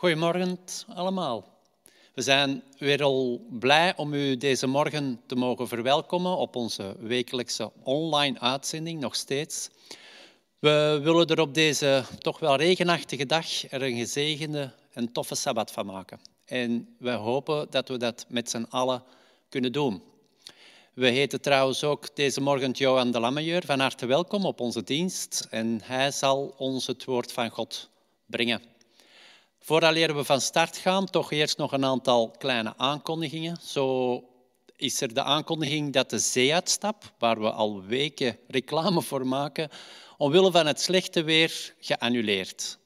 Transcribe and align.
Goedemorgen 0.00 0.58
allemaal. 0.94 1.44
We 2.14 2.22
zijn 2.22 2.62
weer 2.78 3.02
al 3.02 3.46
blij 3.50 3.96
om 3.96 4.14
u 4.14 4.36
deze 4.36 4.66
morgen 4.66 5.20
te 5.26 5.34
mogen 5.34 5.68
verwelkomen 5.68 6.36
op 6.36 6.56
onze 6.56 6.96
wekelijkse 6.98 7.70
online 7.82 8.40
uitzending, 8.40 9.00
nog 9.00 9.14
steeds. 9.14 9.68
We 10.58 11.00
willen 11.02 11.26
er 11.26 11.40
op 11.40 11.54
deze 11.54 12.04
toch 12.18 12.38
wel 12.38 12.56
regenachtige 12.56 13.26
dag 13.26 13.70
er 13.70 13.82
een 13.82 13.96
gezegende 13.96 14.72
en 14.92 15.12
toffe 15.12 15.34
sabbat 15.34 15.70
van 15.70 15.86
maken. 15.86 16.20
En 16.44 16.94
we 16.98 17.10
hopen 17.10 17.66
dat 17.70 17.88
we 17.88 17.96
dat 17.96 18.26
met 18.28 18.50
z'n 18.50 18.66
allen 18.68 19.02
kunnen 19.48 19.72
doen. 19.72 20.02
We 20.94 21.08
heten 21.08 21.40
trouwens 21.40 21.84
ook 21.84 22.16
deze 22.16 22.40
morgen 22.40 22.70
Johan 22.70 23.10
de 23.10 23.20
Lammejeur. 23.20 23.62
Van 23.66 23.80
harte 23.80 24.06
welkom 24.06 24.44
op 24.44 24.60
onze 24.60 24.82
dienst. 24.82 25.46
En 25.50 25.80
hij 25.82 26.10
zal 26.10 26.54
ons 26.56 26.86
het 26.86 27.04
woord 27.04 27.32
van 27.32 27.50
God 27.50 27.90
brengen. 28.26 28.78
Voordat 29.62 29.94
we 29.94 30.24
van 30.24 30.40
start 30.40 30.76
gaan, 30.76 31.06
toch 31.06 31.32
eerst 31.32 31.58
nog 31.58 31.72
een 31.72 31.84
aantal 31.84 32.30
kleine 32.38 32.74
aankondigingen. 32.76 33.58
Zo 33.62 34.24
is 34.76 35.00
er 35.00 35.14
de 35.14 35.22
aankondiging 35.22 35.92
dat 35.92 36.10
de 36.10 36.18
zeeuitstap, 36.18 37.12
waar 37.18 37.40
we 37.40 37.50
al 37.50 37.82
weken 37.82 38.38
reclame 38.48 39.02
voor 39.02 39.26
maken, 39.26 39.68
omwille 40.16 40.50
van 40.50 40.66
het 40.66 40.80
slechte 40.80 41.22
weer 41.22 41.74
geannuleerd. 41.80 42.78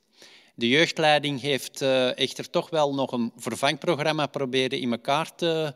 De 0.54 0.68
jeugdleiding 0.68 1.40
heeft 1.40 1.82
uh, 1.82 2.18
echter 2.18 2.50
toch 2.50 2.70
wel 2.70 2.94
nog 2.94 3.12
een 3.12 3.32
vervangprogramma 3.36 4.26
proberen 4.26 4.80
in 4.80 4.90
elkaar 4.90 5.34
te, 5.34 5.74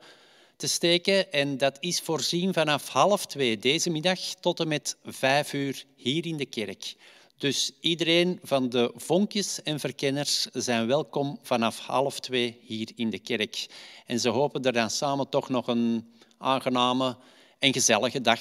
te 0.56 0.68
steken. 0.68 1.32
En 1.32 1.58
dat 1.58 1.76
is 1.80 2.00
voorzien 2.00 2.52
vanaf 2.52 2.88
half 2.88 3.26
twee 3.26 3.58
deze 3.58 3.90
middag 3.90 4.20
tot 4.40 4.60
en 4.60 4.68
met 4.68 4.96
vijf 5.04 5.52
uur 5.52 5.84
hier 5.96 6.26
in 6.26 6.36
de 6.36 6.46
kerk. 6.46 6.94
Dus 7.38 7.72
iedereen 7.80 8.38
van 8.42 8.68
de 8.68 8.92
vonkjes 8.96 9.62
en 9.62 9.80
verkenners 9.80 10.46
zijn 10.52 10.86
welkom 10.86 11.38
vanaf 11.42 11.78
half 11.78 12.20
twee 12.20 12.60
hier 12.62 12.90
in 12.94 13.10
de 13.10 13.18
kerk. 13.18 13.66
En 14.06 14.20
ze 14.20 14.28
hopen 14.28 14.62
er 14.62 14.72
dan 14.72 14.90
samen 14.90 15.28
toch 15.28 15.48
nog 15.48 15.66
een 15.66 16.14
aangename 16.38 17.16
en 17.58 17.72
gezellige 17.72 18.20
dag 18.20 18.40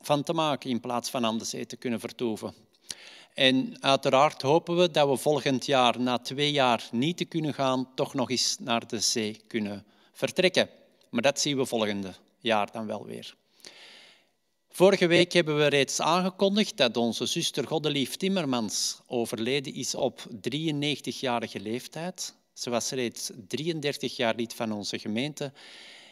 van 0.00 0.22
te 0.22 0.32
maken 0.32 0.70
in 0.70 0.80
plaats 0.80 1.10
van 1.10 1.24
aan 1.24 1.38
de 1.38 1.44
zee 1.44 1.66
te 1.66 1.76
kunnen 1.76 2.00
vertoeven. 2.00 2.54
En 3.34 3.82
uiteraard 3.82 4.42
hopen 4.42 4.76
we 4.76 4.90
dat 4.90 5.08
we 5.08 5.16
volgend 5.16 5.66
jaar, 5.66 6.00
na 6.00 6.18
twee 6.18 6.52
jaar 6.52 6.88
niet 6.92 7.16
te 7.16 7.24
kunnen 7.24 7.54
gaan, 7.54 7.88
toch 7.94 8.14
nog 8.14 8.30
eens 8.30 8.56
naar 8.58 8.86
de 8.86 9.00
zee 9.00 9.40
kunnen 9.46 9.86
vertrekken. 10.12 10.68
Maar 11.10 11.22
dat 11.22 11.40
zien 11.40 11.56
we 11.56 11.66
volgende 11.66 12.14
jaar 12.38 12.72
dan 12.72 12.86
wel 12.86 13.04
weer. 13.04 13.34
Vorige 14.68 15.06
week 15.06 15.32
hebben 15.32 15.56
we 15.56 15.66
reeds 15.66 16.00
aangekondigd 16.00 16.76
dat 16.76 16.96
onze 16.96 17.26
zuster 17.26 17.66
Goddelief 17.66 18.16
Timmermans 18.16 19.00
overleden 19.06 19.74
is 19.74 19.94
op 19.94 20.26
93-jarige 20.50 21.60
leeftijd. 21.60 22.34
Ze 22.52 22.70
was 22.70 22.90
reeds 22.90 23.30
33 23.48 24.16
jaar 24.16 24.34
lid 24.34 24.54
van 24.54 24.72
onze 24.72 24.98
gemeente 24.98 25.52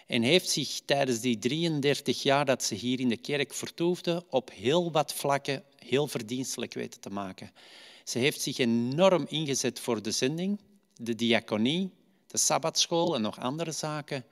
en 0.07 0.23
heeft 0.23 0.49
zich 0.49 0.81
tijdens 0.85 1.21
die 1.21 1.39
33 1.39 2.23
jaar 2.23 2.45
dat 2.45 2.65
ze 2.65 2.75
hier 2.75 3.01
in 3.01 3.09
de 3.09 3.17
kerk 3.17 3.55
vertoefde 3.55 4.25
op 4.31 4.51
heel 4.53 4.93
wat 4.93 5.15
vlakken 5.15 5.65
heel 5.79 6.07
verdienstelijk 6.07 6.75
weten 6.75 7.01
te 7.01 7.11
maken. 7.11 7.51
Ze 8.05 8.19
heeft 8.19 8.41
zich 8.41 8.59
enorm 8.59 9.27
ingezet 9.29 9.81
voor 9.81 10.03
de 10.03 10.11
zending, 10.11 10.61
de 10.97 11.15
diaconie, 11.15 11.91
de 12.27 12.39
sabbatschool 12.39 13.15
en 13.15 13.23
nog 13.23 13.41
andere 13.41 13.73
zaken. 13.73 14.25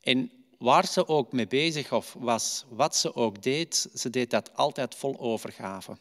En 0.00 0.30
waar 0.62 0.86
ze 0.86 1.08
ook 1.08 1.32
mee 1.32 1.46
bezig 1.46 1.88
was, 2.18 2.64
wat 2.68 2.96
ze 2.96 3.14
ook 3.14 3.42
deed, 3.42 3.88
ze 3.94 4.10
deed 4.10 4.30
dat 4.30 4.56
altijd 4.56 4.94
vol 4.94 5.18
overgave. 5.18 5.96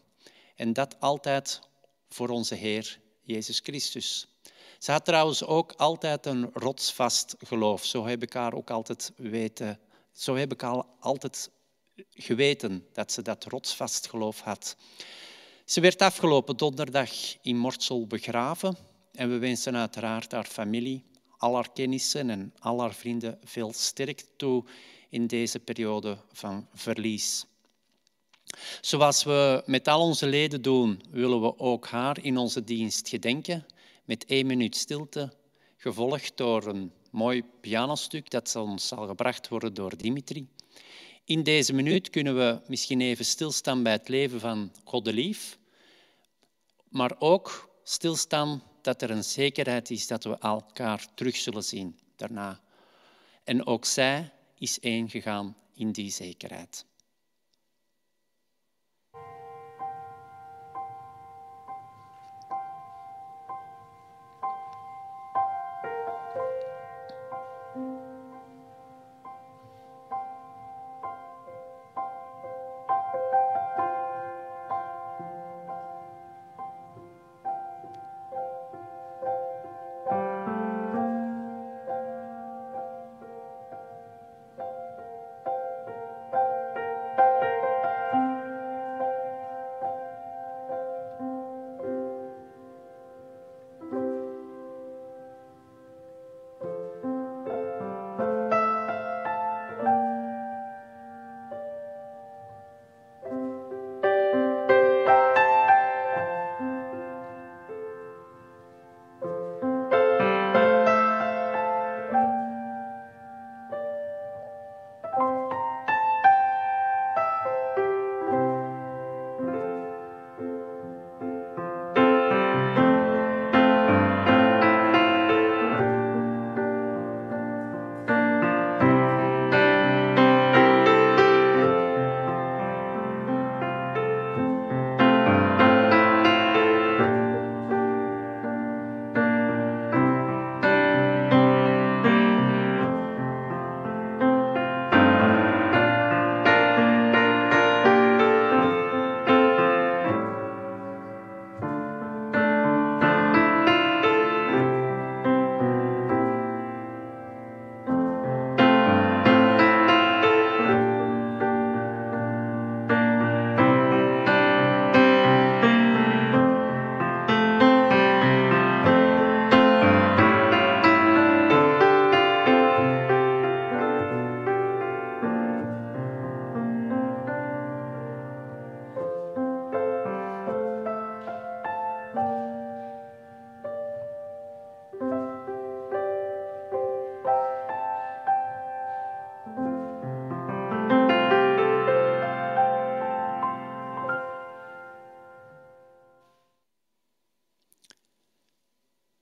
En 0.55 0.73
dat 0.73 0.99
altijd 0.99 1.59
voor 2.09 2.29
onze 2.29 2.55
Heer 2.55 2.99
Jezus 3.21 3.59
Christus. 3.59 4.27
Ze 4.79 4.91
had 4.91 5.05
trouwens 5.05 5.43
ook 5.43 5.73
altijd 5.77 6.25
een 6.25 6.49
rotsvast 6.53 7.35
geloof. 7.39 7.85
Zo 7.85 8.05
heb 8.05 8.23
ik 8.23 8.33
haar 8.33 8.53
ook 8.53 8.69
altijd 8.69 9.11
weten. 9.15 9.79
Zo 10.11 10.35
heb 10.35 10.51
ik 10.51 10.63
al 10.63 10.85
altijd 10.99 11.49
geweten 12.09 12.87
dat 12.93 13.11
ze 13.11 13.21
dat 13.21 13.43
rotsvast 13.43 14.09
geloof 14.09 14.39
had. 14.39 14.75
Ze 15.65 15.81
werd 15.81 16.01
afgelopen 16.01 16.57
donderdag 16.57 17.11
in 17.41 17.57
Mortsel 17.57 18.07
begraven 18.07 18.77
en 19.13 19.29
we 19.29 19.37
wensen 19.37 19.75
uiteraard 19.75 20.31
haar 20.31 20.45
familie 20.45 21.10
al 21.41 21.55
haar 21.55 21.71
kennissen 21.73 22.29
en 22.29 22.53
al 22.59 22.91
vrienden 22.91 23.39
veel 23.43 23.73
sterkte 23.73 24.25
toe 24.35 24.63
in 25.09 25.27
deze 25.27 25.59
periode 25.59 26.17
van 26.31 26.67
verlies. 26.73 27.45
Zoals 28.81 29.23
we 29.23 29.63
met 29.65 29.87
al 29.87 30.01
onze 30.01 30.27
leden 30.27 30.61
doen, 30.61 31.01
willen 31.09 31.41
we 31.41 31.59
ook 31.59 31.87
haar 31.87 32.23
in 32.23 32.37
onze 32.37 32.63
dienst 32.63 33.09
gedenken 33.09 33.65
met 34.05 34.25
één 34.25 34.45
minuut 34.45 34.75
stilte, 34.75 35.33
gevolgd 35.77 36.37
door 36.37 36.65
een 36.65 36.91
mooi 37.11 37.43
pianostuk 37.61 38.29
dat 38.29 38.55
ons 38.55 38.87
zal 38.87 39.07
gebracht 39.07 39.47
worden 39.47 39.73
door 39.73 39.97
Dimitri. 39.97 40.47
In 41.25 41.43
deze 41.43 41.73
minuut 41.73 42.09
kunnen 42.09 42.35
we 42.35 42.61
misschien 42.67 43.01
even 43.01 43.25
stilstaan 43.25 43.83
bij 43.83 43.91
het 43.91 44.07
leven 44.07 44.39
van 44.39 44.71
Goddelief, 44.83 45.57
maar 46.89 47.15
ook 47.19 47.69
stilstaan 47.83 48.63
dat 48.81 49.01
er 49.01 49.11
een 49.11 49.23
zekerheid 49.23 49.89
is 49.89 50.07
dat 50.07 50.23
we 50.23 50.37
elkaar 50.37 51.05
terug 51.13 51.35
zullen 51.35 51.63
zien 51.63 51.99
daarna. 52.15 52.59
En 53.43 53.65
ook 53.65 53.85
zij 53.85 54.31
is 54.57 54.79
één 54.79 55.09
gegaan 55.09 55.55
in 55.73 55.91
die 55.91 56.11
zekerheid. 56.11 56.85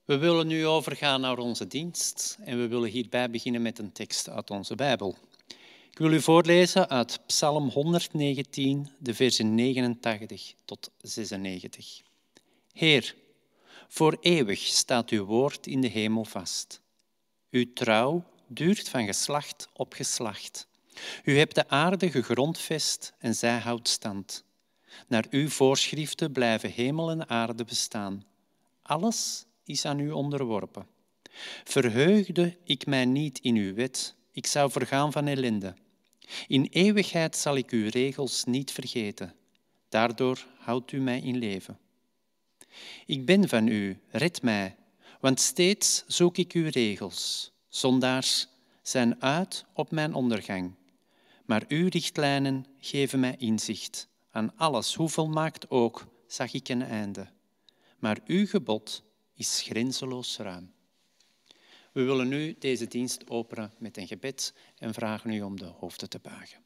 We 0.09 0.17
willen 0.17 0.47
nu 0.47 0.65
overgaan 0.65 1.21
naar 1.21 1.37
onze 1.37 1.67
dienst 1.67 2.37
en 2.41 2.57
we 2.57 2.67
willen 2.67 2.89
hierbij 2.89 3.29
beginnen 3.29 3.61
met 3.61 3.79
een 3.79 3.91
tekst 3.91 4.29
uit 4.29 4.49
onze 4.49 4.75
Bijbel. 4.75 5.17
Ik 5.91 5.97
wil 5.97 6.11
u 6.11 6.21
voorlezen 6.21 6.89
uit 6.89 7.19
Psalm 7.25 7.69
119, 7.69 8.89
de 8.99 9.13
versen 9.13 9.55
89 9.55 10.53
tot 10.65 10.91
96. 11.01 12.01
Heer, 12.73 13.15
voor 13.87 14.17
eeuwig 14.21 14.59
staat 14.59 15.09
uw 15.09 15.25
woord 15.25 15.67
in 15.67 15.81
de 15.81 15.87
hemel 15.87 16.25
vast. 16.25 16.81
Uw 17.51 17.73
trouw 17.73 18.23
duurt 18.47 18.89
van 18.89 19.05
geslacht 19.05 19.67
op 19.73 19.93
geslacht. 19.93 20.67
U 21.23 21.37
hebt 21.37 21.55
de 21.55 21.67
aarde 21.67 22.11
gegrondvest 22.11 23.13
en 23.17 23.35
zij 23.35 23.57
houdt 23.57 23.87
stand. 23.87 24.43
Naar 25.07 25.25
uw 25.29 25.49
voorschriften 25.49 26.31
blijven 26.31 26.71
hemel 26.71 27.09
en 27.09 27.29
aarde 27.29 27.63
bestaan. 27.63 28.23
Alles 28.81 29.47
is 29.69 29.85
aan 29.85 29.99
u 29.99 30.11
onderworpen. 30.11 30.87
Verheugde 31.63 32.57
ik 32.63 32.85
mij 32.85 33.05
niet 33.05 33.39
in 33.39 33.55
uw 33.55 33.73
wet, 33.73 34.15
ik 34.31 34.47
zou 34.47 34.71
vergaan 34.71 35.11
van 35.11 35.27
ellende. 35.27 35.73
In 36.47 36.67
eeuwigheid 36.71 37.35
zal 37.35 37.55
ik 37.55 37.69
uw 37.69 37.89
regels 37.89 38.43
niet 38.43 38.71
vergeten. 38.71 39.35
Daardoor 39.89 40.45
houdt 40.57 40.91
u 40.91 40.99
mij 40.99 41.19
in 41.19 41.37
leven. 41.37 41.77
Ik 43.05 43.25
ben 43.25 43.49
van 43.49 43.67
u, 43.67 43.99
red 44.09 44.41
mij, 44.41 44.75
want 45.19 45.39
steeds 45.39 46.03
zoek 46.07 46.37
ik 46.37 46.51
uw 46.51 46.69
regels. 46.69 47.51
Zondaars 47.67 48.47
zijn 48.81 49.21
uit 49.21 49.65
op 49.73 49.91
mijn 49.91 50.13
ondergang. 50.13 50.73
Maar 51.45 51.63
uw 51.67 51.87
richtlijnen 51.87 52.65
geven 52.79 53.19
mij 53.19 53.35
inzicht. 53.37 54.07
Aan 54.31 54.55
alles, 54.55 54.95
hoeveel 54.95 55.27
maakt 55.27 55.69
ook, 55.69 56.07
zag 56.27 56.53
ik 56.53 56.69
een 56.69 56.81
einde. 56.81 57.27
Maar 57.99 58.19
uw 58.25 58.47
gebod 58.47 59.03
is 59.39 59.61
grenzeloos 59.61 60.37
ruim. 60.37 60.71
We 61.91 62.03
willen 62.03 62.27
nu 62.27 62.55
deze 62.59 62.87
dienst 62.87 63.29
openen 63.29 63.71
met 63.77 63.97
een 63.97 64.07
gebed 64.07 64.53
en 64.77 64.93
vragen 64.93 65.31
u 65.31 65.41
om 65.41 65.57
de 65.57 65.65
hoofden 65.65 66.09
te 66.09 66.19
buigen. 66.19 66.59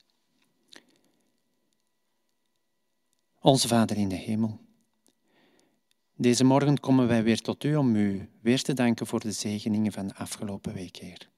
Onze 3.42 3.68
Vader 3.68 3.98
in 3.98 4.10
de 4.10 4.15
hemel, 4.15 4.60
deze 6.15 6.44
morgen 6.44 6.80
komen 6.80 7.08
wij 7.08 7.24
weer 7.24 7.42
tot 7.42 7.63
u 7.63 7.75
om 7.75 7.96
u 7.96 8.30
weer 8.42 8.62
te 8.62 8.74
danken 8.74 9.08
voor 9.08 9.20
de 9.20 9.32
zegeningen 9.32 9.92
van 9.92 10.08
de 10.08 10.15
afgelopen 10.15 10.74
week, 10.74 10.96
Heer. 10.96 11.30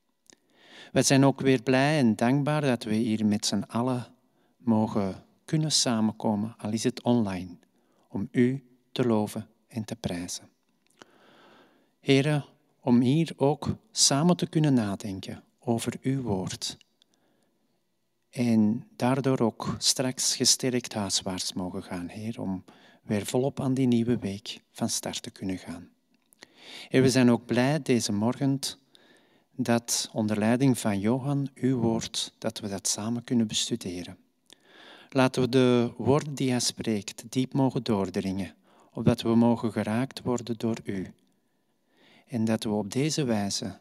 Wij 0.91 1.03
zijn 1.03 1.25
ook 1.25 1.41
weer 1.41 1.61
blij 1.61 1.99
en 1.99 2.15
dankbaar 2.15 2.61
dat 2.61 2.83
we 2.83 2.93
hier 2.95 3.25
met 3.25 3.45
z'n 3.45 3.63
allen 3.67 4.13
mogen 4.57 5.25
kunnen 5.45 5.71
samenkomen, 5.71 6.55
al 6.57 6.71
is 6.71 6.83
het 6.83 7.03
online, 7.03 7.57
om 8.09 8.27
u 8.31 8.63
te 8.91 9.05
loven 9.05 9.49
en 9.67 9.85
te 9.85 9.95
prijzen. 9.95 10.54
Heren, 12.05 12.45
om 12.81 13.01
hier 13.01 13.33
ook 13.35 13.75
samen 13.91 14.37
te 14.37 14.47
kunnen 14.47 14.73
nadenken 14.73 15.43
over 15.59 15.93
uw 16.01 16.21
woord. 16.21 16.77
En 18.29 18.87
daardoor 18.95 19.39
ook 19.39 19.75
straks 19.77 20.35
gesterkt 20.35 20.93
huiswaarts 20.93 21.53
mogen 21.53 21.83
gaan, 21.83 22.07
Heer, 22.07 22.41
om 22.41 22.63
weer 23.03 23.25
volop 23.25 23.59
aan 23.59 23.73
die 23.73 23.87
nieuwe 23.87 24.17
week 24.17 24.61
van 24.71 24.89
start 24.89 25.21
te 25.21 25.29
kunnen 25.29 25.57
gaan. 25.57 25.89
En 26.89 27.01
we 27.01 27.09
zijn 27.09 27.31
ook 27.31 27.45
blij 27.45 27.81
deze 27.81 28.11
morgen 28.11 28.59
dat 29.55 30.09
onder 30.13 30.39
leiding 30.39 30.79
van 30.79 30.99
Johan, 30.99 31.49
uw 31.55 31.77
woord, 31.77 32.33
dat 32.37 32.59
we 32.59 32.67
dat 32.67 32.87
samen 32.87 33.23
kunnen 33.23 33.47
bestuderen. 33.47 34.17
Laten 35.09 35.41
we 35.41 35.49
de 35.49 35.93
woorden 35.97 36.35
die 36.35 36.49
hij 36.49 36.59
spreekt 36.59 37.23
diep 37.29 37.53
mogen 37.53 37.83
doordringen, 37.83 38.55
opdat 38.93 39.21
we 39.21 39.35
mogen 39.35 39.71
geraakt 39.71 40.21
worden 40.21 40.57
door 40.57 40.77
u. 40.83 41.13
En 42.35 42.45
dat 42.45 42.63
we 42.63 42.69
op 42.69 42.91
deze 42.91 43.23
wijze 43.23 43.77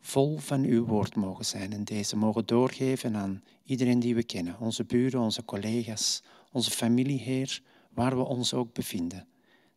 vol 0.00 0.38
van 0.38 0.64
uw 0.64 0.84
woord 0.84 1.16
mogen 1.16 1.44
zijn 1.44 1.72
en 1.72 1.84
deze 1.84 2.16
mogen 2.16 2.46
doorgeven 2.46 3.16
aan 3.16 3.42
iedereen 3.64 4.00
die 4.00 4.14
we 4.14 4.22
kennen, 4.22 4.56
onze 4.60 4.84
buren, 4.84 5.20
onze 5.20 5.44
collega's, 5.44 6.22
onze 6.50 6.70
familie, 6.70 7.18
Heer, 7.18 7.62
waar 7.90 8.16
we 8.16 8.22
ons 8.22 8.54
ook 8.54 8.72
bevinden. 8.72 9.28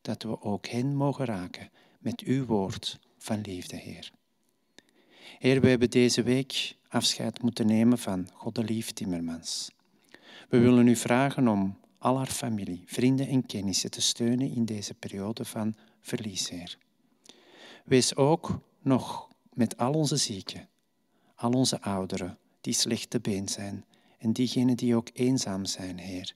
Dat 0.01 0.23
we 0.23 0.41
ook 0.41 0.67
hen 0.67 0.95
mogen 0.95 1.25
raken 1.25 1.69
met 1.99 2.21
uw 2.21 2.45
woord 2.45 2.99
van 3.17 3.41
liefde, 3.41 3.75
Heer. 3.75 4.11
Heer, 5.39 5.61
we 5.61 5.69
hebben 5.69 5.89
deze 5.89 6.23
week 6.23 6.77
afscheid 6.87 7.41
moeten 7.41 7.65
nemen 7.65 7.97
van 7.97 8.29
Goddelief 8.33 8.91
Timmermans. 8.91 9.71
We 10.49 10.59
willen 10.59 10.87
u 10.87 10.95
vragen 10.95 11.47
om 11.47 11.77
al 11.97 12.17
haar 12.17 12.31
familie, 12.31 12.83
vrienden 12.85 13.27
en 13.27 13.45
kennissen 13.45 13.91
te 13.91 14.01
steunen 14.01 14.51
in 14.51 14.65
deze 14.65 14.93
periode 14.93 15.45
van 15.45 15.75
verlies, 16.01 16.49
Heer. 16.49 16.77
Wees 17.85 18.15
ook 18.15 18.59
nog 18.81 19.29
met 19.53 19.77
al 19.77 19.93
onze 19.93 20.15
zieken, 20.15 20.67
al 21.35 21.51
onze 21.51 21.81
ouderen 21.81 22.37
die 22.61 22.73
slecht 22.73 23.09
te 23.09 23.19
been 23.19 23.47
zijn 23.47 23.85
en 24.17 24.33
diegenen 24.33 24.77
die 24.77 24.95
ook 24.95 25.09
eenzaam 25.13 25.65
zijn, 25.65 25.97
Heer. 25.97 26.33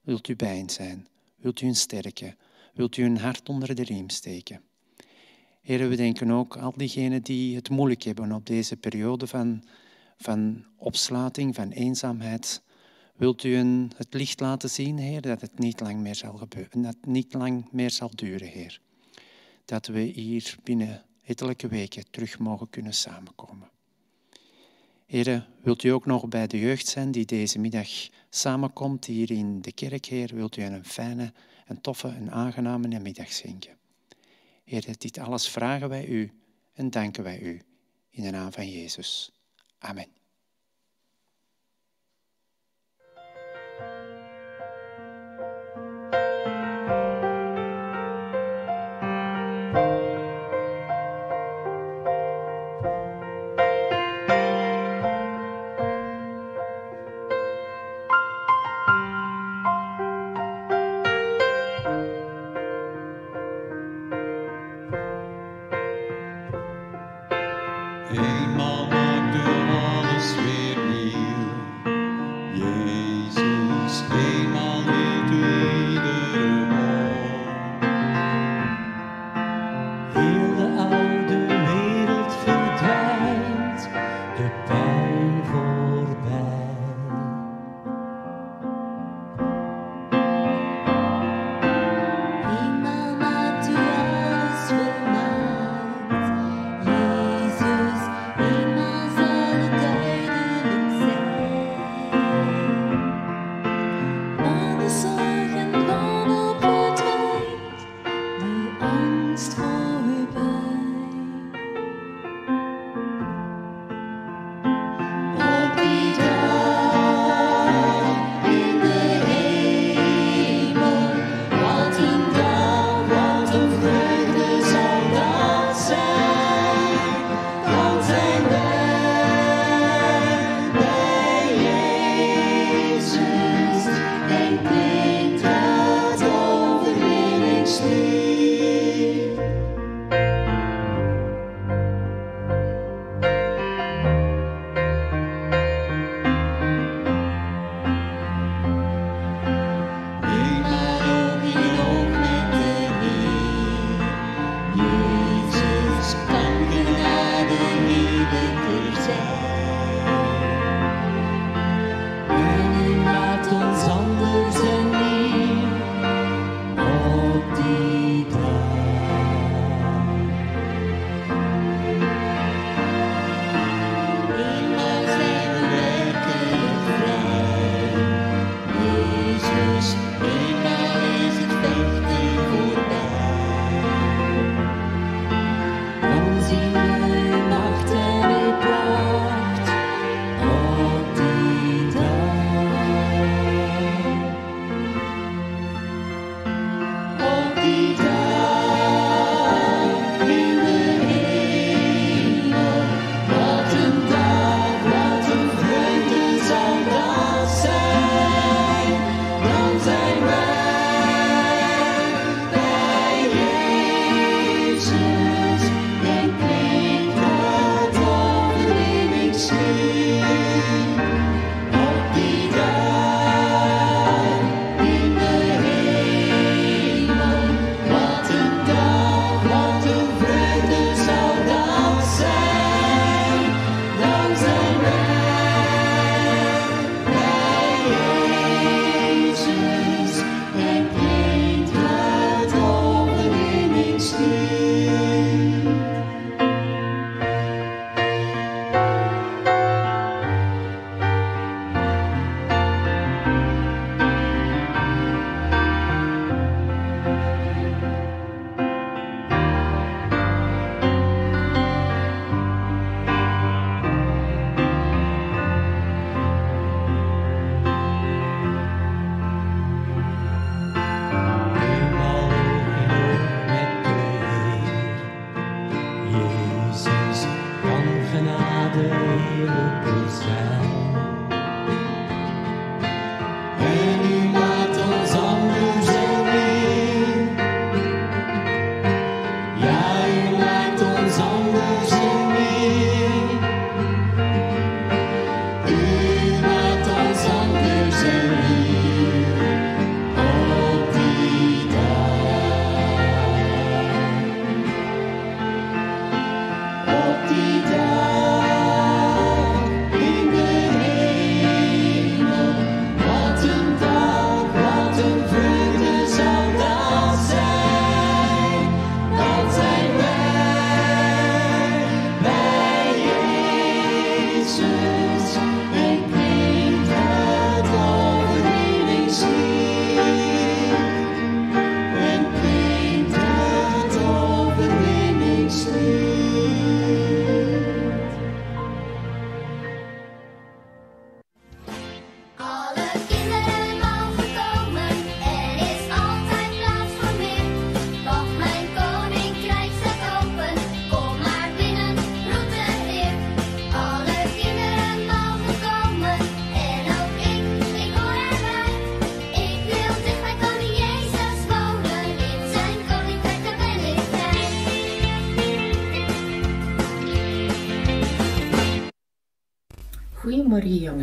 Wilt 0.00 0.28
u 0.28 0.36
bij 0.36 0.64
zijn? 0.66 1.06
Wilt 1.36 1.60
u 1.60 1.66
hen 1.66 1.74
sterken? 1.74 2.36
Wilt 2.74 2.96
u 2.96 3.02
hun 3.02 3.18
hart 3.18 3.48
onder 3.48 3.74
de 3.74 3.82
riem 3.82 4.10
steken? 4.10 4.62
Heer, 5.60 5.88
we 5.88 5.96
denken 5.96 6.30
ook 6.30 6.56
al 6.56 6.72
diegenen 6.76 7.22
die 7.22 7.56
het 7.56 7.70
moeilijk 7.70 8.02
hebben 8.02 8.32
op 8.32 8.46
deze 8.46 8.76
periode 8.76 9.26
van, 9.26 9.64
van 10.16 10.64
opsluiting, 10.76 11.54
van 11.54 11.70
eenzaamheid. 11.70 12.62
Wilt 13.16 13.44
u 13.44 13.54
hen 13.54 13.90
het 13.96 14.14
licht 14.14 14.40
laten 14.40 14.70
zien, 14.70 14.98
Heer, 14.98 15.20
dat 15.20 15.40
het 15.40 15.58
niet 15.58 15.80
lang 15.80 16.00
meer 16.00 16.14
zal 16.14 16.36
gebeuren, 16.36 16.82
dat 16.82 16.94
het 17.00 17.06
niet 17.06 17.34
lang 17.34 17.68
meer 17.72 17.90
zal 17.90 18.10
duren, 18.14 18.48
Heer. 18.48 18.80
Dat 19.68 19.86
we 19.86 20.00
hier 20.00 20.56
binnen 20.62 21.04
ettelijke 21.24 21.68
weken 21.68 22.10
terug 22.10 22.38
mogen 22.38 22.70
kunnen 22.70 22.94
samenkomen. 22.94 23.70
Heer, 25.06 25.48
wilt 25.62 25.82
u 25.82 25.88
ook 25.88 26.06
nog 26.06 26.28
bij 26.28 26.46
de 26.46 26.58
jeugd 26.58 26.86
zijn 26.86 27.10
die 27.10 27.24
deze 27.24 27.58
middag 27.58 27.88
samenkomt 28.30 29.04
hier 29.04 29.30
in 29.30 29.60
de 29.60 29.72
kerk, 29.72 30.06
Heer? 30.06 30.34
Wilt 30.34 30.56
u 30.56 30.62
een 30.62 30.84
fijne, 30.84 31.32
een 31.66 31.80
toffe, 31.80 32.08
een 32.08 32.30
aangename 32.30 32.98
middag 33.00 33.32
schenken? 33.32 33.76
Heer, 34.64 34.98
dit 34.98 35.18
alles 35.18 35.48
vragen 35.48 35.88
wij 35.88 36.06
u 36.06 36.32
en 36.72 36.90
danken 36.90 37.22
wij 37.22 37.40
u 37.40 37.62
in 38.10 38.22
de 38.22 38.30
naam 38.30 38.52
van 38.52 38.70
Jezus. 38.70 39.32
Amen. 39.78 40.17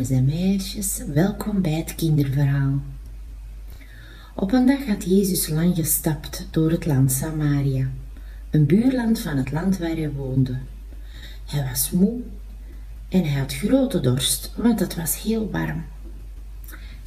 Jongens 0.08 0.30
en 0.30 0.38
meisjes, 0.38 1.02
welkom 1.14 1.62
bij 1.62 1.72
het 1.72 1.94
kinderverhaal. 1.94 2.80
Op 4.34 4.52
een 4.52 4.66
dag 4.66 4.86
had 4.86 5.04
Jezus 5.04 5.48
lang 5.48 5.74
gestapt 5.74 6.46
door 6.50 6.70
het 6.70 6.86
land 6.86 7.12
Samaria, 7.12 7.90
een 8.50 8.66
buurland 8.66 9.18
van 9.18 9.36
het 9.36 9.52
land 9.52 9.78
waar 9.78 9.96
hij 9.96 10.12
woonde. 10.12 10.58
Hij 11.46 11.64
was 11.70 11.90
moe 11.90 12.20
en 13.08 13.24
hij 13.24 13.40
had 13.40 13.54
grote 13.54 14.00
dorst, 14.00 14.52
want 14.56 14.80
het 14.80 14.94
was 14.96 15.22
heel 15.22 15.50
warm. 15.50 15.84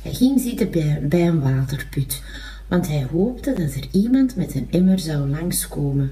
Hij 0.02 0.14
ging 0.14 0.40
zitten 0.40 0.72
bij, 1.10 1.28
een 1.28 1.42
waterput, 1.42 2.22
want 2.68 2.88
hij 2.88 3.08
hoopte 3.12 3.54
dat 3.54 3.74
er 3.74 3.88
iemand 3.92 4.36
met 4.36 4.56
een 4.56 4.68
emmer 4.72 5.00
zou 5.00 5.30
langskomen. 5.30 6.12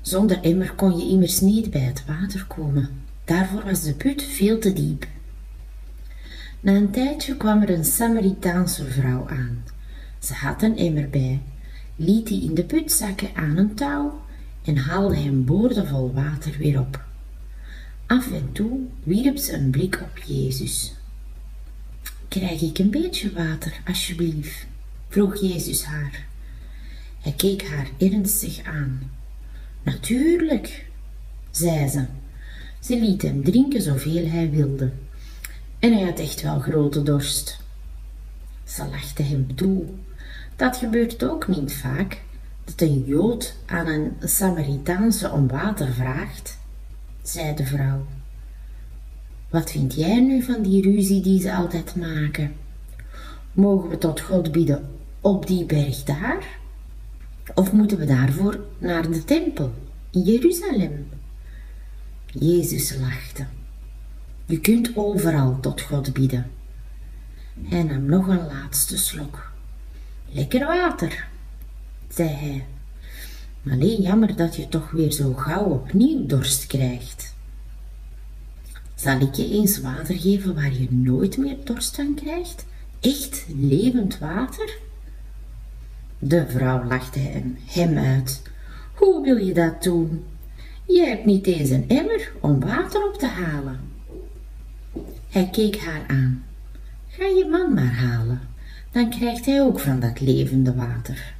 Zonder 0.00 0.40
emmer 0.40 0.72
kon 0.74 0.98
je 0.98 1.08
immers 1.08 1.40
niet 1.40 1.70
bij 1.70 1.80
het 1.80 2.04
water 2.06 2.44
komen. 2.46 2.88
Daarvoor 3.24 3.64
was 3.64 3.82
de 3.82 3.94
put 3.94 4.22
veel 4.22 4.58
te 4.58 4.72
diep. 4.72 5.06
Na 6.62 6.72
een 6.72 6.90
tijdje 6.90 7.36
kwam 7.36 7.62
er 7.62 7.70
een 7.70 7.84
Samaritaanse 7.84 8.84
vrouw 8.84 9.28
aan. 9.28 9.64
Ze 10.18 10.34
had 10.34 10.62
een 10.62 10.76
emmer 10.76 11.10
bij, 11.10 11.40
liet 11.96 12.26
die 12.26 12.42
in 12.42 12.54
de 12.54 12.64
put 12.64 12.92
zakken 12.92 13.34
aan 13.34 13.56
een 13.56 13.74
touw 13.74 14.20
en 14.64 14.76
haalde 14.76 15.16
hem 15.16 15.44
boordevol 15.44 16.12
water 16.12 16.58
weer 16.58 16.80
op. 16.80 17.04
Af 18.06 18.32
en 18.32 18.52
toe 18.52 18.80
wierp 19.02 19.36
ze 19.36 19.52
een 19.52 19.70
blik 19.70 20.00
op 20.02 20.18
Jezus. 20.18 20.94
Krijg 22.28 22.62
ik 22.62 22.78
een 22.78 22.90
beetje 22.90 23.32
water, 23.32 23.80
alsjeblieft? 23.86 24.66
vroeg 25.08 25.40
Jezus 25.40 25.84
haar. 25.84 26.26
Hij 27.20 27.32
keek 27.32 27.68
haar 27.68 27.88
ernstig 27.98 28.64
aan. 28.64 29.10
Natuurlijk, 29.82 30.86
zei 31.50 31.88
ze. 31.88 32.04
Ze 32.80 33.00
liet 33.00 33.22
hem 33.22 33.44
drinken 33.44 33.82
zoveel 33.82 34.26
hij 34.26 34.50
wilde. 34.50 34.92
En 35.82 35.92
hij 35.92 36.02
had 36.02 36.18
echt 36.18 36.42
wel 36.42 36.60
grote 36.60 37.02
dorst. 37.02 37.60
Ze 38.64 38.88
lachte 38.90 39.22
hem 39.22 39.54
toe. 39.54 39.84
Dat 40.56 40.76
gebeurt 40.76 41.24
ook 41.24 41.48
niet 41.48 41.74
vaak, 41.74 42.20
dat 42.64 42.80
een 42.80 43.04
Jood 43.06 43.56
aan 43.66 43.86
een 43.86 44.12
Samaritaanse 44.20 45.30
om 45.30 45.48
water 45.48 45.92
vraagt, 45.92 46.58
zei 47.22 47.54
de 47.54 47.66
vrouw. 47.66 48.06
Wat 49.50 49.70
vind 49.70 49.94
jij 49.94 50.20
nu 50.20 50.42
van 50.42 50.62
die 50.62 50.82
ruzie 50.82 51.20
die 51.20 51.40
ze 51.40 51.54
altijd 51.54 51.96
maken? 51.96 52.54
Mogen 53.52 53.88
we 53.88 53.98
tot 53.98 54.20
God 54.20 54.52
bidden 54.52 54.90
op 55.20 55.46
die 55.46 55.64
berg 55.64 56.02
daar? 56.02 56.58
Of 57.54 57.72
moeten 57.72 57.98
we 57.98 58.04
daarvoor 58.04 58.60
naar 58.78 59.10
de 59.10 59.24
tempel 59.24 59.72
in 60.10 60.20
Jeruzalem? 60.20 61.08
Jezus 62.26 62.96
lachte. 62.96 63.46
Je 64.46 64.60
kunt 64.60 64.96
overal 64.96 65.60
tot 65.60 65.80
God 65.80 66.12
bidden. 66.12 66.50
Hij 67.62 67.82
nam 67.82 68.04
nog 68.04 68.26
een 68.26 68.46
laatste 68.46 68.98
slok. 68.98 69.52
Lekker 70.28 70.66
water, 70.66 71.26
zei 72.08 72.28
hij. 72.28 72.64
Alleen 73.72 74.02
jammer 74.02 74.36
dat 74.36 74.56
je 74.56 74.68
toch 74.68 74.90
weer 74.90 75.12
zo 75.12 75.32
gauw 75.34 75.64
opnieuw 75.64 76.26
dorst 76.26 76.66
krijgt. 76.66 77.34
Zal 78.94 79.20
ik 79.20 79.34
je 79.34 79.50
eens 79.50 79.80
water 79.80 80.18
geven 80.18 80.54
waar 80.54 80.72
je 80.72 80.86
nooit 80.90 81.36
meer 81.36 81.56
dorst 81.64 81.94
van 81.94 82.14
krijgt? 82.14 82.66
Echt 83.00 83.46
levend 83.56 84.18
water? 84.18 84.78
De 86.18 86.46
vrouw 86.48 86.84
lachte 86.84 87.18
hem, 87.18 87.58
hem 87.66 87.98
uit. 87.98 88.42
Hoe 88.94 89.22
wil 89.22 89.36
je 89.36 89.54
dat 89.54 89.82
doen? 89.82 90.24
Je 90.86 91.06
hebt 91.06 91.24
niet 91.24 91.46
eens 91.46 91.70
een 91.70 91.88
emmer 91.88 92.32
om 92.40 92.60
water 92.60 93.06
op 93.06 93.18
te 93.18 93.26
halen. 93.26 93.91
Hij 95.32 95.48
keek 95.50 95.78
haar 95.78 96.06
aan. 96.06 96.44
Ga 97.08 97.24
je 97.24 97.48
man 97.50 97.74
maar 97.74 97.94
halen, 97.94 98.40
dan 98.90 99.10
krijgt 99.10 99.46
hij 99.46 99.62
ook 99.62 99.80
van 99.80 100.00
dat 100.00 100.20
levende 100.20 100.74
water. 100.74 101.34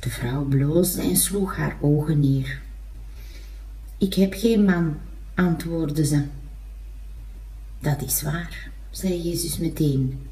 De 0.00 0.10
vrouw 0.10 0.44
bloosde 0.44 1.02
en 1.02 1.16
sloeg 1.16 1.56
haar 1.56 1.76
ogen 1.80 2.20
neer. 2.20 2.60
Ik 3.98 4.14
heb 4.14 4.32
geen 4.32 4.64
man, 4.64 4.96
antwoordde 5.34 6.04
ze. 6.04 6.24
Dat 7.78 8.02
is 8.02 8.22
waar, 8.22 8.70
zei 8.90 9.22
Jezus 9.22 9.58
meteen. 9.58 10.26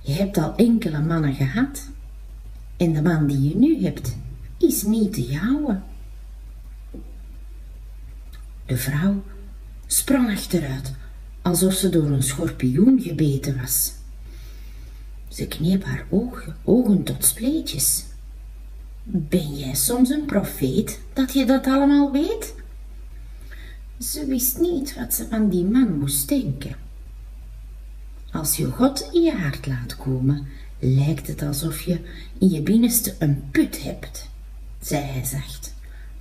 Je 0.00 0.12
hebt 0.12 0.36
al 0.36 0.56
enkele 0.56 1.00
mannen 1.00 1.34
gehad 1.34 1.88
en 2.76 2.92
de 2.92 3.02
man 3.02 3.26
die 3.26 3.48
je 3.48 3.56
nu 3.56 3.82
hebt 3.82 4.16
is 4.58 4.82
niet 4.82 5.14
de 5.14 5.22
jouwe. 5.22 5.80
De 8.66 8.76
vrouw 8.76 9.22
sprong 9.86 10.30
achteruit, 10.30 10.92
alsof 11.42 11.74
ze 11.74 11.88
door 11.88 12.06
een 12.06 12.22
schorpioen 12.22 13.00
gebeten 13.00 13.60
was. 13.60 13.92
Ze 15.28 15.46
kneep 15.46 15.84
haar 15.84 16.06
ogen, 16.10 16.56
ogen 16.64 17.02
tot 17.02 17.24
spleetjes. 17.24 18.04
Ben 19.04 19.56
jij 19.56 19.74
soms 19.74 20.10
een 20.10 20.24
profeet 20.24 21.00
dat 21.12 21.32
je 21.32 21.44
dat 21.44 21.66
allemaal 21.66 22.12
weet? 22.12 22.54
Ze 23.98 24.26
wist 24.26 24.58
niet 24.58 24.94
wat 24.94 25.14
ze 25.14 25.26
van 25.28 25.48
die 25.48 25.64
man 25.64 25.98
moest 25.98 26.28
denken. 26.28 26.76
Als 28.30 28.56
je 28.56 28.66
God 28.66 29.08
in 29.12 29.22
je 29.22 29.32
hart 29.32 29.66
laat 29.66 29.96
komen, 29.96 30.46
lijkt 30.78 31.26
het 31.26 31.42
alsof 31.42 31.80
je 31.80 32.00
in 32.38 32.50
je 32.50 32.62
binnenste 32.62 33.14
een 33.18 33.42
put 33.50 33.82
hebt, 33.82 34.28
zei 34.80 35.02
hij 35.02 35.24
zacht. 35.24 35.74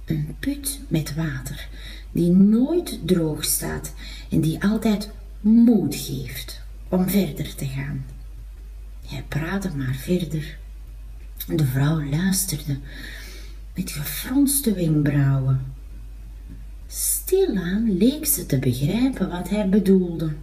Een 0.05 0.35
put 0.39 0.79
met 0.87 1.15
water 1.15 1.69
die 2.11 2.31
nooit 2.31 2.99
droog 3.05 3.43
staat 3.43 3.93
en 4.29 4.41
die 4.41 4.63
altijd 4.63 5.11
moed 5.39 5.95
geeft 5.95 6.61
om 6.89 7.09
verder 7.09 7.55
te 7.55 7.65
gaan. 7.65 8.05
Hij 9.05 9.23
praatte 9.27 9.75
maar 9.75 9.95
verder. 9.95 10.57
De 11.47 11.65
vrouw 11.65 12.03
luisterde 12.03 12.77
met 13.75 13.91
gefronste 13.91 14.73
wenkbrauwen. 14.73 15.73
Stilaan 16.87 17.97
leek 17.97 18.25
ze 18.25 18.45
te 18.45 18.59
begrijpen 18.59 19.29
wat 19.29 19.49
hij 19.49 19.69
bedoelde. 19.69 20.33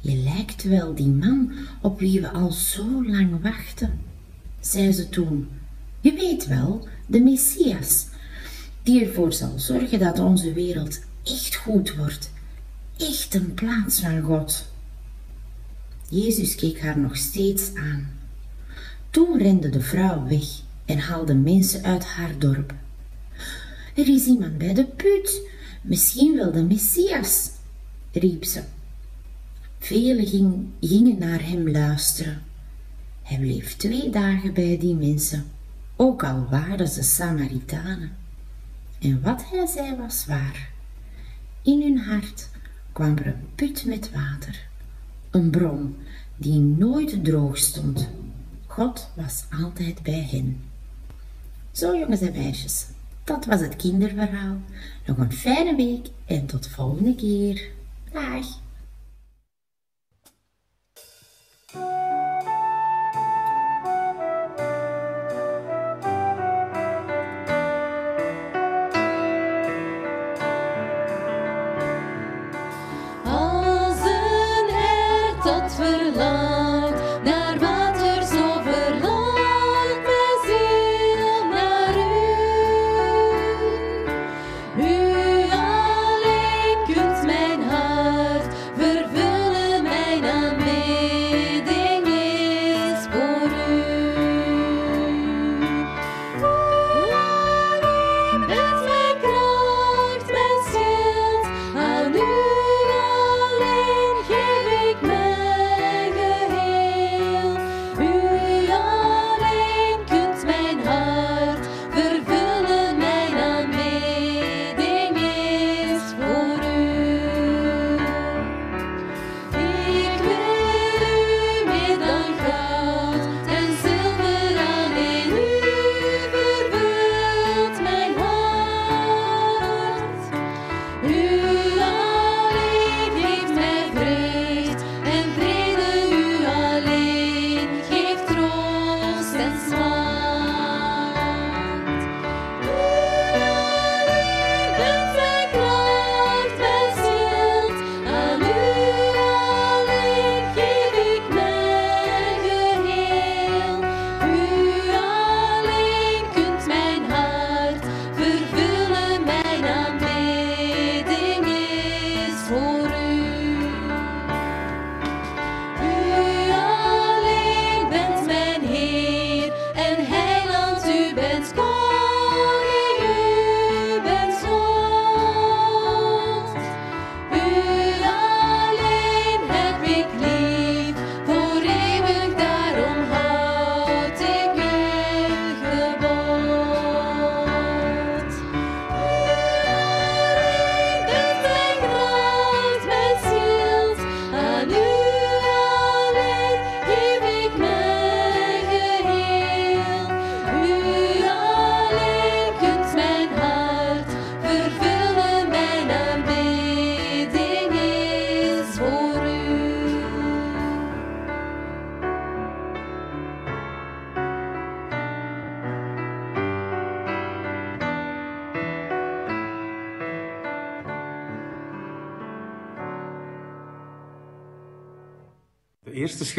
Je 0.00 0.16
lijkt 0.16 0.62
wel 0.62 0.94
die 0.94 1.08
man 1.08 1.52
op 1.80 1.98
wie 1.98 2.20
we 2.20 2.30
al 2.30 2.50
zo 2.50 3.06
lang 3.06 3.42
wachten, 3.42 4.00
zei 4.60 4.92
ze 4.92 5.08
toen. 5.08 5.48
Je 6.00 6.12
weet 6.12 6.46
wel, 6.46 6.88
de 7.06 7.20
Messias, 7.20 8.06
die 8.82 9.04
ervoor 9.04 9.32
zal 9.32 9.58
zorgen 9.58 9.98
dat 9.98 10.18
onze 10.18 10.52
wereld 10.52 11.00
echt 11.24 11.54
goed 11.54 11.94
wordt, 11.96 12.30
echt 12.96 13.34
een 13.34 13.54
plaats 13.54 14.00
van 14.00 14.20
God. 14.20 14.68
Jezus 16.08 16.54
keek 16.54 16.80
haar 16.80 16.98
nog 16.98 17.16
steeds 17.16 17.74
aan. 17.74 18.10
Toen 19.10 19.38
rende 19.38 19.68
de 19.68 19.80
vrouw 19.80 20.26
weg 20.28 20.46
en 20.84 20.98
haalde 20.98 21.34
mensen 21.34 21.82
uit 21.82 22.04
haar 22.04 22.38
dorp. 22.38 22.74
Er 23.94 24.08
is 24.08 24.26
iemand 24.26 24.58
bij 24.58 24.74
de 24.74 24.84
put, 24.84 25.40
misschien 25.82 26.36
wel 26.36 26.52
de 26.52 26.62
Messias, 26.62 27.50
riep 28.12 28.44
ze. 28.44 28.62
Velen 29.78 30.26
gingen 30.80 31.18
naar 31.18 31.42
hem 31.46 31.70
luisteren. 31.70 32.42
Hij 33.22 33.38
bleef 33.38 33.76
twee 33.76 34.10
dagen 34.10 34.54
bij 34.54 34.78
die 34.78 34.94
mensen, 34.94 35.44
ook 35.96 36.24
al 36.24 36.46
waren 36.50 36.88
ze 36.88 37.02
Samaritanen. 37.02 38.19
En 39.00 39.22
wat 39.22 39.44
hij 39.50 39.66
zei 39.66 39.96
was 39.96 40.26
waar. 40.26 40.70
In 41.62 41.82
hun 41.82 41.98
hart 41.98 42.48
kwam 42.92 43.16
er 43.16 43.26
een 43.26 43.48
put 43.54 43.84
met 43.84 44.12
water, 44.12 44.66
een 45.30 45.50
bron 45.50 45.96
die 46.36 46.60
nooit 46.60 47.24
droog 47.24 47.58
stond. 47.58 48.08
God 48.66 49.10
was 49.16 49.44
altijd 49.62 50.02
bij 50.02 50.28
hen. 50.30 50.62
Zo 51.72 51.96
jongens 51.96 52.20
en 52.20 52.32
meisjes, 52.32 52.86
dat 53.24 53.44
was 53.44 53.60
het 53.60 53.76
kinderverhaal. 53.76 54.56
Nog 55.06 55.18
een 55.18 55.32
fijne 55.32 55.76
week 55.76 56.08
en 56.26 56.46
tot 56.46 56.66
volgende 56.66 57.14
keer. 57.14 57.70
Dag! 58.12 58.46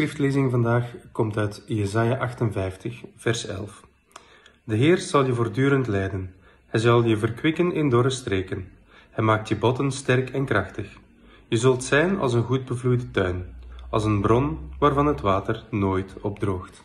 Schriftlezing 0.02 0.50
vandaag 0.50 0.94
komt 1.12 1.36
uit 1.36 1.62
Jesaja 1.66 2.16
58, 2.16 3.02
vers 3.16 3.46
11. 3.46 3.86
De 4.64 4.74
Heer 4.74 4.98
zal 4.98 5.24
je 5.24 5.34
voortdurend 5.34 5.86
leiden. 5.86 6.34
Hij 6.66 6.80
zal 6.80 7.04
je 7.04 7.16
verkwikken 7.16 7.72
in 7.72 7.88
dorre 7.88 8.10
streken. 8.10 8.72
Hij 9.10 9.24
maakt 9.24 9.48
je 9.48 9.56
botten 9.56 9.92
sterk 9.92 10.30
en 10.30 10.44
krachtig. 10.44 10.98
Je 11.48 11.56
zult 11.56 11.84
zijn 11.84 12.18
als 12.18 12.32
een 12.32 12.42
goed 12.42 12.64
bevloeide 12.64 13.10
tuin, 13.10 13.54
als 13.90 14.04
een 14.04 14.20
bron 14.20 14.58
waarvan 14.78 15.06
het 15.06 15.20
water 15.20 15.64
nooit 15.70 16.20
opdroogt. 16.20 16.84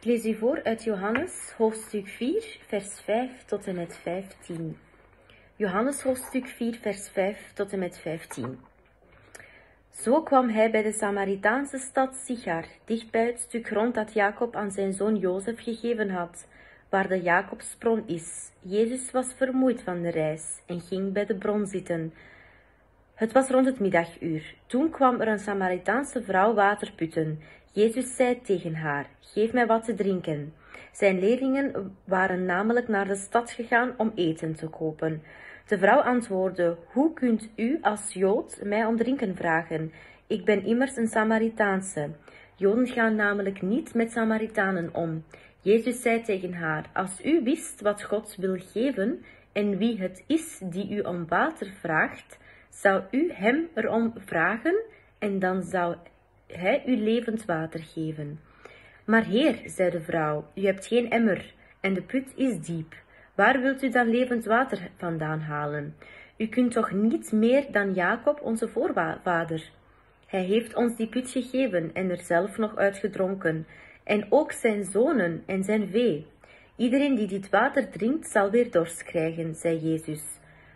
Ik 0.00 0.04
lees 0.04 0.24
u 0.24 0.34
voor 0.34 0.60
uit 0.62 0.84
Johannes, 0.84 1.52
hoofdstuk 1.56 2.08
4, 2.08 2.58
vers 2.66 3.00
5 3.04 3.30
tot 3.46 3.66
en 3.66 3.74
met 3.74 3.98
15. 4.02 4.76
Johannes, 5.56 6.02
hoofdstuk 6.02 6.46
4, 6.46 6.78
vers 6.80 7.08
5 7.08 7.52
tot 7.54 7.72
en 7.72 7.78
met 7.78 7.98
15. 7.98 8.58
Zo 9.94 10.22
kwam 10.22 10.48
hij 10.48 10.70
bij 10.70 10.82
de 10.82 10.92
Samaritaanse 10.92 11.78
stad 11.78 12.14
Sichar, 12.14 12.64
dichtbij 12.84 13.26
het 13.26 13.40
stuk 13.40 13.66
grond 13.66 13.94
dat 13.94 14.12
Jacob 14.12 14.56
aan 14.56 14.70
zijn 14.70 14.92
zoon 14.92 15.16
Jozef 15.16 15.62
gegeven 15.62 16.10
had, 16.10 16.46
waar 16.88 17.08
de 17.08 17.22
Jacobsbron 17.22 18.02
is. 18.06 18.50
Jezus 18.60 19.10
was 19.10 19.34
vermoeid 19.36 19.82
van 19.82 20.02
de 20.02 20.10
reis 20.10 20.62
en 20.66 20.80
ging 20.80 21.12
bij 21.12 21.26
de 21.26 21.34
bron 21.34 21.66
zitten. 21.66 22.14
Het 23.14 23.32
was 23.32 23.48
rond 23.48 23.66
het 23.66 23.80
middaguur. 23.80 24.54
Toen 24.66 24.90
kwam 24.90 25.20
er 25.20 25.28
een 25.28 25.38
Samaritaanse 25.38 26.22
vrouw 26.22 26.54
water 26.54 26.92
putten. 26.92 27.40
Jezus 27.72 28.16
zei 28.16 28.40
tegen 28.42 28.74
haar: 28.74 29.06
Geef 29.20 29.52
mij 29.52 29.66
wat 29.66 29.84
te 29.84 29.94
drinken. 29.94 30.54
Zijn 30.92 31.18
leerlingen 31.18 31.96
waren 32.04 32.44
namelijk 32.44 32.88
naar 32.88 33.06
de 33.06 33.16
stad 33.16 33.50
gegaan 33.50 33.94
om 33.96 34.12
eten 34.14 34.54
te 34.54 34.68
kopen. 34.68 35.22
De 35.66 35.78
vrouw 35.78 36.00
antwoordde: 36.00 36.76
Hoe 36.86 37.12
kunt 37.12 37.48
u 37.56 37.78
als 37.80 38.12
Jood 38.12 38.60
mij 38.62 38.84
om 38.84 38.96
drinken 38.96 39.36
vragen? 39.36 39.92
Ik 40.26 40.44
ben 40.44 40.64
immers 40.64 40.96
een 40.96 41.08
Samaritaanse. 41.08 42.10
Joden 42.56 42.86
gaan 42.86 43.14
namelijk 43.14 43.62
niet 43.62 43.94
met 43.94 44.12
Samaritanen 44.12 44.94
om. 44.94 45.24
Jezus 45.60 46.02
zei 46.02 46.22
tegen 46.22 46.54
haar: 46.54 46.90
Als 46.92 47.24
u 47.24 47.42
wist 47.42 47.80
wat 47.80 48.02
God 48.02 48.36
wil 48.38 48.56
geven 48.58 49.24
en 49.52 49.78
wie 49.78 50.00
het 50.00 50.24
is 50.26 50.58
die 50.62 50.90
u 50.90 51.00
om 51.00 51.28
water 51.28 51.72
vraagt, 51.80 52.38
zou 52.70 53.02
u 53.10 53.32
hem 53.32 53.68
erom 53.74 54.12
vragen 54.16 54.82
en 55.18 55.38
dan 55.38 55.62
zou 55.62 55.96
hij 56.46 56.82
u 56.86 56.96
levend 56.96 57.44
water 57.44 57.80
geven. 57.80 58.40
Maar 59.04 59.24
heer, 59.24 59.60
zei 59.64 59.90
de 59.90 60.00
vrouw, 60.00 60.46
u 60.54 60.64
hebt 60.66 60.86
geen 60.86 61.10
emmer 61.10 61.54
en 61.80 61.94
de 61.94 62.02
put 62.02 62.32
is 62.36 62.60
diep. 62.60 63.02
Waar 63.34 63.60
wilt 63.60 63.82
u 63.82 63.88
dan 63.88 64.08
levend 64.08 64.44
water 64.44 64.90
vandaan 64.96 65.40
halen? 65.40 65.96
U 66.36 66.46
kunt 66.46 66.72
toch 66.72 66.90
niet 66.92 67.32
meer 67.32 67.72
dan 67.72 67.92
Jacob, 67.92 68.40
onze 68.40 68.68
voorvader? 68.68 69.70
Hij 70.26 70.42
heeft 70.42 70.74
ons 70.74 70.96
die 70.96 71.08
put 71.08 71.30
gegeven 71.30 71.90
en 71.92 72.10
er 72.10 72.22
zelf 72.22 72.56
nog 72.58 72.76
uitgedronken, 72.76 73.66
en 74.04 74.26
ook 74.28 74.52
zijn 74.52 74.84
zonen 74.84 75.42
en 75.46 75.64
zijn 75.64 75.88
vee. 75.88 76.26
Iedereen 76.76 77.14
die 77.14 77.26
dit 77.26 77.50
water 77.50 77.90
drinkt, 77.90 78.28
zal 78.28 78.50
weer 78.50 78.70
dorst 78.70 79.02
krijgen, 79.02 79.54
zei 79.54 79.78
Jezus. 79.78 80.22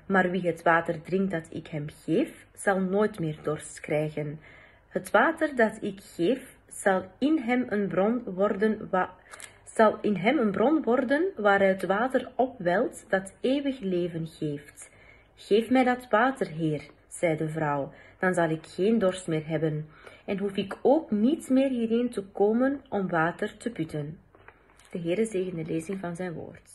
Maar 0.07 0.31
wie 0.31 0.47
het 0.47 0.63
water 0.63 1.03
drinkt 1.03 1.31
dat 1.31 1.47
ik 1.51 1.67
hem 1.67 1.87
geef, 2.05 2.47
zal 2.55 2.81
nooit 2.81 3.19
meer 3.19 3.39
dorst 3.43 3.81
krijgen. 3.81 4.41
Het 4.89 5.11
water 5.11 5.57
dat 5.57 5.79
ik 5.81 6.01
geef, 6.03 6.57
zal 6.69 7.05
in 7.19 7.39
hem 7.39 7.67
een 7.69 7.89
bron 7.89 8.23
worden, 8.25 8.89
zal 9.79 9.99
in 10.01 10.17
hem 10.17 10.39
een 10.39 10.51
bron 10.51 10.83
worden 10.83 11.33
waaruit 11.37 11.87
water 11.87 12.31
opwelt 12.37 13.05
dat 13.09 13.33
eeuwig 13.41 13.79
leven 13.81 14.27
geeft. 14.39 14.91
Geef 15.37 15.71
mij 15.71 15.85
dat 15.85 16.07
water, 16.11 16.47
Heer, 16.47 16.83
zei 17.09 17.37
de 17.37 17.49
vrouw, 17.49 17.93
dan 18.19 18.35
zal 18.35 18.51
ik 18.51 18.67
geen 18.67 18.99
dorst 18.99 19.27
meer 19.27 19.47
hebben, 19.47 19.89
en 20.25 20.39
hoef 20.39 20.57
ik 20.57 20.79
ook 20.83 21.11
niet 21.11 21.49
meer 21.49 21.71
hierheen 21.71 22.11
te 22.11 22.23
komen 22.23 22.81
om 22.89 23.09
water 23.09 23.57
te 23.57 23.71
putten. 23.71 24.19
De 24.91 24.99
Heere 24.99 25.27
zegen 25.27 25.57
de 25.57 25.65
lezing 25.65 26.01
van 26.01 26.17
zijn 26.17 26.33
woord. 26.33 26.71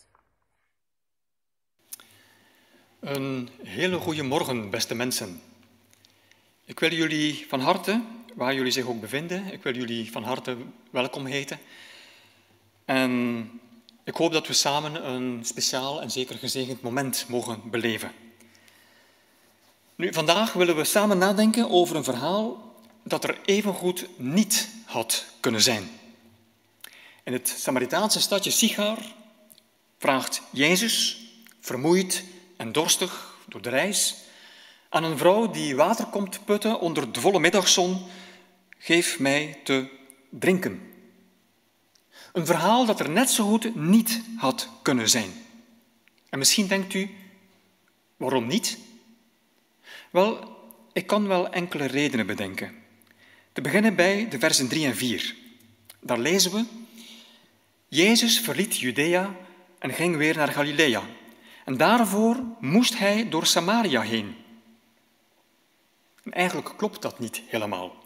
Een 3.00 3.50
hele 3.64 3.98
goede 3.98 4.24
morgen, 4.24 4.70
beste 4.70 4.96
mensen. 4.96 5.42
Ik 6.66 6.80
wil 6.80 6.92
jullie 6.92 7.46
van 7.48 7.60
harte, 7.60 8.02
waar 8.36 8.54
jullie 8.54 8.72
zich 8.72 8.88
ook 8.88 9.02
bevinden, 9.02 9.46
ik 9.52 9.64
wil 9.64 9.76
jullie 9.76 10.12
van 10.12 10.24
harte 10.24 10.58
welkom 10.92 11.26
heten. 11.26 11.60
En 12.94 13.50
ik 14.04 14.16
hoop 14.16 14.32
dat 14.32 14.48
we 14.48 14.54
samen 14.54 15.08
een 15.10 15.46
speciaal 15.46 16.02
en 16.02 16.12
zeker 16.12 16.38
gezegend 16.38 16.82
moment 16.82 17.26
mogen 17.28 17.70
beleven. 17.70 18.12
Nu, 19.96 20.14
vandaag 20.14 20.54
willen 20.54 20.76
we 20.76 20.84
samen 20.84 21.18
nadenken 21.18 21.70
over 21.70 21.96
een 21.96 22.04
verhaal 22.04 22.76
dat 23.04 23.24
er 23.24 23.40
evengoed 23.46 24.08
niet 24.18 24.70
had 24.86 25.26
kunnen 25.40 25.62
zijn. 25.62 25.90
In 27.24 27.34
het 27.34 27.56
Samaritaanse 27.58 28.22
stadje 28.22 28.52
Sigar 28.52 28.98
vraagt 29.98 30.42
Jezus, 30.52 31.18
vermoeid 31.60 32.24
en 32.58 32.72
dorstig 32.72 33.38
door 33.48 33.62
de 33.62 33.70
reis, 33.70 34.16
aan 34.90 35.04
een 35.04 35.18
vrouw 35.18 35.52
die 35.52 35.76
water 35.76 36.06
komt 36.06 36.46
putten 36.46 36.80
onder 36.80 37.12
de 37.12 37.20
volle 37.20 37.40
middagzon, 37.40 38.06
geef 38.78 39.20
mij 39.20 39.60
te 39.64 39.90
drinken. 40.30 40.93
Een 42.34 42.46
verhaal 42.46 42.86
dat 42.86 43.00
er 43.00 43.10
net 43.10 43.30
zo 43.30 43.48
goed 43.48 43.76
niet 43.76 44.22
had 44.38 44.70
kunnen 44.82 45.10
zijn. 45.10 45.34
En 46.30 46.40
misschien 46.40 46.68
denkt 46.68 46.94
u, 46.94 47.10
waarom 48.18 48.48
niet? 48.48 48.78
Wel, 50.12 50.58
ik 50.94 51.08
kan 51.08 51.28
wel 51.28 51.50
enkele 51.50 51.86
redenen 51.86 52.26
bedenken. 52.26 52.74
Te 53.52 53.62
beginnen 53.62 53.96
bij 53.96 54.30
de 54.30 54.40
versen 54.40 54.68
3 54.68 54.86
en 54.86 54.96
4. 54.96 55.36
Daar 56.00 56.20
lezen 56.20 56.52
we, 56.52 56.66
Jezus 57.88 58.40
verliet 58.40 58.78
Judea 58.78 59.36
en 59.80 59.94
ging 59.94 60.18
weer 60.18 60.36
naar 60.36 60.52
Galilea. 60.52 61.04
En 61.66 61.78
daarvoor 61.78 62.44
moest 62.60 62.98
hij 62.98 63.30
door 63.30 63.46
Samaria 63.46 64.02
heen. 64.02 64.36
En 66.24 66.32
eigenlijk 66.32 66.74
klopt 66.78 67.02
dat 67.02 67.20
niet 67.20 67.42
helemaal. 67.48 68.03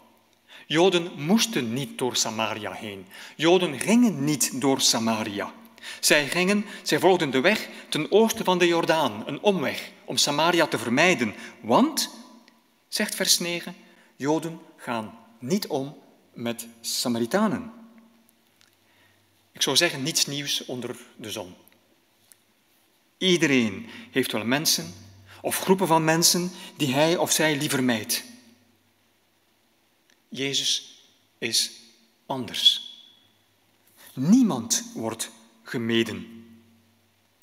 Joden 0.68 1.10
moesten 1.16 1.72
niet 1.72 1.98
door 1.98 2.16
Samaria 2.16 2.72
heen. 2.72 3.06
Joden 3.36 3.80
gingen 3.80 4.24
niet 4.24 4.60
door 4.60 4.80
Samaria. 4.80 5.52
Zij 6.00 6.28
gingen, 6.28 6.64
zij 6.82 6.98
volgden 6.98 7.30
de 7.30 7.40
weg 7.40 7.68
ten 7.88 8.12
oosten 8.12 8.44
van 8.44 8.58
de 8.58 8.66
Jordaan, 8.66 9.22
een 9.26 9.40
omweg 9.40 9.90
om 10.04 10.16
Samaria 10.16 10.66
te 10.66 10.78
vermijden. 10.78 11.34
Want, 11.60 12.10
zegt 12.88 13.14
vers 13.14 13.38
9, 13.38 13.74
Joden 14.16 14.60
gaan 14.76 15.18
niet 15.38 15.66
om 15.66 15.96
met 16.32 16.66
Samaritanen. 16.80 17.72
Ik 19.52 19.62
zou 19.62 19.76
zeggen, 19.76 20.02
niets 20.02 20.26
nieuws 20.26 20.64
onder 20.64 20.96
de 21.16 21.30
zon. 21.30 21.54
Iedereen 23.18 23.86
heeft 24.10 24.32
wel 24.32 24.44
mensen 24.44 24.94
of 25.42 25.58
groepen 25.58 25.86
van 25.86 26.04
mensen 26.04 26.50
die 26.76 26.94
hij 26.94 27.16
of 27.16 27.32
zij 27.32 27.56
liever 27.56 27.84
mijdt. 27.84 28.24
Jezus 30.28 31.02
is 31.38 31.72
anders. 32.26 32.92
Niemand 34.14 34.84
wordt 34.94 35.30
gemeden. 35.62 36.44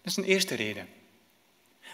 Dat 0.01 0.11
is 0.11 0.17
een 0.17 0.23
eerste 0.23 0.55
reden. 0.55 0.87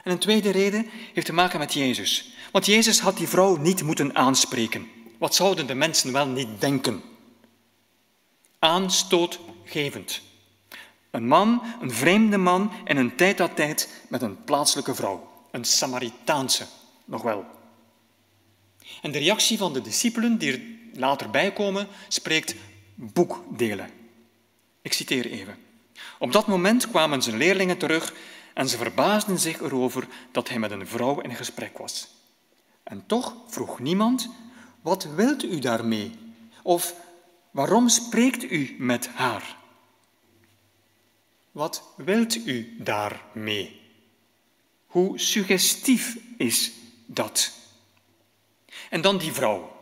En 0.03 0.11
een 0.11 0.19
tweede 0.19 0.49
reden 0.49 0.89
heeft 1.13 1.25
te 1.25 1.33
maken 1.33 1.59
met 1.59 1.73
Jezus. 1.73 2.33
Want 2.51 2.65
Jezus 2.65 2.99
had 2.99 3.17
die 3.17 3.27
vrouw 3.27 3.55
niet 3.55 3.83
moeten 3.83 4.15
aanspreken. 4.15 4.87
Wat 5.17 5.35
zouden 5.35 5.67
de 5.67 5.75
mensen 5.75 6.11
wel 6.11 6.27
niet 6.27 6.61
denken? 6.61 7.01
Aanstootgevend. 8.59 10.21
Een 11.11 11.27
man, 11.27 11.61
een 11.81 11.91
vreemde 11.91 12.37
man 12.37 12.71
in 12.85 12.97
een 12.97 13.15
tijd 13.15 13.37
dat 13.37 13.55
tijd 13.55 14.03
met 14.09 14.21
een 14.21 14.43
plaatselijke 14.43 14.95
vrouw. 14.95 15.29
Een 15.51 15.65
Samaritaanse, 15.65 16.65
nog 17.05 17.21
wel. 17.21 17.45
En 19.01 19.11
de 19.11 19.19
reactie 19.19 19.57
van 19.57 19.73
de 19.73 19.81
discipelen 19.81 20.37
die 20.37 20.51
er 20.51 20.61
later 20.93 21.29
bijkomen, 21.29 21.87
spreekt 22.07 22.55
boekdelen. 22.95 23.89
Ik 24.81 24.93
citeer 24.93 25.25
even. 25.25 25.57
Op 26.19 26.31
dat 26.31 26.47
moment 26.47 26.89
kwamen 26.89 27.21
zijn 27.21 27.37
leerlingen 27.37 27.77
terug 27.77 28.13
en 28.53 28.69
ze 28.69 28.77
verbaasden 28.77 29.39
zich 29.39 29.61
erover 29.61 30.07
dat 30.31 30.49
hij 30.49 30.59
met 30.59 30.71
een 30.71 30.87
vrouw 30.87 31.19
in 31.19 31.35
gesprek 31.35 31.77
was. 31.77 32.07
En 32.83 33.03
toch 33.05 33.35
vroeg 33.47 33.79
niemand, 33.79 34.29
wat 34.81 35.03
wilt 35.03 35.43
u 35.43 35.59
daarmee? 35.59 36.11
Of 36.63 36.95
waarom 37.51 37.89
spreekt 37.89 38.51
u 38.51 38.75
met 38.77 39.07
haar? 39.07 39.57
Wat 41.51 41.83
wilt 41.95 42.35
u 42.35 42.75
daarmee? 42.79 43.81
Hoe 44.85 45.19
suggestief 45.19 46.17
is 46.37 46.71
dat? 47.05 47.51
En 48.89 49.01
dan 49.01 49.17
die 49.17 49.31
vrouw. 49.31 49.80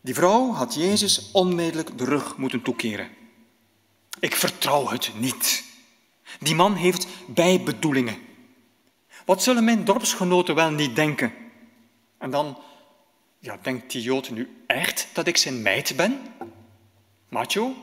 Die 0.00 0.14
vrouw 0.14 0.52
had 0.52 0.74
Jezus 0.74 1.30
onmiddellijk 1.32 1.98
de 1.98 2.04
rug 2.04 2.36
moeten 2.36 2.62
toekeren. 2.62 3.08
Ik 4.20 4.34
vertrouw 4.34 4.88
het 4.88 5.10
niet. 5.14 5.64
Die 6.40 6.54
man 6.54 6.74
heeft 6.74 7.06
bijbedoelingen. 7.26 8.18
Wat 9.24 9.42
zullen 9.42 9.64
mijn 9.64 9.84
dorpsgenoten 9.84 10.54
wel 10.54 10.70
niet 10.70 10.96
denken? 10.96 11.32
En 12.18 12.30
dan, 12.30 12.58
ja, 13.38 13.58
denkt 13.62 13.92
die 13.92 14.02
Jood 14.02 14.30
nu 14.30 14.64
echt 14.66 15.08
dat 15.12 15.26
ik 15.26 15.36
zijn 15.36 15.62
meid 15.62 15.96
ben? 15.96 16.20
Macho? 17.28 17.74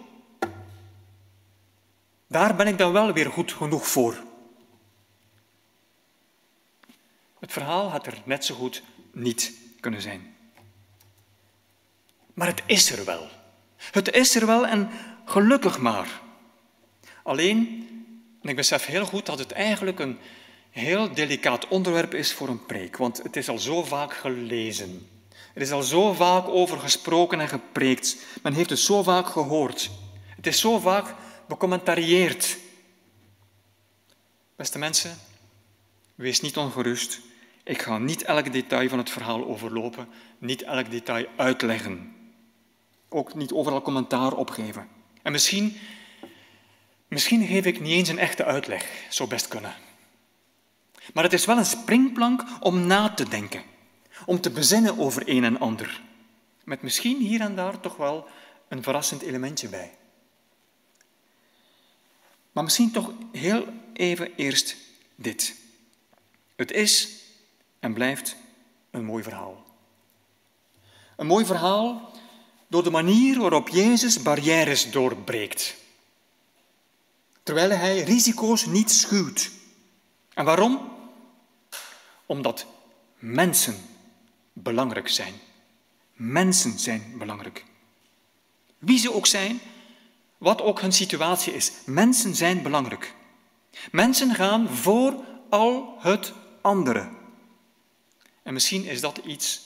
Daar 2.27 2.55
ben 2.55 2.67
ik 2.67 2.77
dan 2.77 2.91
wel 2.91 3.13
weer 3.13 3.31
goed 3.31 3.51
genoeg 3.51 3.87
voor. 3.87 4.23
Het 7.39 7.51
verhaal 7.51 7.89
had 7.89 8.05
er 8.05 8.21
net 8.25 8.45
zo 8.45 8.55
goed 8.55 8.83
niet 9.11 9.53
kunnen 9.79 10.01
zijn. 10.01 10.36
Maar 12.37 12.47
het 12.47 12.61
is 12.65 12.91
er 12.91 13.05
wel. 13.05 13.27
Het 13.77 14.11
is 14.11 14.35
er 14.35 14.45
wel 14.45 14.67
en 14.67 14.89
gelukkig 15.25 15.79
maar. 15.79 16.21
Alleen, 17.23 17.87
en 18.41 18.49
ik 18.49 18.55
besef 18.55 18.85
heel 18.85 19.05
goed 19.05 19.25
dat 19.25 19.39
het 19.39 19.51
eigenlijk 19.51 19.99
een 19.99 20.17
heel 20.69 21.13
delicaat 21.13 21.67
onderwerp 21.67 22.13
is 22.13 22.33
voor 22.33 22.47
een 22.47 22.65
preek, 22.65 22.97
want 22.97 23.23
het 23.23 23.35
is 23.35 23.49
al 23.49 23.57
zo 23.57 23.83
vaak 23.83 24.13
gelezen. 24.13 25.07
Er 25.53 25.61
is 25.61 25.71
al 25.71 25.81
zo 25.81 26.13
vaak 26.13 26.47
over 26.47 26.79
gesproken 26.79 27.39
en 27.39 27.47
gepreekt. 27.47 28.17
Men 28.43 28.53
heeft 28.53 28.69
het 28.69 28.79
zo 28.79 29.03
vaak 29.03 29.27
gehoord. 29.27 29.89
Het 30.35 30.47
is 30.47 30.59
zo 30.59 30.79
vaak 30.79 31.15
becommentarieerd. 31.47 32.57
Beste 34.55 34.79
mensen, 34.79 35.17
wees 36.15 36.41
niet 36.41 36.57
ongerust. 36.57 37.19
Ik 37.63 37.81
ga 37.81 37.97
niet 37.97 38.23
elk 38.23 38.51
detail 38.51 38.89
van 38.89 38.97
het 38.97 39.09
verhaal 39.09 39.45
overlopen, 39.45 40.07
niet 40.37 40.61
elk 40.61 40.91
detail 40.91 41.25
uitleggen. 41.35 42.15
Ook 43.09 43.35
niet 43.35 43.51
overal 43.51 43.81
commentaar 43.81 44.33
opgeven. 44.33 44.87
En 45.21 45.31
misschien, 45.31 45.77
misschien 47.07 47.47
geef 47.47 47.65
ik 47.65 47.79
niet 47.79 47.91
eens 47.91 48.09
een 48.09 48.19
echte 48.19 48.45
uitleg, 48.45 49.05
zou 49.09 49.29
best 49.29 49.47
kunnen. 49.47 49.73
Maar 51.13 51.23
het 51.23 51.33
is 51.33 51.45
wel 51.45 51.57
een 51.57 51.65
springplank 51.65 52.43
om 52.59 52.87
na 52.87 53.09
te 53.09 53.29
denken, 53.29 53.63
om 54.25 54.41
te 54.41 54.49
bezinnen 54.49 54.97
over 54.97 55.23
een 55.25 55.43
en 55.43 55.59
ander. 55.59 56.01
Met 56.63 56.81
misschien 56.81 57.17
hier 57.17 57.41
en 57.41 57.55
daar 57.55 57.79
toch 57.79 57.95
wel 57.95 58.27
een 58.67 58.83
verrassend 58.83 59.21
elementje 59.21 59.69
bij. 59.69 59.97
Maar 62.51 62.63
misschien 62.63 62.91
toch 62.91 63.11
heel 63.31 63.65
even 63.93 64.35
eerst 64.35 64.75
dit. 65.15 65.55
Het 66.55 66.71
is 66.71 67.23
en 67.79 67.93
blijft 67.93 68.35
een 68.91 69.05
mooi 69.05 69.23
verhaal. 69.23 69.65
Een 71.15 71.27
mooi 71.27 71.45
verhaal 71.45 72.11
door 72.67 72.83
de 72.83 72.89
manier 72.89 73.39
waarop 73.39 73.69
Jezus 73.69 74.21
barrières 74.21 74.91
doorbreekt. 74.91 75.75
Terwijl 77.43 77.69
hij 77.69 78.03
risico's 78.03 78.65
niet 78.65 78.91
schuwt. 78.91 79.51
En 80.33 80.45
waarom? 80.45 80.91
Omdat 82.25 82.65
mensen 83.19 83.75
belangrijk 84.53 85.09
zijn. 85.09 85.33
Mensen 86.13 86.79
zijn 86.79 87.13
belangrijk. 87.17 87.65
Wie 88.77 88.99
ze 88.99 89.13
ook 89.13 89.25
zijn, 89.25 89.59
wat 90.37 90.61
ook 90.61 90.81
hun 90.81 90.93
situatie 90.93 91.53
is, 91.53 91.71
mensen 91.85 92.35
zijn 92.35 92.61
belangrijk. 92.61 93.13
Mensen 93.91 94.35
gaan 94.35 94.69
voor 94.69 95.15
al 95.49 95.95
het 95.99 96.33
andere. 96.61 97.09
En 98.43 98.53
misschien 98.53 98.85
is 98.85 99.01
dat 99.01 99.17
iets 99.17 99.61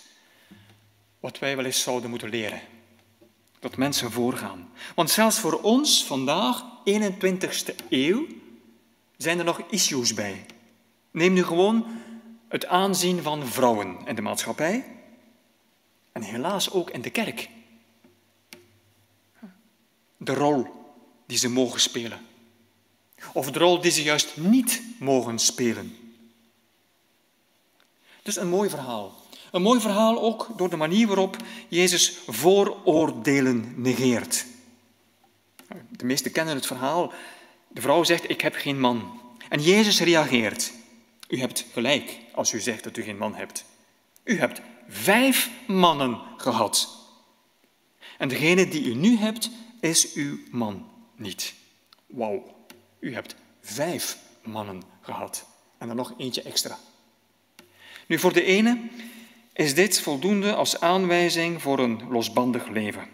wat 1.20 1.40
wij 1.40 1.56
wel 1.56 1.66
eens 1.66 1.82
zouden 1.82 2.10
moeten 2.10 2.30
leren. 2.30 2.62
Dat 3.62 3.78
mensen 3.78 4.12
voorgaan. 4.12 4.70
Want 4.96 5.10
zelfs 5.10 5.40
voor 5.40 5.62
ons 5.62 6.06
vandaag, 6.06 6.64
21ste 6.86 7.76
eeuw, 7.90 8.28
zijn 9.18 9.40
er 9.40 9.46
nog 9.46 9.62
issues 9.70 10.14
bij. 10.14 10.46
Neem 11.12 11.34
nu 11.34 11.44
gewoon 11.44 11.86
het 12.48 12.66
aanzien 12.66 13.22
van 13.22 13.48
vrouwen 13.48 13.98
in 14.06 14.16
de 14.16 14.22
maatschappij 14.22 14.86
en 16.12 16.22
helaas 16.22 16.72
ook 16.72 16.90
in 16.90 17.02
de 17.02 17.10
kerk. 17.10 17.50
De 20.18 20.34
rol 20.34 20.68
die 21.26 21.38
ze 21.38 21.50
mogen 21.50 21.80
spelen. 21.80 22.20
Of 23.34 23.52
de 23.52 23.60
rol 23.60 23.82
die 23.82 23.92
ze 23.92 24.04
juist 24.04 24.38
niet 24.38 24.82
mogen 25.00 25.40
spelen. 25.40 25.96
Dus 28.22 28.36
een 28.36 28.50
mooi 28.50 28.70
verhaal. 28.70 29.21
Een 29.52 29.62
mooi 29.62 29.80
verhaal 29.80 30.22
ook 30.22 30.48
door 30.58 30.70
de 30.70 30.78
manier 30.78 31.08
waarop 31.08 31.38
Jezus 31.68 32.18
vooroordelen 32.28 33.74
negeert. 33.82 34.46
De 35.90 36.06
meesten 36.06 36.32
kennen 36.32 36.56
het 36.56 36.66
verhaal. 36.66 37.14
De 37.68 37.82
vrouw 37.82 38.04
zegt, 38.04 38.30
ik 38.30 38.42
heb 38.42 38.56
geen 38.56 38.80
man. 38.80 39.22
En 39.50 39.62
Jezus 39.62 40.00
reageert, 40.00 40.72
u 41.28 41.40
hebt 41.40 41.66
gelijk 41.72 42.18
als 42.34 42.54
u 42.54 42.60
zegt 42.60 42.84
dat 42.84 42.98
u 42.98 43.02
geen 43.02 43.18
man 43.18 43.36
hebt. 43.36 43.66
U 44.24 44.40
hebt 44.40 44.62
vijf 44.88 45.50
mannen 45.68 46.22
gehad. 46.38 47.00
En 48.18 48.28
degene 48.28 48.68
die 48.68 48.84
u 48.84 48.94
nu 48.94 49.18
hebt, 49.18 49.50
is 49.80 50.14
uw 50.14 50.38
man 50.52 50.90
niet. 51.16 51.54
Wauw, 52.08 52.56
u 53.00 53.14
hebt 53.14 53.36
vijf 53.62 54.18
mannen 54.44 54.84
gehad. 55.02 55.46
En 55.78 55.88
dan 55.88 55.96
nog 55.96 56.14
eentje 56.18 56.42
extra. 56.42 56.80
Nu, 58.08 58.20
voor 58.20 58.34
de 58.34 58.44
ene 58.44 58.90
is 59.54 59.76
dit 59.76 60.02
voldoende 60.02 60.56
als 60.56 60.80
aanwijzing 60.80 61.62
voor 61.62 61.80
een 61.80 62.02
losbandig 62.10 62.68
leven. 62.68 63.08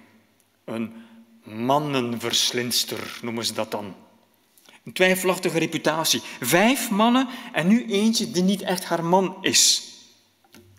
Een 0.63 0.93
mannenverslinster 1.43 3.19
noemen 3.21 3.45
ze 3.45 3.53
dat 3.53 3.71
dan. 3.71 3.95
Een 4.83 4.93
twijfelachtige 4.93 5.59
reputatie. 5.59 6.21
Vijf 6.39 6.89
mannen 6.89 7.27
en 7.53 7.67
nu 7.67 7.85
eentje 7.85 8.31
die 8.31 8.43
niet 8.43 8.61
echt 8.61 8.85
haar 8.85 9.03
man 9.03 9.37
is. 9.41 9.91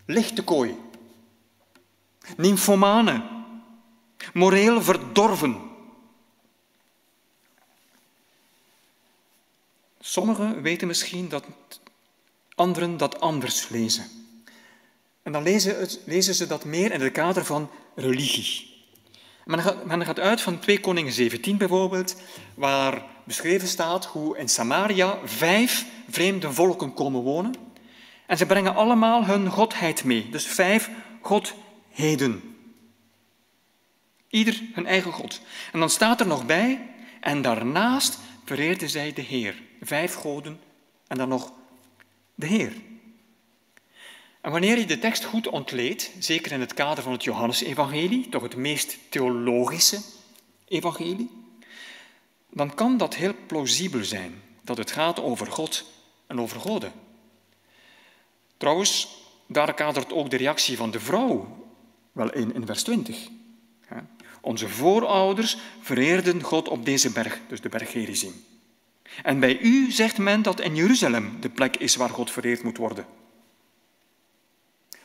Lichte 0.05 0.43
kooi. 0.43 0.75
Nymphomane. 2.37 3.23
Moreel 4.33 4.81
verdorven. 4.81 5.57
Sommigen 9.99 10.61
weten 10.61 10.87
misschien 10.87 11.29
dat 11.29 11.45
anderen 12.55 12.97
dat 12.97 13.19
anders 13.19 13.69
lezen. 13.69 14.28
En 15.29 15.35
dan 15.35 15.43
lezen, 15.43 15.79
het, 15.79 15.99
lezen 16.05 16.35
ze 16.35 16.47
dat 16.47 16.65
meer 16.65 16.91
in 16.91 17.01
het 17.01 17.11
kader 17.11 17.45
van 17.45 17.69
religie. 17.95 18.83
Men 19.45 19.59
gaat, 19.59 19.85
men 19.85 20.05
gaat 20.05 20.19
uit 20.19 20.41
van 20.41 20.59
2 20.59 20.79
Koningen 20.79 21.13
17 21.13 21.57
bijvoorbeeld, 21.57 22.15
waar 22.55 23.03
beschreven 23.23 23.67
staat 23.67 24.05
hoe 24.05 24.37
in 24.37 24.49
Samaria 24.49 25.17
vijf 25.23 25.85
vreemde 26.09 26.51
volken 26.51 26.93
komen 26.93 27.21
wonen. 27.21 27.55
En 28.25 28.37
ze 28.37 28.45
brengen 28.45 28.75
allemaal 28.75 29.25
hun 29.25 29.49
godheid 29.49 30.03
mee, 30.03 30.29
dus 30.29 30.45
vijf 30.45 30.89
godheden. 31.21 32.55
Ieder 34.29 34.61
hun 34.73 34.85
eigen 34.85 35.11
god. 35.11 35.41
En 35.71 35.79
dan 35.79 35.89
staat 35.89 36.19
er 36.19 36.27
nog 36.27 36.45
bij, 36.45 36.89
en 37.19 37.41
daarnaast 37.41 38.19
vereerden 38.45 38.89
zij 38.89 39.13
de 39.13 39.21
Heer. 39.21 39.61
Vijf 39.81 40.13
goden 40.13 40.59
en 41.07 41.17
dan 41.17 41.29
nog 41.29 41.51
de 42.35 42.45
Heer. 42.45 42.71
En 44.41 44.51
wanneer 44.51 44.77
je 44.77 44.85
de 44.85 44.99
tekst 44.99 45.23
goed 45.23 45.47
ontleedt, 45.47 46.11
zeker 46.19 46.51
in 46.51 46.59
het 46.59 46.73
kader 46.73 47.03
van 47.03 47.11
het 47.11 47.23
Johannesevangelie, 47.23 48.29
toch 48.29 48.41
het 48.41 48.55
meest 48.55 48.97
theologische 49.09 50.01
evangelie, 50.67 51.29
dan 52.49 52.73
kan 52.73 52.97
dat 52.97 53.15
heel 53.15 53.33
plausibel 53.47 54.03
zijn, 54.03 54.41
dat 54.61 54.77
het 54.77 54.91
gaat 54.91 55.21
over 55.21 55.51
God 55.51 55.85
en 56.27 56.41
over 56.41 56.59
goden. 56.59 56.91
Trouwens, 58.57 59.07
daar 59.47 59.73
kadert 59.73 60.13
ook 60.13 60.29
de 60.29 60.37
reactie 60.37 60.77
van 60.77 60.91
de 60.91 60.99
vrouw 60.99 61.57
wel 62.11 62.33
in, 62.33 62.53
in 62.53 62.65
vers 62.65 62.83
20. 62.83 63.27
Onze 64.41 64.69
voorouders 64.69 65.57
vereerden 65.81 66.41
God 66.41 66.67
op 66.67 66.85
deze 66.85 67.11
berg, 67.11 67.39
dus 67.47 67.61
de 67.61 67.69
berg 67.69 67.91
Gerizim. 67.91 68.33
En 69.23 69.39
bij 69.39 69.59
u 69.59 69.91
zegt 69.91 70.17
men 70.17 70.41
dat 70.41 70.59
in 70.59 70.75
Jeruzalem 70.75 71.37
de 71.39 71.49
plek 71.49 71.77
is 71.77 71.95
waar 71.95 72.09
God 72.09 72.31
vereerd 72.31 72.63
moet 72.63 72.77
worden. 72.77 73.05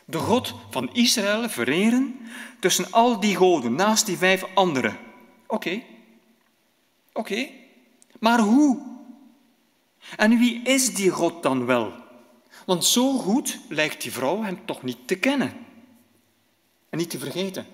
De 0.04 0.18
God 0.18 0.54
van 0.70 0.94
Israël 0.94 1.48
vereren 1.48 2.16
tussen 2.60 2.90
al 2.90 3.20
die 3.20 3.36
goden, 3.36 3.74
naast 3.74 4.06
die 4.06 4.16
vijf 4.16 4.44
anderen. 4.54 4.98
Oké, 5.46 5.82
oké, 7.12 7.48
maar 8.20 8.38
hoe? 8.38 8.82
En 10.16 10.38
wie 10.38 10.62
is 10.62 10.94
die 10.94 11.10
God 11.10 11.42
dan 11.42 11.66
wel? 11.66 11.92
Want 12.66 12.84
zo 12.84 13.18
goed 13.18 13.58
lijkt 13.68 14.02
die 14.02 14.12
vrouw 14.12 14.42
hem 14.42 14.66
toch 14.66 14.82
niet 14.82 14.98
te 15.06 15.14
kennen. 15.14 15.52
En 16.90 16.98
niet 16.98 17.10
te 17.10 17.18
vergeten, 17.18 17.66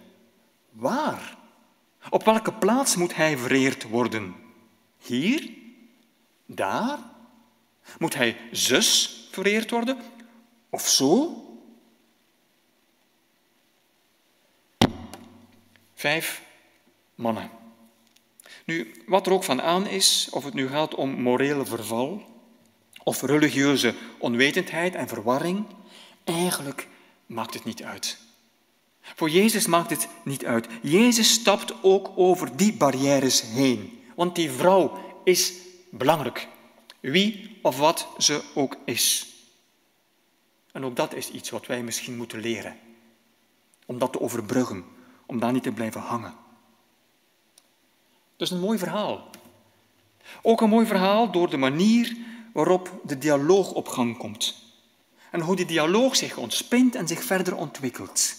waar? 0.71 1.39
Op 2.11 2.25
welke 2.25 2.53
plaats 2.53 2.97
moet 2.97 3.15
hij 3.15 3.39
vereerd 3.39 3.89
worden? 3.89 4.35
Hier? 4.99 5.51
Daar? 6.47 6.99
Moet 7.99 8.15
hij 8.15 8.37
zus 8.53 9.21
vereerd 9.31 9.71
worden? 9.71 9.99
Of 10.71 10.89
zo? 10.89 11.45
Vijf 16.01 16.43
mannen. 17.15 17.51
Nu, 18.65 19.03
wat 19.07 19.27
er 19.27 19.33
ook 19.33 19.45
van 19.45 19.63
aan 19.63 19.87
is, 19.87 20.29
of 20.31 20.45
het 20.45 20.55
nu 20.55 20.69
gaat 20.69 20.95
om 20.95 21.11
morele 21.11 21.67
verval 21.67 22.23
of 23.05 23.23
religieuze 23.23 23.95
onwetendheid 24.19 24.95
en 24.95 25.09
verwarring, 25.09 25.67
eigenlijk 26.25 26.89
maakt 27.27 27.55
het 27.55 27.65
niet 27.65 27.83
uit. 27.83 28.19
Voor 29.01 29.31
Jezus 29.31 29.67
maakt 29.67 29.91
het 29.91 30.09
niet 30.25 30.45
uit. 30.45 30.67
Jezus 30.83 31.33
stapt 31.33 31.83
ook 31.83 32.11
over 32.17 32.57
die 32.57 32.73
barrières 32.73 33.43
heen, 33.43 34.03
want 34.15 34.35
die 34.35 34.51
vrouw 34.51 34.99
is 35.25 35.53
belangrijk, 35.91 36.49
wie 37.01 37.59
of 37.63 37.79
wat 37.79 38.09
ze 38.19 38.43
ook 38.55 38.77
is. 38.85 39.27
En 40.73 40.85
ook 40.85 40.97
dat 40.97 41.15
is 41.15 41.31
iets 41.31 41.51
wat 41.51 41.67
wij 41.67 41.83
misschien 41.83 42.17
moeten 42.17 42.41
leren, 42.41 42.79
om 43.87 43.99
dat 43.99 44.13
te 44.13 44.21
overbruggen 44.21 44.99
om 45.31 45.39
daar 45.39 45.53
niet 45.53 45.63
te 45.63 45.73
blijven 45.73 46.01
hangen. 46.01 46.35
Dat 48.37 48.49
is 48.49 48.51
een 48.51 48.61
mooi 48.61 48.79
verhaal. 48.79 49.31
Ook 50.43 50.61
een 50.61 50.69
mooi 50.69 50.87
verhaal 50.87 51.31
door 51.31 51.51
de 51.51 51.57
manier 51.57 52.17
waarop 52.53 53.01
de 53.05 53.19
dialoog 53.19 53.73
op 53.73 53.89
gang 53.89 54.17
komt. 54.17 54.55
En 55.31 55.41
hoe 55.41 55.57
die 55.57 55.67
dialoog 55.67 56.17
zich 56.17 56.37
ontspint 56.37 56.95
en 56.95 57.09
zich 57.09 57.25
verder 57.25 57.57
ontwikkelt. 57.57 58.35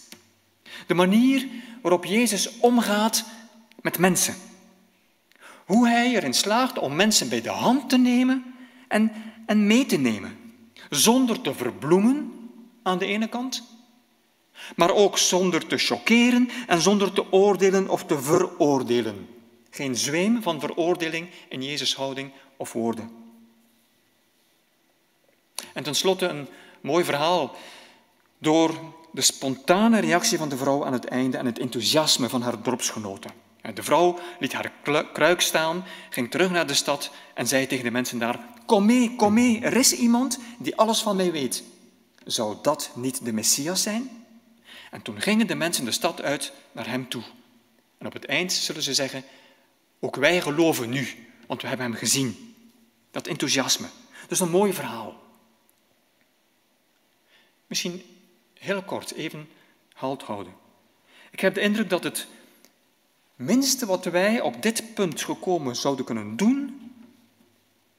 De 0.88 0.94
manier 0.94 1.48
waarop 1.82 2.06
Jezus 2.06 2.60
omgaat 2.60 3.26
met 3.82 3.98
mensen. 3.98 4.36
Hoe 5.66 5.88
hij 5.88 6.16
erin 6.16 6.34
slaagt 6.34 6.80
om 6.80 6.96
mensen 6.96 7.30
bij 7.30 7.42
de 7.42 7.50
hand 7.50 7.90
te 7.90 7.98
nemen 7.98 8.56
en, 8.88 9.12
en 9.46 9.68
mee 9.68 9.86
te 9.86 9.98
nemen. 9.98 10.38
Zonder 10.90 11.42
te 11.42 11.54
verbloemen 11.54 12.32
aan 12.84 12.98
de 12.98 13.06
ene 13.06 13.28
kant 13.28 13.64
maar 14.76 14.94
ook 14.94 15.18
zonder 15.18 15.68
te 15.68 15.78
choqueren 15.78 16.50
en 16.68 16.82
zonder 16.82 17.12
te 17.12 17.32
oordelen 17.32 17.90
of 17.90 18.06
te 18.06 18.22
veroordelen. 18.22 19.28
Geen 19.70 19.96
zweem 19.96 20.42
van 20.42 20.60
veroordeling 20.60 21.30
in 21.50 21.64
Jezus' 21.64 21.96
houding 21.96 22.32
of 22.58 22.74
woorden. 22.74 23.12
En 25.74 25.84
tenslotte 25.84 26.28
een 26.28 26.48
mooi 26.82 27.04
verhaal 27.04 27.56
door 28.38 28.72
de 29.12 29.22
spontane 29.22 30.00
reactie 30.00 30.38
van 30.38 30.50
de 30.50 30.58
vrouw 30.58 30.86
aan 30.86 30.94
het 30.94 31.06
einde 31.06 31.38
en 31.38 31.46
het 31.46 31.60
enthousiasme 31.60 32.30
van 32.30 32.42
haar 32.42 32.62
dorpsgenoten. 32.62 33.32
De 33.74 33.84
vrouw 33.84 34.20
liet 34.40 34.54
haar 34.54 34.72
kruik 35.14 35.42
staan, 35.42 35.86
ging 36.10 36.32
terug 36.32 36.52
naar 36.52 36.68
de 36.68 36.74
stad 36.74 37.12
en 37.34 37.48
zei 37.48 37.68
tegen 37.68 37.84
de 37.84 37.92
mensen 37.92 38.20
daar: 38.20 38.40
Kom 38.66 38.86
mee, 38.86 39.16
kom 39.16 39.34
mee, 39.34 39.60
er 39.60 39.76
is 39.76 39.94
iemand 39.94 40.40
die 40.58 40.76
alles 40.76 41.02
van 41.02 41.16
mij 41.16 41.32
weet. 41.32 41.64
Zou 42.26 42.56
dat 42.62 42.92
niet 42.96 43.26
de 43.26 43.34
Messias 43.34 43.82
zijn? 43.82 44.21
En 44.92 45.02
toen 45.02 45.22
gingen 45.22 45.48
de 45.48 45.56
mensen 45.56 45.86
de 45.86 45.92
stad 45.92 46.22
uit 46.22 46.54
naar 46.72 46.88
hem 46.88 47.10
toe. 47.10 47.24
En 47.98 48.06
op 48.06 48.14
het 48.14 48.26
eind 48.26 48.54
zullen 48.54 48.82
ze 48.82 48.94
zeggen, 48.94 49.24
ook 50.00 50.16
wij 50.16 50.42
geloven 50.42 50.90
nu, 50.90 51.08
want 51.48 51.62
we 51.62 51.68
hebben 51.68 51.86
hem 51.86 51.96
gezien. 51.96 52.56
Dat 53.12 53.28
enthousiasme. 53.28 53.88
Dat 54.22 54.32
is 54.32 54.40
een 54.40 54.50
mooi 54.50 54.74
verhaal. 54.74 55.22
Misschien 57.68 58.02
heel 58.54 58.84
kort, 58.84 59.14
even 59.14 59.50
halt 59.94 60.24
houden. 60.24 60.54
Ik 61.32 61.40
heb 61.40 61.54
de 61.54 61.62
indruk 61.62 61.90
dat 61.90 62.04
het 62.04 62.28
minste 63.36 63.86
wat 63.86 64.06
wij 64.06 64.42
op 64.42 64.62
dit 64.62 64.94
punt 64.94 65.22
gekomen 65.22 65.76
zouden 65.76 66.06
kunnen 66.06 66.36
doen, 66.36 66.92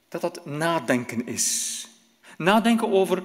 dat 0.09 0.21
dat 0.21 0.45
nadenken 0.45 1.27
is. 1.27 1.87
Nadenken 2.37 2.91
over 2.91 3.23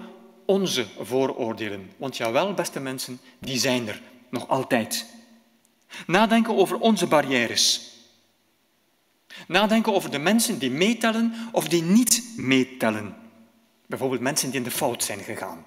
onze 0.49 0.87
vooroordelen. 1.01 1.93
Want 1.97 2.17
jawel, 2.17 2.55
beste 2.55 2.81
mensen, 2.81 3.21
die 3.39 3.59
zijn 3.59 3.89
er 3.89 4.03
nog 4.31 4.49
altijd. 4.49 5.07
Nadenken 6.07 6.57
over 6.57 6.79
onze 6.79 7.07
barrières. 7.07 7.97
Nadenken 9.47 9.95
over 9.95 10.11
de 10.11 10.19
mensen 10.19 10.59
die 10.59 10.71
meetellen 10.71 11.35
of 11.53 11.69
die 11.69 11.83
niet 11.83 12.33
meetellen. 12.37 13.17
Bijvoorbeeld 13.87 14.21
mensen 14.21 14.51
die 14.51 14.59
in 14.59 14.65
de 14.65 14.71
fout 14.71 15.05
zijn 15.05 15.21
gegaan. 15.21 15.67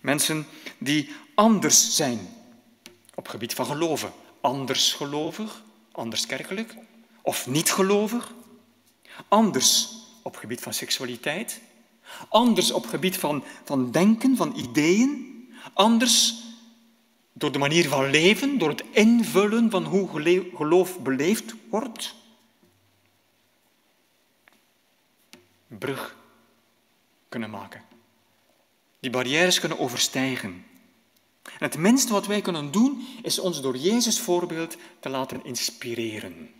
Mensen 0.00 0.46
die 0.78 1.10
anders 1.34 1.96
zijn 1.96 2.28
op 3.14 3.28
gebied 3.28 3.54
van 3.54 3.66
geloven. 3.66 4.12
Anders 4.40 4.92
gelovig, 4.92 5.62
anders 5.92 6.26
kerkelijk 6.26 6.74
of 7.22 7.46
niet 7.46 7.72
gelovig. 7.72 8.32
Anders 9.28 9.88
op 10.22 10.36
gebied 10.36 10.60
van 10.60 10.72
seksualiteit. 10.72 11.60
Anders 12.28 12.72
op 12.72 12.86
gebied 12.86 13.16
van, 13.16 13.44
van 13.64 13.90
denken, 13.90 14.36
van 14.36 14.56
ideeën. 14.56 15.30
Anders 15.72 16.42
door 17.32 17.52
de 17.52 17.58
manier 17.58 17.88
van 17.88 18.10
leven, 18.10 18.58
door 18.58 18.68
het 18.68 18.84
invullen 18.90 19.70
van 19.70 19.84
hoe 19.84 20.08
geloof 20.54 20.98
beleefd 20.98 21.54
wordt. 21.68 22.14
Brug 25.66 26.16
kunnen 27.28 27.50
maken. 27.50 27.82
Die 29.00 29.10
barrières 29.10 29.60
kunnen 29.60 29.78
overstijgen. 29.78 30.64
En 31.42 31.68
het 31.68 31.78
minste 31.78 32.12
wat 32.12 32.26
wij 32.26 32.40
kunnen 32.40 32.70
doen, 32.70 33.06
is 33.22 33.38
ons 33.38 33.60
door 33.60 33.76
Jezus 33.76 34.20
voorbeeld 34.20 34.76
te 35.00 35.08
laten 35.08 35.44
inspireren. 35.44 36.50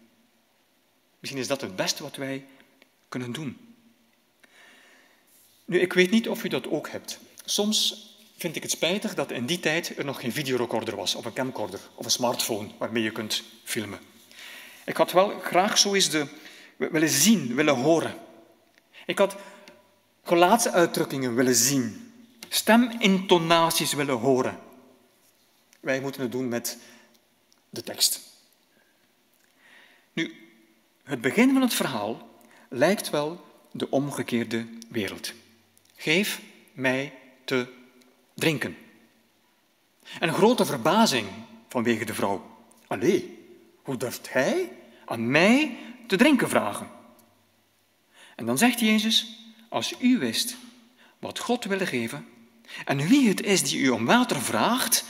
Misschien 1.18 1.40
is 1.40 1.48
dat 1.48 1.61
het 1.61 1.76
beste 1.76 2.03
wat 2.03 2.16
wij 2.16 2.46
kunnen 3.09 3.32
doen. 3.32 3.71
Nu, 5.72 5.80
ik 5.80 5.92
weet 5.92 6.10
niet 6.10 6.28
of 6.28 6.44
u 6.44 6.48
dat 6.48 6.68
ook 6.68 6.88
hebt. 6.88 7.18
Soms 7.44 8.06
vind 8.36 8.56
ik 8.56 8.62
het 8.62 8.70
spijtig 8.70 9.14
dat 9.14 9.30
in 9.30 9.46
die 9.46 9.60
tijd 9.60 9.98
er 9.98 10.04
nog 10.04 10.20
geen 10.20 10.32
videorecorder 10.32 10.96
was, 10.96 11.14
of 11.14 11.24
een 11.24 11.32
camcorder, 11.32 11.80
of 11.94 12.04
een 12.04 12.10
smartphone 12.10 12.68
waarmee 12.78 13.02
je 13.02 13.10
kunt 13.10 13.42
filmen. 13.64 13.98
Ik 14.84 14.96
had 14.96 15.12
wel 15.12 15.38
graag 15.38 15.78
zo 15.78 15.94
eens 15.94 16.10
de, 16.10 16.26
willen 16.76 17.08
zien, 17.08 17.54
willen 17.54 17.74
horen. 17.74 18.14
Ik 19.06 19.18
had 19.18 19.36
gelaatsuitdrukkingen 20.22 21.34
willen 21.34 21.54
zien, 21.54 22.12
stemintonaties 22.48 23.92
willen 23.92 24.18
horen. 24.18 24.58
Wij 25.80 26.00
moeten 26.00 26.22
het 26.22 26.32
doen 26.32 26.48
met 26.48 26.78
de 27.70 27.82
tekst. 27.82 28.20
Nu, 30.12 30.34
het 31.04 31.20
begin 31.20 31.52
van 31.52 31.62
het 31.62 31.74
verhaal 31.74 32.28
lijkt 32.68 33.10
wel 33.10 33.44
de 33.70 33.90
omgekeerde 33.90 34.66
wereld. 34.88 35.32
Geef 36.03 36.40
mij 36.72 37.12
te 37.44 37.66
drinken. 38.34 38.76
En 40.20 40.28
een 40.28 40.34
grote 40.34 40.64
verbazing 40.64 41.26
vanwege 41.68 42.05
de 42.05 42.14
vrouw. 42.14 42.50
Allee, 42.86 43.38
hoe 43.82 43.96
durft 43.96 44.32
hij 44.32 44.72
aan 45.05 45.30
mij 45.30 45.78
te 46.07 46.16
drinken 46.16 46.48
vragen? 46.48 46.90
En 48.36 48.46
dan 48.46 48.59
zegt 48.59 48.80
Jezus, 48.80 49.38
als 49.68 49.94
u 49.98 50.18
wist 50.18 50.57
wat 51.18 51.38
God 51.38 51.64
wil 51.64 51.86
geven 51.86 52.26
en 52.84 53.07
wie 53.09 53.28
het 53.28 53.42
is 53.42 53.62
die 53.62 53.80
u 53.80 53.88
om 53.88 54.05
water 54.05 54.40
vraagt, 54.40 55.05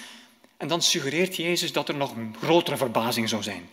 en 0.56 0.68
dan 0.68 0.82
suggereert 0.82 1.36
Jezus 1.36 1.72
dat 1.72 1.88
er 1.88 1.96
nog 1.96 2.16
een 2.16 2.36
grotere 2.42 2.76
verbazing 2.76 3.28
zou 3.28 3.42
zijn. 3.42 3.68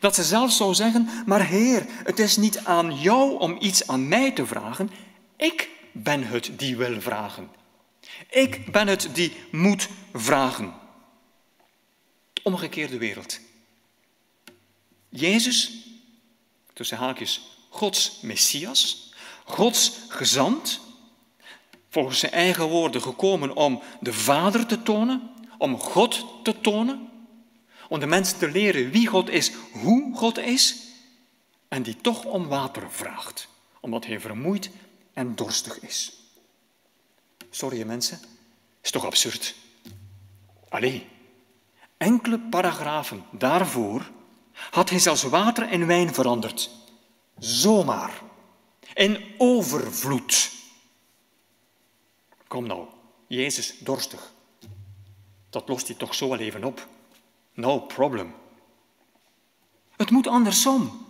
Dat 0.00 0.14
ze 0.14 0.22
zelf 0.22 0.52
zou 0.52 0.74
zeggen, 0.74 1.08
maar 1.26 1.46
Heer, 1.46 1.86
het 1.88 2.18
is 2.18 2.36
niet 2.36 2.58
aan 2.58 3.00
jou 3.00 3.38
om 3.38 3.56
iets 3.60 3.88
aan 3.88 4.08
mij 4.08 4.30
te 4.30 4.46
vragen, 4.46 4.90
ik 5.36 5.68
ben 5.92 6.22
het 6.22 6.50
die 6.56 6.76
wil 6.76 7.00
vragen. 7.00 7.50
Ik 8.30 8.72
ben 8.72 8.88
het 8.88 9.08
die 9.12 9.32
moet 9.50 9.88
vragen. 10.12 10.74
De 12.32 12.40
omgekeerde 12.42 12.98
wereld. 12.98 13.40
Jezus, 15.08 15.86
tussen 16.72 16.98
haakjes, 16.98 17.58
Gods 17.68 18.20
Messias, 18.22 19.12
Gods 19.44 19.92
gezant, 20.08 20.80
volgens 21.88 22.18
zijn 22.18 22.32
eigen 22.32 22.68
woorden 22.68 23.02
gekomen 23.02 23.56
om 23.56 23.82
de 24.00 24.12
Vader 24.12 24.66
te 24.66 24.82
tonen, 24.82 25.30
om 25.58 25.78
God 25.78 26.26
te 26.42 26.60
tonen, 26.60 27.10
om 27.88 28.00
de 28.00 28.06
mensen 28.06 28.38
te 28.38 28.50
leren 28.50 28.90
wie 28.90 29.06
God 29.06 29.30
is, 29.30 29.52
hoe 29.72 30.14
God 30.14 30.38
is, 30.38 30.76
en 31.68 31.82
die 31.82 31.96
toch 31.96 32.24
om 32.24 32.46
water 32.46 32.90
vraagt, 32.90 33.48
omdat 33.80 34.06
hij 34.06 34.20
vermoeid 34.20 34.70
en 35.16 35.34
dorstig 35.34 35.80
is. 35.80 36.12
Sorry 37.50 37.82
mensen, 37.82 38.20
is 38.82 38.90
toch 38.90 39.04
absurd? 39.04 39.54
Allee, 40.68 41.08
enkele 41.96 42.40
paragrafen 42.40 43.24
daarvoor 43.30 44.10
had 44.70 44.90
hij 44.90 44.98
zelfs 44.98 45.22
water 45.22 45.70
in 45.70 45.86
wijn 45.86 46.14
veranderd. 46.14 46.70
Zomaar. 47.38 48.22
In 48.94 49.24
overvloed. 49.38 50.52
Kom 52.48 52.66
nou, 52.66 52.86
Jezus 53.26 53.78
dorstig. 53.78 54.32
Dat 55.50 55.68
lost 55.68 55.86
hij 55.86 55.96
toch 55.96 56.14
zo 56.14 56.28
wel 56.28 56.38
even 56.38 56.64
op. 56.64 56.88
No 57.52 57.80
problem. 57.80 58.34
Het 59.96 60.10
moet 60.10 60.26
andersom. 60.26 61.06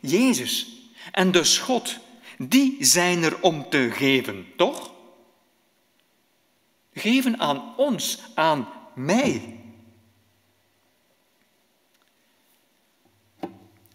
Jezus 0.00 0.66
en 1.12 1.30
dus 1.30 1.58
God, 1.58 1.98
die 2.48 2.84
zijn 2.84 3.22
er 3.22 3.42
om 3.42 3.70
te 3.70 3.90
geven, 3.90 4.52
toch? 4.56 4.92
Geven 6.92 7.38
aan 7.38 7.76
ons, 7.76 8.18
aan 8.34 8.68
mij. 8.94 9.60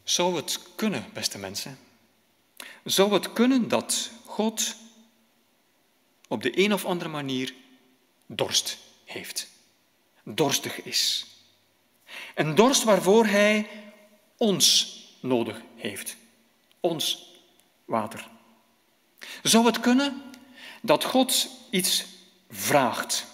Zou 0.03 0.35
het 0.35 0.59
kunnen, 0.75 1.05
beste 1.13 1.37
mensen? 1.37 1.79
Zou 2.83 3.13
het 3.13 3.33
kunnen 3.33 3.67
dat 3.67 4.11
God 4.25 4.75
op 6.27 6.43
de 6.43 6.59
een 6.59 6.73
of 6.73 6.85
andere 6.85 7.09
manier 7.09 7.53
dorst 8.25 8.77
heeft? 9.05 9.47
Dorstig 10.23 10.81
is. 10.81 11.27
Een 12.35 12.55
dorst 12.55 12.83
waarvoor 12.83 13.25
Hij 13.25 13.67
ons 14.37 14.99
nodig 15.19 15.61
heeft. 15.75 16.17
Ons 16.79 17.33
water. 17.85 18.33
Zou 19.45 19.65
het 19.65 19.79
kunnen 19.79 20.21
dat 20.81 21.03
God 21.03 21.49
iets 21.69 22.05
vraagt. 22.49 23.25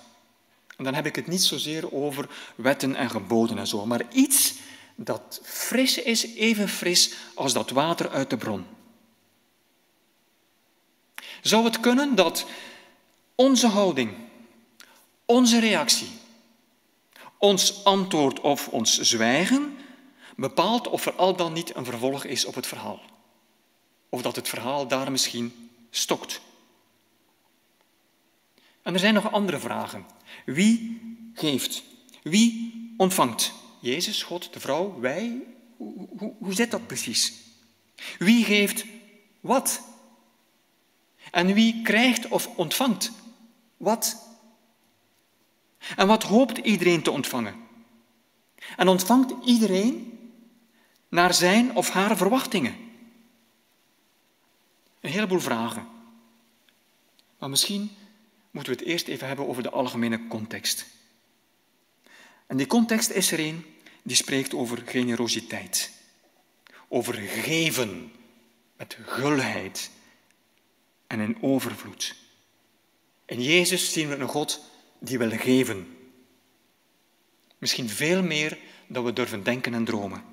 En 0.77 0.83
dan 0.83 0.93
heb 0.93 1.05
ik 1.05 1.15
het 1.15 1.27
niet 1.27 1.43
zozeer 1.43 1.93
over 1.93 2.29
wetten 2.55 2.95
en 2.95 3.09
geboden 3.09 3.57
en 3.57 3.67
zo, 3.67 3.85
maar 3.85 4.13
iets 4.13 4.53
dat 4.95 5.39
fris 5.43 5.97
is, 5.97 6.35
even 6.35 6.69
fris 6.69 7.13
als 7.35 7.53
dat 7.53 7.69
water 7.69 8.09
uit 8.09 8.29
de 8.29 8.37
bron. 8.37 8.65
Zou 11.41 11.63
het 11.63 11.79
kunnen 11.79 12.15
dat 12.15 12.45
onze 13.35 13.67
houding, 13.67 14.13
onze 15.25 15.59
reactie, 15.59 16.11
ons 17.37 17.83
antwoord 17.83 18.39
of 18.39 18.67
ons 18.67 18.99
zwijgen 18.99 19.77
bepaalt 20.35 20.87
of 20.87 21.05
er 21.05 21.13
al 21.13 21.35
dan 21.35 21.53
niet 21.53 21.75
een 21.75 21.85
vervolg 21.85 22.23
is 22.23 22.45
op 22.45 22.55
het 22.55 22.67
verhaal? 22.67 23.01
Of 24.09 24.21
dat 24.21 24.35
het 24.35 24.49
verhaal 24.49 24.87
daar 24.87 25.11
misschien 25.11 25.69
stokt? 25.91 26.41
En 28.81 28.93
er 28.93 28.99
zijn 28.99 29.13
nog 29.13 29.31
andere 29.31 29.59
vragen. 29.59 30.05
Wie 30.45 31.01
geeft? 31.33 31.83
Wie 32.23 32.73
ontvangt? 32.97 33.53
Jezus, 33.79 34.23
God, 34.23 34.53
de 34.53 34.59
vrouw, 34.59 34.99
wij? 34.99 35.41
Hoe, 35.77 36.07
hoe, 36.17 36.33
hoe 36.39 36.53
zit 36.53 36.71
dat 36.71 36.87
precies? 36.87 37.33
Wie 38.17 38.43
geeft 38.43 38.85
wat? 39.39 39.81
En 41.31 41.53
wie 41.53 41.81
krijgt 41.81 42.27
of 42.27 42.47
ontvangt 42.55 43.11
wat? 43.77 44.29
En 45.95 46.07
wat 46.07 46.23
hoopt 46.23 46.57
iedereen 46.57 47.03
te 47.03 47.11
ontvangen? 47.11 47.55
En 48.77 48.87
ontvangt 48.87 49.33
iedereen 49.45 50.19
naar 51.09 51.33
zijn 51.33 51.75
of 51.75 51.89
haar 51.89 52.17
verwachtingen? 52.17 52.90
Een 55.01 55.11
heleboel 55.11 55.39
vragen. 55.39 55.87
Maar 57.39 57.49
misschien 57.49 57.91
moeten 58.51 58.73
we 58.73 58.79
het 58.79 58.87
eerst 58.87 59.07
even 59.07 59.27
hebben 59.27 59.47
over 59.47 59.63
de 59.63 59.69
algemene 59.69 60.27
context. 60.27 60.85
En 62.47 62.57
die 62.57 62.67
context 62.67 63.09
is 63.09 63.31
er 63.31 63.39
een 63.39 63.65
die 64.03 64.15
spreekt 64.15 64.53
over 64.53 64.81
generositeit, 64.85 65.91
over 66.87 67.13
geven 67.13 68.11
met 68.77 68.97
gulheid 69.05 69.91
en 71.07 71.19
in 71.19 71.37
overvloed. 71.41 72.15
In 73.25 73.41
Jezus 73.43 73.93
zien 73.93 74.09
we 74.09 74.15
een 74.15 74.27
God 74.27 74.65
die 74.99 75.17
wil 75.17 75.37
geven. 75.37 75.97
Misschien 77.57 77.89
veel 77.89 78.23
meer 78.23 78.57
dan 78.87 79.03
we 79.03 79.13
durven 79.13 79.43
denken 79.43 79.73
en 79.73 79.85
dromen. 79.85 80.30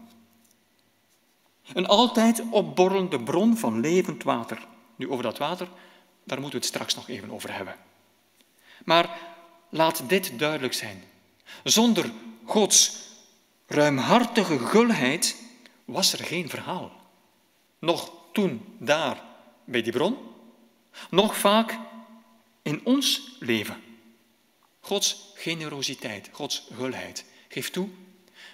Een 1.72 1.86
altijd 1.86 2.42
opborrelende 2.50 3.20
bron 3.20 3.56
van 3.56 3.80
levend 3.80 4.22
water. 4.22 4.66
Nu, 4.96 5.10
over 5.10 5.22
dat 5.22 5.38
water, 5.38 5.68
daar 6.24 6.40
moeten 6.40 6.58
we 6.58 6.66
het 6.66 6.74
straks 6.74 6.94
nog 6.94 7.08
even 7.08 7.30
over 7.30 7.54
hebben. 7.54 7.76
Maar 8.84 9.18
laat 9.68 10.08
dit 10.08 10.38
duidelijk 10.38 10.74
zijn. 10.74 11.04
Zonder 11.64 12.12
Gods 12.44 13.06
ruimhartige 13.66 14.58
gulheid 14.58 15.36
was 15.84 16.12
er 16.12 16.24
geen 16.24 16.48
verhaal. 16.48 16.92
Nog 17.78 18.12
toen 18.32 18.76
daar 18.78 19.22
bij 19.64 19.82
die 19.82 19.92
bron, 19.92 20.16
nog 21.10 21.36
vaak 21.36 21.78
in 22.62 22.80
ons 22.84 23.36
leven. 23.38 23.82
Gods 24.80 25.32
generositeit, 25.34 26.28
Gods 26.32 26.68
gulheid. 26.72 27.24
Geef 27.48 27.70
toe, 27.70 27.88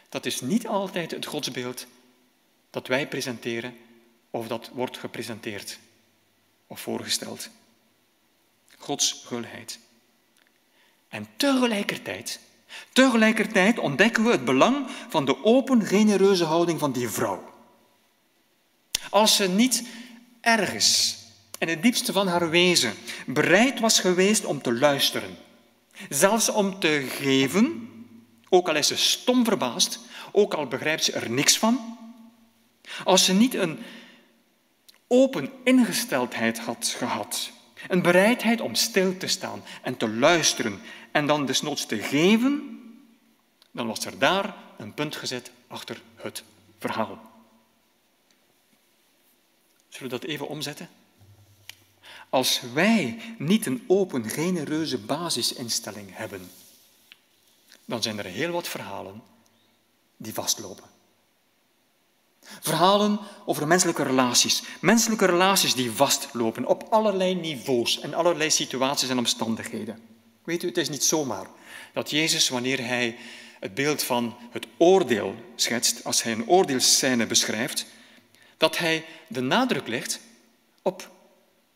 dat 0.08 0.26
is 0.26 0.40
niet 0.40 0.66
altijd 0.66 1.10
het 1.10 1.26
godsbeeld 1.26 1.86
dat 2.74 2.86
wij 2.86 3.08
presenteren 3.08 3.76
of 4.30 4.46
dat 4.46 4.70
wordt 4.72 4.98
gepresenteerd 4.98 5.78
of 6.66 6.80
voorgesteld. 6.80 7.48
Gods 8.78 9.22
gulheid. 9.26 9.78
En 11.08 11.28
tegelijkertijd, 11.36 12.40
tegelijkertijd 12.92 13.78
ontdekken 13.78 14.24
we 14.24 14.30
het 14.30 14.44
belang 14.44 14.86
van 15.08 15.24
de 15.24 15.44
open, 15.44 15.86
genereuze 15.86 16.44
houding 16.44 16.78
van 16.78 16.92
die 16.92 17.08
vrouw. 17.08 17.52
Als 19.10 19.36
ze 19.36 19.48
niet 19.48 19.84
ergens 20.40 21.18
in 21.58 21.68
het 21.68 21.82
diepste 21.82 22.12
van 22.12 22.26
haar 22.26 22.50
wezen 22.50 22.94
bereid 23.26 23.80
was 23.80 24.00
geweest 24.00 24.44
om 24.44 24.62
te 24.62 24.72
luisteren, 24.72 25.36
zelfs 26.08 26.48
om 26.48 26.80
te 26.80 27.06
geven, 27.08 27.88
ook 28.48 28.68
al 28.68 28.76
is 28.76 28.86
ze 28.86 28.96
stom 28.96 29.44
verbaasd, 29.44 29.98
ook 30.32 30.54
al 30.54 30.66
begrijpt 30.66 31.04
ze 31.04 31.12
er 31.12 31.30
niks 31.30 31.58
van, 31.58 31.94
als 33.04 33.24
ze 33.24 33.32
niet 33.32 33.54
een 33.54 33.78
open 35.06 35.50
ingesteldheid 35.64 36.58
had 36.58 36.94
gehad, 36.98 37.50
een 37.88 38.02
bereidheid 38.02 38.60
om 38.60 38.74
stil 38.74 39.16
te 39.16 39.26
staan 39.26 39.62
en 39.82 39.96
te 39.96 40.08
luisteren 40.08 40.80
en 41.12 41.26
dan 41.26 41.46
desnoods 41.46 41.86
te 41.86 42.02
geven, 42.02 42.80
dan 43.70 43.86
was 43.86 44.04
er 44.04 44.18
daar 44.18 44.54
een 44.78 44.94
punt 44.94 45.16
gezet 45.16 45.50
achter 45.66 46.02
het 46.14 46.44
verhaal. 46.78 47.32
Zullen 49.88 50.10
we 50.10 50.18
dat 50.18 50.28
even 50.28 50.48
omzetten? 50.48 50.88
Als 52.28 52.60
wij 52.72 53.20
niet 53.38 53.66
een 53.66 53.84
open, 53.86 54.28
genereuze 54.30 54.98
basisinstelling 54.98 56.08
hebben, 56.12 56.50
dan 57.84 58.02
zijn 58.02 58.18
er 58.18 58.24
heel 58.24 58.50
wat 58.50 58.68
verhalen 58.68 59.22
die 60.16 60.34
vastlopen. 60.34 60.93
Verhalen 62.60 63.18
over 63.44 63.66
menselijke 63.66 64.02
relaties. 64.02 64.62
Menselijke 64.80 65.26
relaties 65.26 65.74
die 65.74 65.92
vastlopen 65.92 66.66
op 66.66 66.86
allerlei 66.90 67.34
niveaus 67.34 68.00
en 68.00 68.14
allerlei 68.14 68.50
situaties 68.50 69.08
en 69.08 69.18
omstandigheden. 69.18 69.98
Weet 70.44 70.62
u, 70.62 70.66
het 70.66 70.78
is 70.78 70.88
niet 70.88 71.04
zomaar 71.04 71.46
dat 71.92 72.10
Jezus, 72.10 72.48
wanneer 72.48 72.86
hij 72.86 73.16
het 73.60 73.74
beeld 73.74 74.02
van 74.02 74.36
het 74.50 74.66
oordeel 74.76 75.34
schetst, 75.54 76.04
als 76.04 76.22
hij 76.22 76.32
een 76.32 76.48
oordeelsscène 76.48 77.26
beschrijft, 77.26 77.86
dat 78.56 78.78
hij 78.78 79.04
de 79.28 79.40
nadruk 79.40 79.88
legt 79.88 80.20
op 80.82 81.10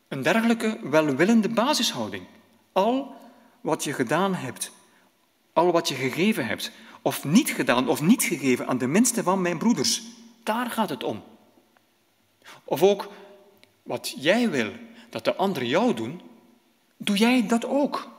een 0.08 0.22
dergelijke 0.22 0.78
welwillende 0.82 1.48
basishouding. 1.48 2.26
Al 2.72 3.14
wat 3.60 3.84
je 3.84 3.92
gedaan 3.92 4.34
hebt, 4.34 4.70
al 5.52 5.72
wat 5.72 5.88
je 5.88 5.94
gegeven 5.94 6.46
hebt, 6.46 6.70
of 7.02 7.24
niet 7.24 7.50
gedaan 7.50 7.88
of 7.88 8.00
niet 8.00 8.22
gegeven 8.22 8.66
aan 8.66 8.78
de 8.78 8.86
minste 8.86 9.22
van 9.22 9.42
mijn 9.42 9.58
broeders, 9.58 10.02
daar 10.42 10.70
gaat 10.70 10.88
het 10.88 11.04
om. 11.04 11.22
Of 12.64 12.82
ook 12.82 13.12
wat 13.82 14.14
jij 14.16 14.50
wil 14.50 14.72
dat 15.10 15.24
de 15.24 15.34
anderen 15.34 15.68
jou 15.68 15.94
doen, 15.94 16.20
doe 16.96 17.16
jij 17.16 17.46
dat 17.46 17.64
ook. 17.64 18.10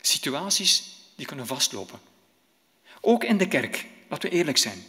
Situaties 0.00 0.96
die 1.16 1.26
kunnen 1.26 1.46
vastlopen. 1.46 1.98
Ook 3.00 3.24
in 3.24 3.38
de 3.38 3.48
kerk, 3.48 3.86
laten 4.08 4.30
we 4.30 4.36
eerlijk 4.36 4.58
zijn. 4.58 4.82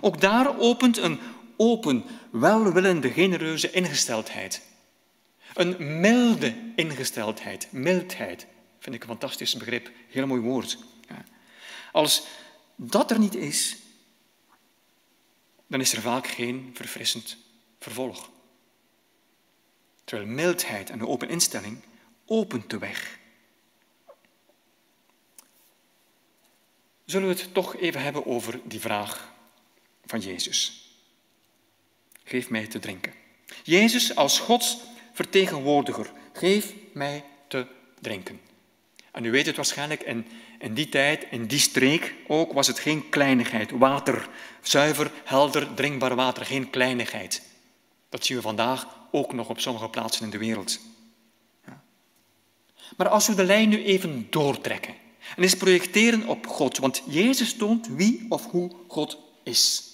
Ook 0.00 0.20
daar 0.20 0.58
opent 0.58 0.96
een 0.96 1.20
open, 1.56 2.04
welwillende, 2.30 3.10
genereuze 3.10 3.70
ingesteldheid. 3.70 4.62
Een 5.54 6.00
milde 6.00 6.54
ingesteldheid, 6.76 7.68
mildheid, 7.72 8.46
vind 8.78 8.94
ik 8.94 9.02
een 9.02 9.08
fantastisch 9.08 9.54
begrip, 9.54 9.90
heel 10.08 10.26
mooi 10.26 10.40
woord. 10.40 10.78
Als 11.92 12.26
dat 12.76 13.10
er 13.10 13.18
niet 13.18 13.34
is, 13.34 13.76
dan 15.74 15.82
is 15.82 15.92
er 15.92 16.00
vaak 16.00 16.26
geen 16.26 16.70
verfrissend 16.74 17.36
vervolg. 17.78 18.30
Terwijl 20.04 20.28
mildheid 20.28 20.90
en 20.90 21.00
een 21.00 21.06
open 21.06 21.28
instelling 21.28 21.80
opent 22.26 22.70
de 22.70 22.78
weg. 22.78 23.18
Zullen 27.04 27.28
we 27.28 27.34
het 27.34 27.54
toch 27.54 27.76
even 27.76 28.02
hebben 28.02 28.26
over 28.26 28.60
die 28.64 28.80
vraag 28.80 29.32
van 30.04 30.20
Jezus? 30.20 30.90
Geef 32.24 32.50
mij 32.50 32.66
te 32.66 32.78
drinken. 32.78 33.14
Jezus 33.62 34.16
als 34.16 34.38
Gods 34.38 34.78
vertegenwoordiger, 35.12 36.12
geef 36.32 36.74
mij 36.92 37.24
te 37.48 37.66
drinken. 38.00 38.40
En 39.12 39.24
u 39.24 39.30
weet 39.30 39.46
het 39.46 39.56
waarschijnlijk, 39.56 40.02
in, 40.02 40.26
in 40.58 40.74
die 40.74 40.88
tijd, 40.88 41.26
in 41.30 41.46
die 41.46 41.58
streek 41.58 42.14
ook, 42.26 42.52
was 42.52 42.66
het 42.66 42.78
geen 42.78 43.08
kleinigheid. 43.08 43.70
Water, 43.70 44.28
zuiver, 44.62 45.10
helder, 45.24 45.74
drinkbaar 45.74 46.14
water, 46.14 46.44
geen 46.44 46.70
kleinigheid. 46.70 47.42
Dat 48.08 48.24
zien 48.24 48.36
we 48.36 48.42
vandaag 48.42 48.86
ook 49.10 49.32
nog 49.32 49.48
op 49.48 49.60
sommige 49.60 49.88
plaatsen 49.88 50.24
in 50.24 50.30
de 50.30 50.38
wereld. 50.38 50.78
Ja. 51.66 51.82
Maar 52.96 53.08
als 53.08 53.26
we 53.26 53.34
de 53.34 53.44
lijn 53.44 53.68
nu 53.68 53.84
even 53.84 54.26
doortrekken 54.30 54.94
en 55.36 55.42
eens 55.42 55.56
projecteren 55.56 56.26
op 56.26 56.46
God, 56.46 56.78
want 56.78 57.02
Jezus 57.06 57.56
toont 57.56 57.86
wie 57.86 58.26
of 58.28 58.50
hoe 58.50 58.70
God 58.88 59.18
is. 59.42 59.92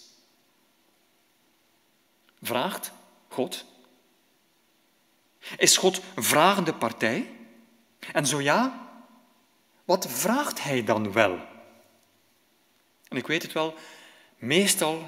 Vraagt 2.42 2.92
God? 3.28 3.64
Is 5.56 5.76
God 5.76 6.00
vragende 6.16 6.74
partij? 6.74 7.30
En 8.12 8.26
zo 8.26 8.40
ja, 8.40 8.89
wat 9.90 10.06
vraagt 10.08 10.62
hij 10.62 10.84
dan 10.84 11.12
wel? 11.12 11.38
En 13.08 13.16
ik 13.16 13.26
weet 13.26 13.42
het 13.42 13.52
wel, 13.52 13.74
meestal 14.38 15.06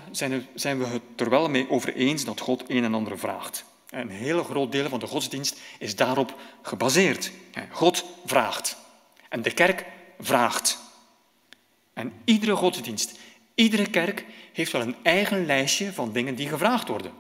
zijn 0.54 0.78
we 0.78 0.84
het 0.84 1.02
er 1.16 1.30
wel 1.30 1.48
mee 1.48 1.70
over 1.70 1.94
eens 1.94 2.24
dat 2.24 2.40
God 2.40 2.64
een 2.66 2.84
en 2.84 2.94
ander 2.94 3.18
vraagt. 3.18 3.64
Een 3.90 4.08
heel 4.08 4.44
groot 4.44 4.72
deel 4.72 4.88
van 4.88 4.98
de 4.98 5.06
godsdienst 5.06 5.60
is 5.78 5.96
daarop 5.96 6.36
gebaseerd. 6.62 7.30
God 7.70 8.04
vraagt. 8.24 8.76
En 9.28 9.42
de 9.42 9.50
kerk 9.50 9.86
vraagt. 10.20 10.78
En 11.92 12.12
iedere 12.24 12.56
godsdienst, 12.56 13.18
iedere 13.54 13.90
kerk 13.90 14.24
heeft 14.52 14.72
wel 14.72 14.82
een 14.82 14.96
eigen 15.02 15.46
lijstje 15.46 15.92
van 15.92 16.12
dingen 16.12 16.34
die 16.34 16.48
gevraagd 16.48 16.88
worden. 16.88 17.12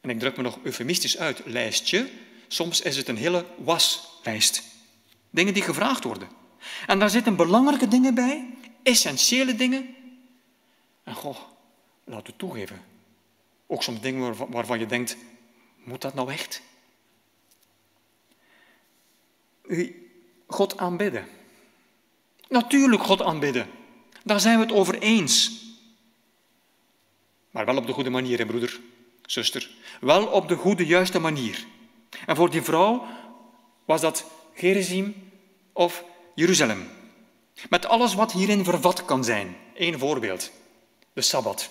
En 0.00 0.10
ik 0.10 0.18
druk 0.18 0.36
me 0.36 0.42
nog 0.42 0.58
eufemistisch 0.62 1.18
uit, 1.18 1.42
lijstje. 1.44 2.10
Soms 2.48 2.80
is 2.80 2.96
het 2.96 3.08
een 3.08 3.16
hele 3.16 3.46
waslijst. 3.56 4.73
Dingen 5.34 5.54
die 5.54 5.62
gevraagd 5.62 6.04
worden. 6.04 6.28
En 6.86 6.98
daar 6.98 7.10
zitten 7.10 7.36
belangrijke 7.36 7.88
dingen 7.88 8.14
bij, 8.14 8.54
essentiële 8.82 9.54
dingen. 9.54 9.94
En 11.02 11.14
goh, 11.14 11.36
laat 12.04 12.26
het 12.26 12.38
toegeven. 12.38 12.82
Ook 13.66 13.82
soms 13.82 14.00
dingen 14.00 14.50
waarvan 14.50 14.78
je 14.78 14.86
denkt, 14.86 15.16
moet 15.84 16.00
dat 16.00 16.14
nou 16.14 16.32
echt? 16.32 16.62
God 20.46 20.76
aanbidden. 20.76 21.26
Natuurlijk 22.48 23.02
God 23.02 23.22
aanbidden. 23.22 23.70
Daar 24.24 24.40
zijn 24.40 24.58
we 24.58 24.64
het 24.64 24.74
over 24.74 24.98
eens. 24.98 25.62
Maar 27.50 27.64
wel 27.64 27.76
op 27.76 27.86
de 27.86 27.92
goede 27.92 28.10
manier, 28.10 28.38
hè, 28.38 28.46
broeder, 28.46 28.80
zuster. 29.22 29.70
Wel 30.00 30.26
op 30.26 30.48
de 30.48 30.56
goede, 30.56 30.86
juiste 30.86 31.18
manier. 31.18 31.66
En 32.26 32.36
voor 32.36 32.50
die 32.50 32.62
vrouw 32.62 33.06
was 33.84 34.00
dat 34.00 34.24
Gerizim 34.54 35.30
of 35.72 36.04
Jeruzalem. 36.34 36.88
Met 37.68 37.86
alles 37.86 38.14
wat 38.14 38.32
hierin 38.32 38.64
vervat 38.64 39.04
kan 39.04 39.24
zijn. 39.24 39.56
Eén 39.74 39.98
voorbeeld. 39.98 40.50
De 41.12 41.22
Sabbat. 41.22 41.70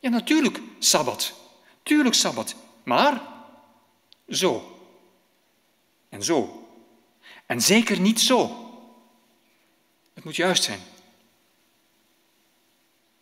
Ja, 0.00 0.08
natuurlijk 0.08 0.60
Sabbat. 0.78 1.34
Tuurlijk 1.82 2.14
Sabbat. 2.14 2.54
Maar 2.84 3.22
zo. 4.28 4.78
En 6.08 6.22
zo. 6.22 6.68
En 7.46 7.60
zeker 7.60 8.00
niet 8.00 8.20
zo. 8.20 8.66
Het 10.14 10.24
moet 10.24 10.36
juist 10.36 10.62
zijn. 10.62 10.80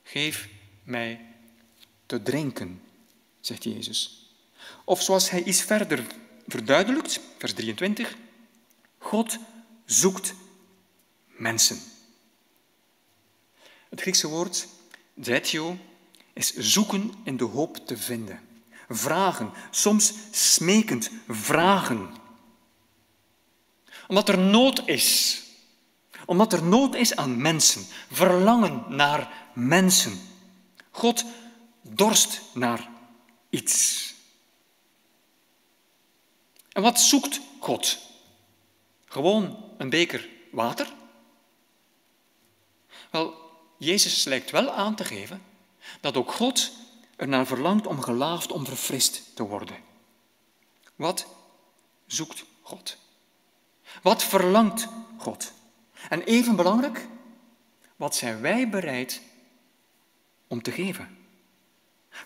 Geef 0.02 0.48
mij 0.82 1.20
te 2.06 2.22
drinken, 2.22 2.82
zegt 3.40 3.64
Jezus. 3.64 4.30
Of 4.84 5.02
zoals 5.02 5.30
hij 5.30 5.42
iets 5.42 5.62
verder 5.62 6.06
verduidelijkt, 6.46 7.20
vers 7.38 7.52
23, 7.52 8.16
God 9.06 9.38
zoekt 9.84 10.34
mensen. 11.26 11.78
Het 13.88 14.00
Griekse 14.00 14.28
woord 14.28 14.68
zetio 15.20 15.76
is 16.32 16.54
zoeken 16.54 17.12
in 17.24 17.36
de 17.36 17.44
hoop 17.44 17.76
te 17.76 17.96
vinden. 17.96 18.40
Vragen, 18.88 19.52
soms 19.70 20.12
smekend 20.30 21.10
vragen. 21.28 22.14
Omdat 24.06 24.28
er 24.28 24.38
nood 24.38 24.88
is. 24.88 25.42
Omdat 26.24 26.52
er 26.52 26.62
nood 26.62 26.94
is 26.94 27.16
aan 27.16 27.40
mensen. 27.40 27.86
Verlangen 28.10 28.84
naar 28.88 29.50
mensen. 29.54 30.20
God 30.90 31.24
dorst 31.82 32.40
naar 32.54 32.90
iets. 33.50 34.14
En 36.72 36.82
wat 36.82 37.00
zoekt 37.00 37.40
God? 37.60 38.05
Gewoon 39.16 39.64
een 39.78 39.90
beker 39.90 40.28
water? 40.50 40.92
Wel, 43.10 43.34
Jezus 43.78 44.24
lijkt 44.24 44.50
wel 44.50 44.70
aan 44.70 44.94
te 44.94 45.04
geven 45.04 45.42
dat 46.00 46.16
ook 46.16 46.32
God 46.32 46.72
ernaar 47.16 47.46
verlangt 47.46 47.86
om 47.86 48.00
gelaafd, 48.00 48.52
om 48.52 48.66
verfrist 48.66 49.22
te 49.34 49.42
worden. 49.42 49.76
Wat 50.96 51.26
zoekt 52.06 52.44
God? 52.62 52.98
Wat 54.02 54.22
verlangt 54.22 54.88
God? 55.18 55.52
En 56.08 56.22
even 56.22 56.56
belangrijk, 56.56 57.06
wat 57.96 58.16
zijn 58.16 58.40
wij 58.40 58.68
bereid 58.68 59.22
om 60.46 60.62
te 60.62 60.72
geven? 60.72 61.18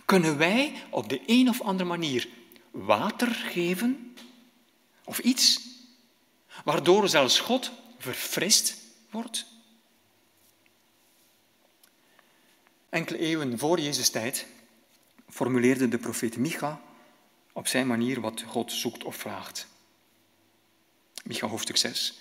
Kunnen 0.05 0.39
wij 0.39 0.83
op 0.91 1.09
de 1.09 1.23
een 1.27 1.49
of 1.49 1.61
andere 1.61 1.89
manier 1.89 2.29
water 2.71 3.29
geven 3.29 4.15
of 5.05 5.19
iets 5.19 5.70
waardoor 6.65 7.09
zelfs 7.09 7.41
God 7.41 7.71
verfrist 7.99 8.77
wordt? 9.11 9.47
Enkele 12.89 13.19
eeuwen 13.19 13.59
voor 13.59 13.81
Jezus 13.81 14.11
tijd 14.11 14.47
formuleerde 15.29 15.89
de 15.89 15.99
profeet 15.99 16.37
Micha 16.37 16.81
op 17.53 17.67
zijn 17.67 17.87
manier 17.87 18.21
wat 18.21 18.43
God 18.47 18.73
zoekt 18.73 19.05
of 19.05 19.17
vraagt. 19.17 19.67
Micha 21.25 21.47
hoofdstuk 21.47 21.77
6. 21.77 22.19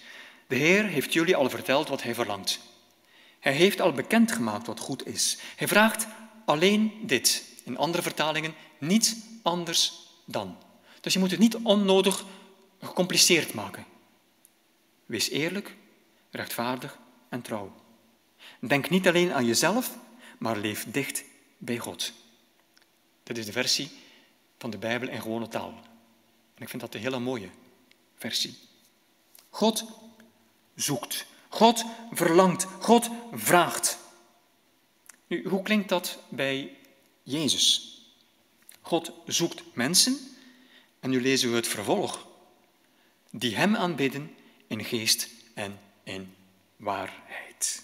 De 0.47 0.55
Heer 0.55 0.85
heeft 0.85 1.13
jullie 1.13 1.35
al 1.35 1.49
verteld 1.49 1.87
wat 1.89 2.03
hij 2.03 2.13
verlangt. 2.13 2.59
Hij 3.39 3.53
heeft 3.53 3.81
al 3.81 3.91
bekendgemaakt 3.91 4.67
wat 4.67 4.79
goed 4.79 5.07
is. 5.07 5.37
Hij 5.55 5.67
vraagt 5.67 6.07
alleen 6.45 6.93
dit. 7.01 7.43
In 7.63 7.77
andere 7.77 8.03
vertalingen 8.03 8.53
niet 8.77 9.17
anders 9.43 9.93
dan. 10.25 10.57
Dus 11.01 11.13
je 11.13 11.19
moet 11.19 11.31
het 11.31 11.39
niet 11.39 11.55
onnodig 11.55 12.25
gecompliceerd 12.81 13.53
maken. 13.53 13.85
Wees 15.09 15.29
eerlijk, 15.29 15.75
rechtvaardig 16.31 16.99
en 17.29 17.41
trouw. 17.41 17.75
Denk 18.59 18.89
niet 18.89 19.07
alleen 19.07 19.33
aan 19.33 19.45
jezelf, 19.45 19.97
maar 20.37 20.57
leef 20.57 20.85
dicht 20.91 21.23
bij 21.57 21.77
God. 21.77 22.13
Dit 23.23 23.37
is 23.37 23.45
de 23.45 23.51
versie 23.51 23.91
van 24.57 24.69
de 24.69 24.77
Bijbel 24.77 25.09
in 25.09 25.21
gewone 25.21 25.47
taal. 25.47 25.73
En 26.55 26.61
ik 26.61 26.69
vind 26.69 26.81
dat 26.81 26.93
een 26.93 27.01
hele 27.01 27.19
mooie 27.19 27.49
versie. 28.15 28.57
God 29.49 29.85
zoekt. 30.75 31.25
God 31.47 31.85
verlangt. 32.11 32.63
God 32.63 33.09
vraagt. 33.31 33.97
Nu, 35.27 35.47
hoe 35.47 35.61
klinkt 35.61 35.89
dat 35.89 36.17
bij 36.27 36.77
Jezus? 37.23 37.97
God 38.81 39.11
zoekt 39.25 39.63
mensen, 39.73 40.17
en 40.99 41.09
nu 41.09 41.21
lezen 41.21 41.49
we 41.49 41.55
het 41.55 41.67
vervolg, 41.67 42.27
die 43.31 43.55
Hem 43.55 43.75
aanbidden 43.75 44.37
in 44.69 44.85
geest 44.85 45.27
en 45.53 45.79
in 46.03 46.35
waarheid. 46.75 47.81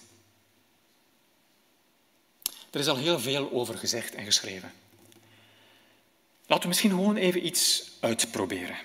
Er 2.71 2.79
is 2.79 2.87
al 2.87 2.97
heel 2.97 3.19
veel 3.19 3.51
over 3.51 3.77
gezegd 3.77 4.15
en 4.15 4.25
geschreven. 4.25 4.73
Laten 6.45 6.63
we 6.63 6.67
misschien 6.67 6.89
gewoon 6.89 7.15
even 7.15 7.45
iets 7.45 7.91
uitproberen. 7.99 8.77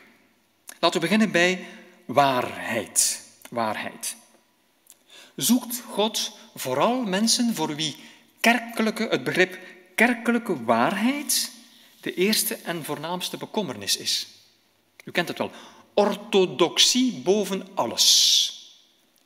Laten 0.78 1.00
we 1.00 1.06
beginnen 1.06 1.30
bij 1.30 1.66
waarheid. 2.04 3.22
Waarheid. 3.50 4.16
Zoekt 5.36 5.80
God 5.80 6.32
vooral 6.54 7.02
mensen 7.02 7.54
voor 7.54 7.76
wie 7.76 7.96
kerkelijke, 8.40 9.06
het 9.10 9.24
begrip 9.24 9.58
kerkelijke 9.94 10.64
waarheid 10.64 11.50
de 12.00 12.14
eerste 12.14 12.54
en 12.54 12.84
voornaamste 12.84 13.36
bekommernis 13.36 13.96
is. 13.96 14.26
U 15.04 15.10
kent 15.10 15.28
het 15.28 15.38
wel. 15.38 15.50
Orthodoxie 15.94 17.12
boven 17.12 17.66
alles. 17.74 18.54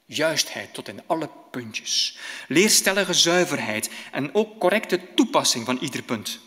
Juistheid 0.07 0.75
tot 0.75 0.89
in 0.89 1.03
alle 1.07 1.31
puntjes. 1.51 2.19
Leerstellige 2.49 3.13
zuiverheid 3.13 3.91
en 4.13 4.35
ook 4.35 4.61
correcte 4.61 5.15
toepassing 5.15 5.65
van 5.65 5.79
ieder 5.81 6.03
punt. 6.03 6.39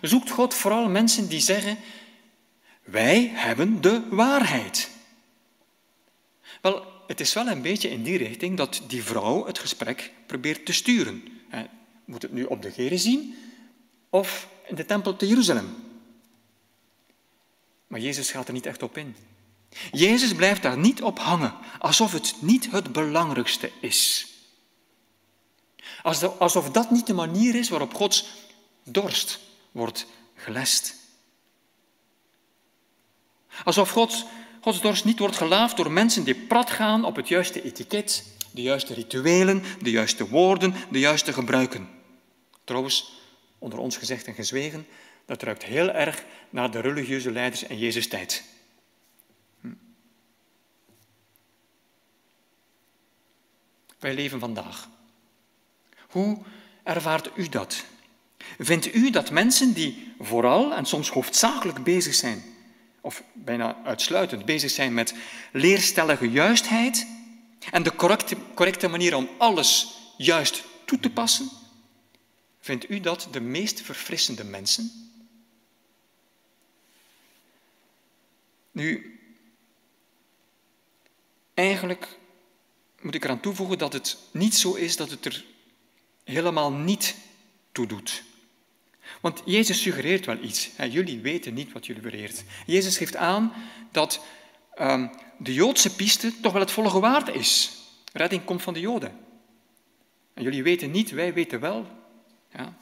Zoekt 0.00 0.30
God 0.30 0.54
vooral 0.54 0.88
mensen 0.88 1.28
die 1.28 1.40
zeggen: 1.40 1.78
Wij 2.84 3.30
hebben 3.34 3.80
de 3.80 4.02
waarheid. 4.10 4.90
Wel, 6.60 6.84
het 7.06 7.20
is 7.20 7.32
wel 7.32 7.46
een 7.46 7.62
beetje 7.62 7.90
in 7.90 8.02
die 8.02 8.18
richting 8.18 8.56
dat 8.56 8.82
die 8.86 9.04
vrouw 9.04 9.46
het 9.46 9.58
gesprek 9.58 10.12
probeert 10.26 10.66
te 10.66 10.72
sturen. 10.72 11.22
Moet 12.04 12.22
het 12.22 12.32
nu 12.32 12.44
op 12.44 12.62
de 12.62 12.70
geren 12.70 12.98
zien 12.98 13.34
of 14.10 14.48
in 14.66 14.74
de 14.74 14.84
tempel 14.84 15.16
te 15.16 15.26
Jeruzalem? 15.26 15.93
Maar 17.86 18.00
Jezus 18.00 18.30
gaat 18.30 18.46
er 18.46 18.52
niet 18.52 18.66
echt 18.66 18.82
op 18.82 18.98
in. 18.98 19.16
Jezus 19.92 20.34
blijft 20.34 20.62
daar 20.62 20.78
niet 20.78 21.02
op 21.02 21.18
hangen, 21.18 21.54
alsof 21.78 22.12
het 22.12 22.34
niet 22.40 22.70
het 22.70 22.92
belangrijkste 22.92 23.70
is. 23.80 24.28
Alsof 26.38 26.70
dat 26.70 26.90
niet 26.90 27.06
de 27.06 27.14
manier 27.14 27.54
is 27.54 27.68
waarop 27.68 27.94
Gods 27.94 28.26
dorst 28.84 29.40
wordt 29.72 30.06
gelest. 30.34 30.94
Alsof 33.64 33.90
Gods, 33.90 34.24
Gods 34.60 34.80
dorst 34.80 35.04
niet 35.04 35.18
wordt 35.18 35.36
gelaafd 35.36 35.76
door 35.76 35.90
mensen 35.90 36.24
die 36.24 36.34
prat 36.34 36.70
gaan 36.70 37.04
op 37.04 37.16
het 37.16 37.28
juiste 37.28 37.62
etiket, 37.62 38.24
de 38.50 38.62
juiste 38.62 38.94
rituelen, 38.94 39.62
de 39.82 39.90
juiste 39.90 40.28
woorden, 40.28 40.74
de 40.90 40.98
juiste 40.98 41.32
gebruiken. 41.32 41.88
Trouwens, 42.64 43.12
onder 43.58 43.78
ons 43.78 43.96
gezegd 43.96 44.26
en 44.26 44.34
gezwegen, 44.34 44.86
dat 45.26 45.42
ruikt 45.42 45.64
heel 45.64 45.90
erg 45.90 46.24
naar 46.50 46.70
de 46.70 46.80
religieuze 46.80 47.30
leiders 47.30 47.62
in 47.62 47.78
Jezus' 47.78 48.08
tijd. 48.08 48.44
Hm. 49.60 49.68
Wij 53.98 54.14
leven 54.14 54.40
vandaag. 54.40 54.88
Hoe 56.08 56.38
ervaart 56.82 57.30
u 57.36 57.48
dat? 57.48 57.84
Vindt 58.58 58.94
u 58.94 59.10
dat 59.10 59.30
mensen 59.30 59.72
die 59.72 60.14
vooral 60.18 60.74
en 60.74 60.86
soms 60.86 61.10
hoofdzakelijk 61.10 61.84
bezig 61.84 62.14
zijn, 62.14 62.42
of 63.00 63.22
bijna 63.32 63.76
uitsluitend 63.84 64.44
bezig 64.44 64.70
zijn 64.70 64.94
met 64.94 65.14
leerstellige 65.52 66.30
juistheid 66.30 67.06
en 67.70 67.82
de 67.82 67.94
correcte, 67.94 68.36
correcte 68.54 68.88
manier 68.88 69.14
om 69.14 69.28
alles 69.38 69.98
juist 70.16 70.64
toe 70.84 71.00
te 71.00 71.10
passen, 71.10 71.48
vindt 72.60 72.90
u 72.90 73.00
dat 73.00 73.28
de 73.30 73.40
meest 73.40 73.80
verfrissende 73.80 74.44
mensen? 74.44 75.13
Nu, 78.74 79.18
eigenlijk 81.54 82.18
moet 83.00 83.14
ik 83.14 83.24
eraan 83.24 83.40
toevoegen 83.40 83.78
dat 83.78 83.92
het 83.92 84.16
niet 84.30 84.54
zo 84.54 84.74
is 84.74 84.96
dat 84.96 85.10
het 85.10 85.24
er 85.24 85.44
helemaal 86.24 86.72
niet 86.72 87.16
toe 87.72 87.86
doet. 87.86 88.22
Want 89.20 89.42
Jezus 89.44 89.82
suggereert 89.82 90.26
wel 90.26 90.42
iets. 90.42 90.70
Jullie 90.90 91.20
weten 91.20 91.54
niet 91.54 91.72
wat 91.72 91.86
jullie 91.86 92.02
bereert. 92.02 92.44
Jezus 92.66 92.96
geeft 92.96 93.16
aan 93.16 93.52
dat 93.90 94.20
um, 94.78 95.10
de 95.38 95.54
Joodse 95.54 95.94
piste 95.94 96.40
toch 96.40 96.52
wel 96.52 96.60
het 96.60 96.70
volle 96.70 97.00
waard 97.00 97.28
is. 97.28 97.72
Redding 98.12 98.44
komt 98.44 98.62
van 98.62 98.74
de 98.74 98.80
Joden. 98.80 99.18
En 100.34 100.42
jullie 100.42 100.62
weten 100.62 100.90
niet, 100.90 101.10
wij 101.10 101.32
weten 101.34 101.60
wel. 101.60 101.86
Ja. 102.52 102.76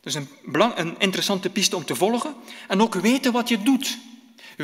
Dus 0.00 0.14
een, 0.14 0.28
belang, 0.44 0.76
een 0.76 0.98
interessante 0.98 1.50
piste 1.50 1.76
om 1.76 1.84
te 1.84 1.94
volgen. 1.94 2.34
En 2.68 2.80
ook 2.80 2.94
weten 2.94 3.32
wat 3.32 3.48
je 3.48 3.62
doet. 3.62 3.98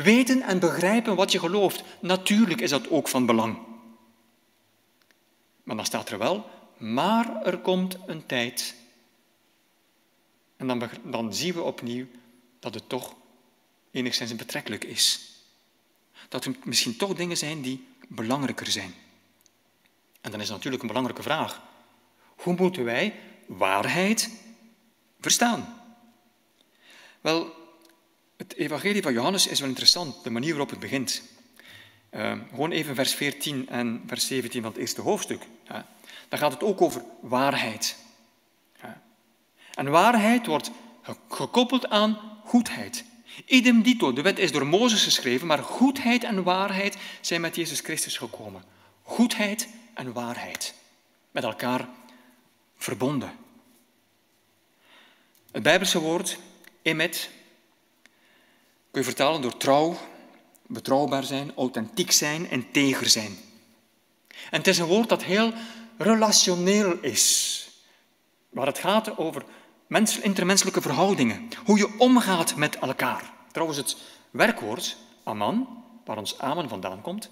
Weten 0.03 0.41
en 0.41 0.59
begrijpen 0.59 1.15
wat 1.15 1.31
je 1.31 1.39
gelooft. 1.39 1.83
Natuurlijk 1.99 2.61
is 2.61 2.69
dat 2.69 2.89
ook 2.89 3.07
van 3.07 3.25
belang. 3.25 3.57
Maar 5.63 5.75
dan 5.75 5.85
staat 5.85 6.09
er 6.09 6.17
wel, 6.17 6.49
maar 6.77 7.43
er 7.43 7.57
komt 7.57 7.97
een 8.05 8.25
tijd 8.25 8.75
en 10.59 10.67
dan, 10.67 10.89
dan 11.03 11.33
zien 11.33 11.53
we 11.53 11.61
opnieuw 11.61 12.05
dat 12.59 12.73
het 12.73 12.89
toch 12.89 13.15
enigszins 13.91 14.35
betrekkelijk 14.35 14.83
is. 14.83 15.33
Dat 16.29 16.45
er 16.45 16.55
misschien 16.63 16.97
toch 16.97 17.13
dingen 17.13 17.37
zijn 17.37 17.61
die 17.61 17.87
belangrijker 18.07 18.67
zijn. 18.67 18.93
En 20.21 20.31
dan 20.31 20.41
is 20.41 20.49
natuurlijk 20.49 20.81
een 20.81 20.87
belangrijke 20.87 21.23
vraag. 21.23 21.61
Hoe 22.35 22.55
moeten 22.55 22.83
wij 22.83 23.15
waarheid 23.45 24.29
verstaan? 25.19 25.81
Wel, 27.21 27.58
het 28.39 28.55
evangelie 28.55 29.01
van 29.01 29.13
Johannes 29.13 29.47
is 29.47 29.59
wel 29.59 29.69
interessant, 29.69 30.23
de 30.23 30.29
manier 30.29 30.49
waarop 30.49 30.69
het 30.69 30.79
begint. 30.79 31.21
Uh, 32.11 32.33
gewoon 32.49 32.71
even 32.71 32.95
vers 32.95 33.13
14 33.13 33.69
en 33.69 34.03
vers 34.07 34.27
17 34.27 34.61
van 34.61 34.71
het 34.71 34.79
eerste 34.79 35.01
hoofdstuk. 35.01 35.41
Ja. 35.67 35.87
Dan 36.29 36.39
gaat 36.39 36.51
het 36.51 36.63
ook 36.63 36.81
over 36.81 37.03
waarheid. 37.21 37.97
Ja. 38.81 39.01
En 39.73 39.89
waarheid 39.89 40.45
wordt 40.45 40.71
gekoppeld 41.29 41.89
aan 41.89 42.19
goedheid. 42.43 43.03
Idem 43.45 43.81
dito, 43.81 44.13
de 44.13 44.21
wet 44.21 44.39
is 44.39 44.51
door 44.51 44.67
Mozes 44.67 45.03
geschreven, 45.03 45.47
maar 45.47 45.63
goedheid 45.63 46.23
en 46.23 46.43
waarheid 46.43 46.97
zijn 47.21 47.41
met 47.41 47.55
Jezus 47.55 47.79
Christus 47.79 48.17
gekomen. 48.17 48.63
Goedheid 49.01 49.67
en 49.93 50.13
waarheid. 50.13 50.73
Met 51.31 51.43
elkaar 51.43 51.89
verbonden. 52.77 53.31
Het 55.51 55.63
Bijbelse 55.63 55.99
woord, 55.99 56.37
emet, 56.81 57.29
kun 58.91 59.01
je 59.01 59.07
vertalen 59.07 59.41
door 59.41 59.57
trouw, 59.57 59.97
betrouwbaar 60.67 61.23
zijn, 61.23 61.51
authentiek 61.55 62.11
zijn, 62.11 62.49
integer 62.49 63.09
zijn. 63.09 63.37
En 64.49 64.57
het 64.57 64.67
is 64.67 64.77
een 64.77 64.85
woord 64.85 65.09
dat 65.09 65.23
heel 65.23 65.53
relationeel 65.97 66.97
is, 67.01 67.67
waar 68.49 68.65
het 68.65 68.79
gaat 68.79 69.17
over 69.17 69.43
intermenselijke 70.21 70.81
verhoudingen, 70.81 71.47
hoe 71.65 71.77
je 71.77 71.97
omgaat 71.97 72.55
met 72.55 72.79
elkaar. 72.79 73.33
Trouwens, 73.51 73.79
het 73.79 73.97
werkwoord 74.31 74.97
aman, 75.23 75.83
waar 76.05 76.17
ons 76.17 76.39
amen 76.39 76.69
vandaan 76.69 77.01
komt, 77.01 77.29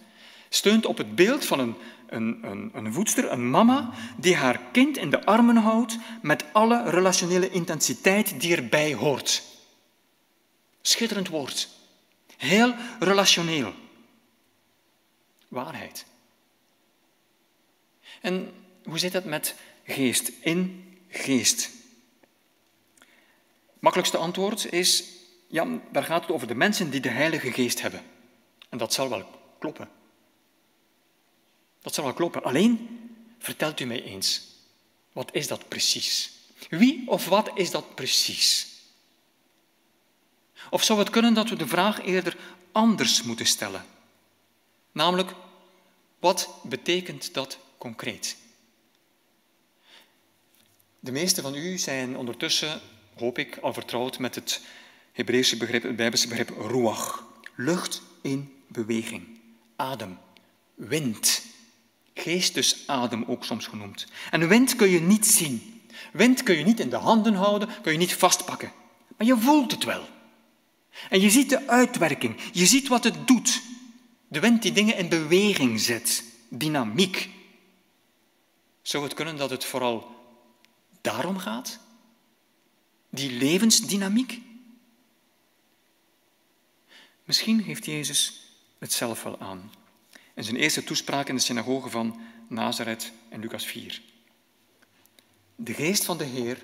steunt 0.49 0.85
op 0.85 0.97
het 0.97 1.15
beeld 1.15 1.45
van 1.45 1.59
een, 1.59 1.75
een, 2.07 2.39
een, 2.41 2.71
een 2.73 2.93
voedster, 2.93 3.31
een 3.31 3.49
mama, 3.49 3.89
die 4.17 4.35
haar 4.35 4.59
kind 4.71 4.97
in 4.97 5.09
de 5.09 5.25
armen 5.25 5.55
houdt 5.55 5.97
met 6.21 6.45
alle 6.51 6.89
relationele 6.89 7.49
intensiteit 7.49 8.41
die 8.41 8.55
erbij 8.55 8.93
hoort. 8.93 9.43
Schitterend 10.87 11.27
woord. 11.27 11.69
Heel 12.37 12.75
relationeel. 12.99 13.73
Waarheid. 15.47 16.05
En 18.21 18.53
hoe 18.83 18.99
zit 18.99 19.13
het 19.13 19.25
met 19.25 19.55
geest? 19.83 20.31
In 20.41 20.93
geest. 21.09 21.69
Makkelijkste 23.79 24.17
antwoord 24.17 24.71
is, 24.71 25.03
ja, 25.47 25.79
daar 25.91 26.03
gaat 26.03 26.21
het 26.21 26.31
over 26.31 26.47
de 26.47 26.55
mensen 26.55 26.89
die 26.89 27.01
de 27.01 27.09
Heilige 27.09 27.51
Geest 27.51 27.81
hebben. 27.81 28.03
En 28.69 28.77
dat 28.77 28.93
zal 28.93 29.09
wel 29.09 29.25
kloppen. 29.59 29.89
Dat 31.81 31.93
zal 31.93 32.03
wel 32.03 32.13
kloppen. 32.13 32.43
Alleen, 32.43 32.99
vertelt 33.39 33.79
u 33.79 33.85
mij 33.85 34.03
eens, 34.03 34.41
wat 35.11 35.33
is 35.33 35.47
dat 35.47 35.67
precies? 35.67 36.31
Wie 36.69 37.07
of 37.07 37.25
wat 37.25 37.51
is 37.55 37.71
dat 37.71 37.95
precies? 37.95 38.66
Of 40.69 40.83
zou 40.83 40.99
het 40.99 41.09
kunnen 41.09 41.33
dat 41.33 41.49
we 41.49 41.55
de 41.55 41.67
vraag 41.67 42.01
eerder 42.01 42.37
anders 42.71 43.23
moeten 43.23 43.45
stellen? 43.45 43.85
Namelijk, 44.91 45.33
wat 46.19 46.49
betekent 46.63 47.33
dat 47.33 47.57
concreet? 47.77 48.37
De 50.99 51.11
meesten 51.11 51.43
van 51.43 51.55
u 51.55 51.77
zijn 51.77 52.17
ondertussen, 52.17 52.81
hoop 53.15 53.37
ik, 53.37 53.57
al 53.57 53.73
vertrouwd 53.73 54.19
met 54.19 54.35
het 54.35 54.61
Hebreeuwse 55.11 55.57
begrip, 55.57 55.83
het 55.83 55.95
Bijbelse 55.95 56.27
begrip 56.27 56.49
ruach. 56.49 57.25
Lucht 57.55 58.01
in 58.21 58.53
beweging, 58.67 59.39
adem, 59.75 60.17
wind. 60.75 61.41
Geestesadem 62.13 63.23
ook 63.27 63.43
soms 63.43 63.67
genoemd. 63.67 64.07
En 64.31 64.47
wind 64.47 64.75
kun 64.75 64.89
je 64.89 65.01
niet 65.01 65.25
zien. 65.25 65.81
Wind 66.13 66.43
kun 66.43 66.57
je 66.57 66.63
niet 66.63 66.79
in 66.79 66.89
de 66.89 66.95
handen 66.95 67.33
houden, 67.33 67.69
kun 67.81 67.91
je 67.91 67.97
niet 67.97 68.13
vastpakken. 68.13 68.71
Maar 69.17 69.27
je 69.27 69.37
voelt 69.37 69.71
het 69.71 69.83
wel. 69.83 70.07
En 71.09 71.21
je 71.21 71.29
ziet 71.29 71.49
de 71.49 71.67
uitwerking, 71.67 72.41
je 72.51 72.65
ziet 72.65 72.87
wat 72.87 73.03
het 73.03 73.27
doet. 73.27 73.61
De 74.27 74.39
wind 74.39 74.61
die 74.61 74.71
dingen 74.71 74.97
in 74.97 75.09
beweging 75.09 75.79
zet, 75.79 76.23
dynamiek. 76.49 77.29
Zou 78.81 79.03
het 79.03 79.13
kunnen 79.13 79.37
dat 79.37 79.49
het 79.49 79.65
vooral 79.65 80.15
daarom 81.01 81.37
gaat? 81.37 81.79
Die 83.09 83.31
levensdynamiek? 83.31 84.41
Misschien 87.23 87.63
heeft 87.63 87.85
Jezus 87.85 88.41
het 88.77 88.93
zelf 88.93 89.23
wel 89.23 89.39
aan. 89.39 89.71
In 90.33 90.43
zijn 90.43 90.55
eerste 90.55 90.83
toespraak 90.83 91.29
in 91.29 91.35
de 91.35 91.41
synagoge 91.41 91.89
van 91.89 92.21
Nazareth 92.47 93.11
in 93.29 93.39
Lucas 93.39 93.65
4. 93.65 94.01
De 95.55 95.73
geest 95.73 96.05
van 96.05 96.17
de 96.17 96.23
Heer, 96.23 96.61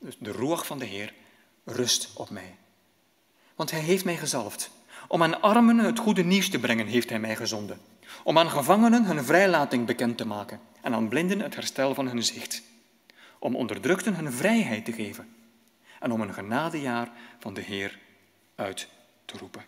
dus 0.00 0.16
de 0.18 0.32
roeg 0.32 0.66
van 0.66 0.78
de 0.78 0.84
Heer, 0.84 1.14
rust 1.64 2.10
op 2.14 2.30
mij. 2.30 2.56
Want 3.56 3.70
hij 3.70 3.80
heeft 3.80 4.04
mij 4.04 4.16
gezalfd. 4.16 4.70
Om 5.08 5.22
aan 5.22 5.40
armen 5.40 5.78
het 5.78 5.98
goede 5.98 6.24
nieuws 6.24 6.50
te 6.50 6.58
brengen, 6.58 6.86
heeft 6.86 7.08
hij 7.08 7.18
mij 7.18 7.36
gezonden. 7.36 7.80
Om 8.24 8.38
aan 8.38 8.50
gevangenen 8.50 9.04
hun 9.04 9.24
vrijlating 9.24 9.86
bekend 9.86 10.16
te 10.16 10.26
maken 10.26 10.60
en 10.82 10.94
aan 10.94 11.08
blinden 11.08 11.40
het 11.40 11.54
herstel 11.54 11.94
van 11.94 12.08
hun 12.08 12.22
zicht. 12.22 12.62
Om 13.38 13.56
onderdrukten 13.56 14.14
hun 14.14 14.32
vrijheid 14.32 14.84
te 14.84 14.92
geven 14.92 15.34
en 16.00 16.12
om 16.12 16.20
een 16.20 16.34
genadejaar 16.34 17.10
van 17.38 17.54
de 17.54 17.60
Heer 17.60 17.98
uit 18.54 18.88
te 19.24 19.38
roepen. 19.38 19.64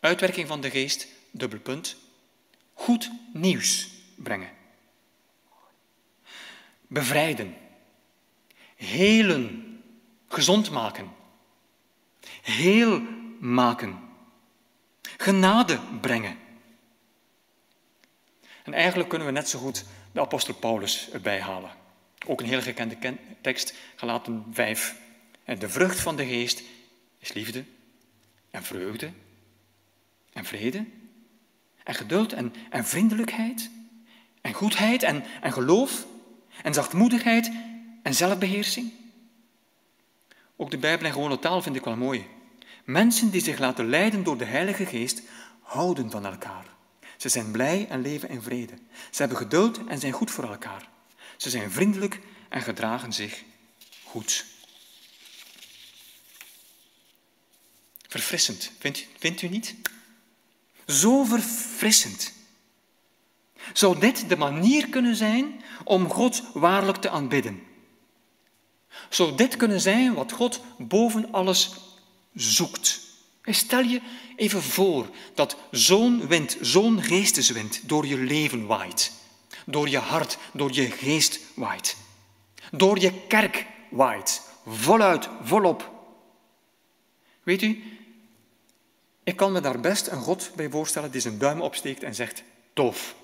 Uitwerking 0.00 0.48
van 0.48 0.60
de 0.60 0.70
geest, 0.70 1.06
dubbelpunt, 1.30 1.96
goed 2.72 3.10
nieuws 3.32 3.88
brengen. 4.14 4.50
Bevrijden, 6.86 7.54
helen, 8.76 9.82
gezond 10.28 10.70
maken, 10.70 11.12
heel 12.44 13.02
maken, 13.40 13.98
genade 15.16 15.78
brengen. 16.00 16.38
En 18.64 18.72
eigenlijk 18.72 19.08
kunnen 19.08 19.26
we 19.26 19.32
net 19.32 19.48
zo 19.48 19.58
goed 19.58 19.84
de 20.12 20.20
apostel 20.20 20.54
Paulus 20.54 21.10
erbij 21.10 21.40
halen. 21.40 21.70
Ook 22.26 22.40
een 22.40 22.46
heel 22.46 22.62
gekende 22.62 23.16
tekst, 23.40 23.74
gelaten 23.96 24.44
5. 24.50 24.96
En 25.44 25.58
de 25.58 25.68
vrucht 25.68 26.00
van 26.00 26.16
de 26.16 26.26
geest 26.26 26.62
is 27.18 27.32
liefde 27.32 27.64
en 28.50 28.62
vreugde 28.62 29.10
en 30.32 30.44
vrede 30.44 30.84
en 31.84 31.94
geduld 31.94 32.32
en, 32.32 32.54
en 32.70 32.84
vriendelijkheid 32.84 33.70
en 34.40 34.52
goedheid 34.52 35.02
en, 35.02 35.24
en 35.40 35.52
geloof 35.52 36.06
en 36.62 36.74
zachtmoedigheid 36.74 37.52
en 38.02 38.14
zelfbeheersing. 38.14 38.92
Ook 40.56 40.70
de 40.70 40.78
Bijbel 40.78 41.06
en 41.06 41.12
gewone 41.12 41.38
taal 41.38 41.62
vind 41.62 41.76
ik 41.76 41.84
wel 41.84 41.96
mooi. 41.96 42.26
Mensen 42.84 43.30
die 43.30 43.42
zich 43.42 43.58
laten 43.58 43.88
leiden 43.88 44.24
door 44.24 44.38
de 44.38 44.44
Heilige 44.44 44.86
Geest 44.86 45.22
houden 45.60 46.10
van 46.10 46.26
elkaar. 46.26 46.66
Ze 47.16 47.28
zijn 47.28 47.50
blij 47.50 47.86
en 47.88 48.00
leven 48.00 48.28
in 48.28 48.42
vrede. 48.42 48.74
Ze 49.10 49.20
hebben 49.20 49.38
geduld 49.38 49.86
en 49.86 49.98
zijn 49.98 50.12
goed 50.12 50.30
voor 50.30 50.48
elkaar. 50.50 50.88
Ze 51.36 51.50
zijn 51.50 51.70
vriendelijk 51.70 52.20
en 52.48 52.62
gedragen 52.62 53.12
zich 53.12 53.42
goed. 54.04 54.44
Verfrissend, 58.08 58.70
vindt, 59.18 59.42
u 59.42 59.48
niet? 59.48 59.74
Zo 60.86 61.24
verfrissend. 61.24 62.32
Zou 63.72 63.98
dit 63.98 64.28
de 64.28 64.36
manier 64.36 64.88
kunnen 64.88 65.16
zijn 65.16 65.62
om 65.84 66.08
God 66.08 66.42
waarlijk 66.52 66.98
te 66.98 67.10
aanbidden? 67.10 67.62
Zou 69.08 69.36
dit 69.36 69.56
kunnen 69.56 69.80
zijn 69.80 70.14
wat 70.14 70.32
God 70.32 70.60
boven 70.78 71.32
alles 71.32 71.70
zoekt? 72.34 73.00
Stel 73.42 73.80
je 73.82 74.00
even 74.36 74.62
voor 74.62 75.08
dat 75.34 75.56
zo'n 75.70 76.26
wind, 76.26 76.56
zo'n 76.60 77.02
geesteswind 77.02 77.88
door 77.88 78.06
je 78.06 78.16
leven 78.16 78.66
waait. 78.66 79.12
Door 79.66 79.88
je 79.88 79.98
hart, 79.98 80.38
door 80.52 80.72
je 80.72 80.90
geest 80.90 81.40
waait. 81.54 81.96
Door 82.70 83.00
je 83.00 83.26
kerk 83.26 83.66
waait. 83.90 84.42
Voluit, 84.66 85.28
volop. 85.42 85.92
Weet 87.42 87.62
u, 87.62 87.82
ik 89.24 89.36
kan 89.36 89.52
me 89.52 89.60
daar 89.60 89.80
best 89.80 90.06
een 90.06 90.22
God 90.22 90.50
bij 90.56 90.70
voorstellen 90.70 91.10
die 91.10 91.20
zijn 91.20 91.38
duim 91.38 91.60
opsteekt 91.60 92.02
en 92.02 92.14
zegt, 92.14 92.42
tof. 92.72 93.14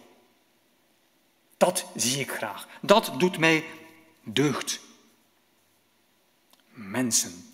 Dat 1.57 1.87
zie 1.97 2.21
ik 2.21 2.31
graag. 2.31 2.69
Dat 2.83 3.13
doet 3.19 3.39
mij 3.39 3.65
deugd. 4.23 4.81
Mensen. 6.73 7.50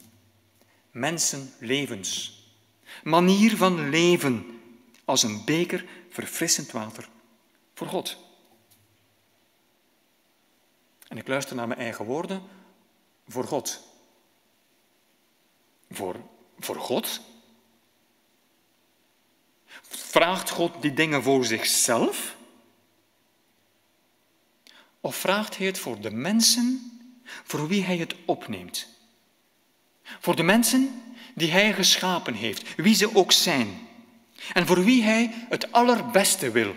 Mensenlevens. 0.96 2.40
Manier 3.04 3.56
van 3.56 3.88
leven 3.88 4.60
als 5.04 5.22
een 5.22 5.44
beker 5.44 5.84
verfrissend 6.08 6.70
water 6.70 7.08
voor 7.74 7.86
God. 7.86 8.16
En 11.08 11.18
ik 11.18 11.28
luister 11.28 11.56
naar 11.56 11.68
mijn 11.68 11.80
eigen 11.80 12.04
woorden. 12.04 12.42
Voor 13.28 13.44
God. 13.44 13.80
Voor, 15.90 16.16
voor 16.58 16.76
God? 16.76 17.20
Vraagt 19.88 20.50
God 20.50 20.82
die 20.82 20.94
dingen 20.94 21.22
voor 21.22 21.44
zichzelf? 21.44 22.36
Of 25.00 25.16
vraagt 25.16 25.56
Hij 25.56 25.66
het 25.66 25.78
voor 25.78 26.00
de 26.00 26.10
mensen 26.10 26.90
voor 27.44 27.68
wie 27.68 27.84
Hij 27.84 27.96
het 27.96 28.14
opneemt? 28.24 28.95
Voor 30.20 30.36
de 30.36 30.42
mensen 30.42 31.02
die 31.34 31.50
Hij 31.50 31.72
geschapen 31.72 32.34
heeft, 32.34 32.74
wie 32.76 32.94
ze 32.94 33.16
ook 33.16 33.32
zijn, 33.32 33.68
en 34.52 34.66
voor 34.66 34.84
wie 34.84 35.02
Hij 35.02 35.46
het 35.48 35.72
allerbeste 35.72 36.50
wil. 36.50 36.74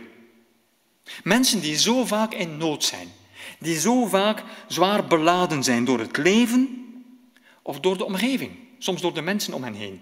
Mensen 1.24 1.60
die 1.60 1.78
zo 1.78 2.06
vaak 2.06 2.34
in 2.34 2.58
nood 2.58 2.84
zijn, 2.84 3.12
die 3.60 3.80
zo 3.80 4.06
vaak 4.06 4.44
zwaar 4.68 5.08
beladen 5.08 5.64
zijn 5.64 5.86
door 5.86 6.00
het 6.00 6.18
leven 6.18 6.86
of 7.62 7.80
door 7.80 7.98
de 7.98 8.06
omgeving, 8.06 8.52
soms 8.78 9.02
door 9.02 9.14
de 9.14 9.22
mensen 9.22 9.54
om 9.54 9.64
hen 9.64 9.74
heen. 9.74 10.02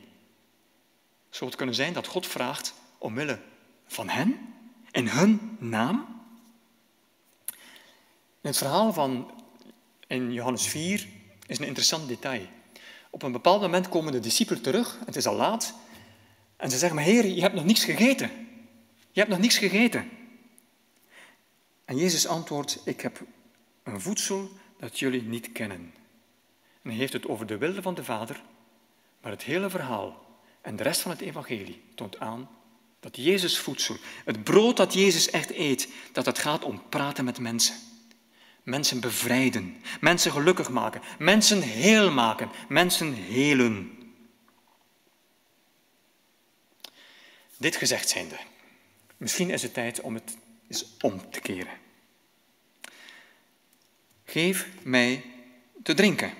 Zou 1.30 1.46
het 1.50 1.56
kunnen 1.56 1.76
zijn 1.76 1.94
dat 1.94 2.08
God 2.08 2.28
vraagt 2.28 2.74
omwille 2.98 3.40
van 3.88 4.10
hen, 4.10 4.40
in 4.92 5.08
hun 5.08 5.58
naam? 5.60 6.16
In 8.42 8.54
het 8.54 8.58
verhaal 8.58 8.94
van 8.94 9.32
in 10.08 10.34
Johannes 10.34 10.68
4 10.68 11.08
is 11.48 11.60
een 11.60 11.66
interessant 11.66 12.08
detail. 12.08 12.48
Op 13.10 13.24
een 13.24 13.32
bepaald 13.32 13.62
moment 13.62 13.90
komen 13.90 14.12
de 14.12 14.20
discipelen 14.20 14.62
terug, 14.62 15.00
het 15.06 15.16
is 15.16 15.28
al 15.28 15.36
laat, 15.36 15.74
en 16.58 16.70
ze 16.70 16.78
zeggen, 16.78 17.00
Heer, 17.00 17.26
je 17.26 17.42
hebt 17.42 17.56
nog 17.56 17.66
niets 17.66 17.84
gegeten. 17.84 18.32
Je 19.12 19.20
hebt 19.20 19.30
nog 19.30 19.40
niets 19.40 19.58
gegeten. 19.58 20.10
En 21.86 21.98
Jezus 21.98 22.28
antwoordt, 22.28 22.82
ik 22.86 23.02
heb 23.02 23.22
een 23.84 24.02
voedsel 24.02 24.50
dat 24.80 25.00
jullie 25.00 25.22
niet 25.22 25.52
kennen. 25.52 25.94
En 26.82 26.90
hij 26.90 27.00
heeft 27.00 27.14
het 27.14 27.28
over 27.28 27.46
de 27.46 27.58
wilde 27.58 27.82
van 27.82 27.96
de 27.96 28.04
Vader, 28.04 28.42
maar 29.22 29.32
het 29.32 29.44
hele 29.44 29.70
verhaal 29.70 30.26
en 30.62 30.76
de 30.76 30.84
rest 30.84 31.02
van 31.02 31.12
het 31.12 31.22
evangelie 31.22 31.84
toont 31.96 32.20
aan 32.20 32.50
dat 33.00 33.16
Jezus 33.16 33.60
voedsel, 33.60 33.96
het 34.26 34.44
brood 34.44 34.78
dat 34.78 34.94
Jezus 34.94 35.30
echt 35.30 35.52
eet, 35.52 35.90
dat 36.12 36.26
het 36.26 36.40
gaat 36.40 36.64
om 36.64 36.82
praten 36.90 37.26
met 37.26 37.40
mensen. 37.40 37.76
Mensen 38.68 39.00
bevrijden, 39.00 39.82
mensen 40.00 40.32
gelukkig 40.32 40.70
maken, 40.70 41.02
mensen 41.20 41.62
heel 41.62 42.12
maken, 42.12 42.50
mensen 42.68 43.14
helen. 43.14 43.92
Dit 47.58 47.76
gezegd 47.76 48.10
zijnde, 48.10 48.38
misschien 49.18 49.50
is 49.50 49.62
het 49.62 49.74
tijd 49.74 50.02
om 50.02 50.14
het 50.14 50.38
eens 50.68 50.86
om 51.02 51.32
te 51.32 51.40
keren. 51.40 51.74
Geef 54.26 54.68
mij 54.84 55.24
te 55.84 55.94
drinken. 55.94 56.34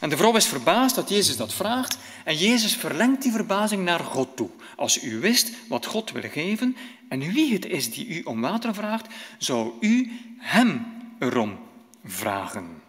En 0.00 0.08
de 0.08 0.16
vrouw 0.16 0.36
is 0.36 0.46
verbaasd 0.46 0.94
dat 0.94 1.08
Jezus 1.08 1.36
dat 1.36 1.54
vraagt 1.54 1.98
en 2.24 2.36
Jezus 2.36 2.76
verlengt 2.76 3.22
die 3.22 3.32
verbazing 3.32 3.84
naar 3.84 4.00
God 4.00 4.36
toe. 4.36 4.50
Als 4.76 5.02
u 5.02 5.20
wist 5.20 5.50
wat 5.68 5.86
God 5.86 6.12
wil 6.12 6.30
geven 6.30 6.76
en 7.08 7.32
wie 7.32 7.52
het 7.52 7.66
is 7.66 7.92
die 7.92 8.06
u 8.06 8.22
om 8.22 8.40
water 8.40 8.74
vraagt, 8.74 9.14
zou 9.38 9.72
u 9.80 10.20
hem 10.38 10.96
erom 11.18 11.58
vragen. 12.04 12.82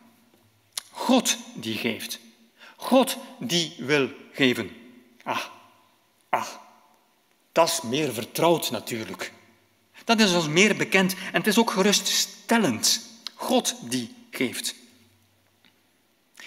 God 0.90 1.38
die 1.56 1.78
geeft. 1.78 2.20
God 2.76 3.18
die 3.40 3.76
wil 3.78 4.10
geven. 4.34 4.72
Ah, 5.24 5.46
ah, 6.30 6.48
dat 7.52 7.68
is 7.68 7.82
meer 7.82 8.14
vertrouwd 8.14 8.72
natuurlijk. 8.72 9.34
Dat 10.06 10.20
is 10.20 10.34
ons 10.34 10.48
meer 10.48 10.76
bekend 10.76 11.14
en 11.14 11.38
het 11.38 11.48
is 11.48 11.58
ook 11.58 11.72
geruststellend. 11.72 13.02
God 13.36 13.76
die 13.90 14.16
geeft. 14.32 14.76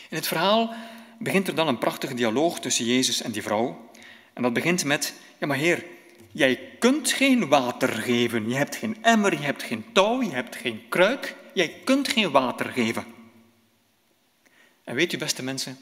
In 0.08 0.16
het 0.16 0.26
verhaal 0.26 0.74
begint 1.18 1.48
er 1.48 1.54
dan 1.54 1.68
een 1.68 1.78
prachtige 1.78 2.14
dialoog 2.14 2.60
tussen 2.60 2.84
Jezus 2.84 3.22
en 3.22 3.32
die 3.32 3.42
vrouw. 3.42 3.90
En 4.32 4.42
dat 4.42 4.52
begint 4.52 4.84
met, 4.84 5.14
ja 5.38 5.46
maar 5.46 5.56
Heer, 5.56 5.84
jij 6.32 6.76
kunt 6.78 7.12
geen 7.12 7.48
water 7.48 7.88
geven. 7.88 8.48
Je 8.48 8.54
hebt 8.54 8.76
geen 8.76 8.96
emmer, 9.02 9.32
je 9.32 9.44
hebt 9.44 9.62
geen 9.62 9.84
touw, 9.92 10.22
je 10.22 10.30
hebt 10.30 10.56
geen 10.56 10.82
kruik. 10.88 11.36
Jij 11.54 11.80
kunt 11.84 12.08
geen 12.08 12.30
water 12.30 12.66
geven. 12.66 13.04
En 14.84 14.94
weet 14.94 15.12
u, 15.12 15.18
beste 15.18 15.42
mensen, 15.42 15.78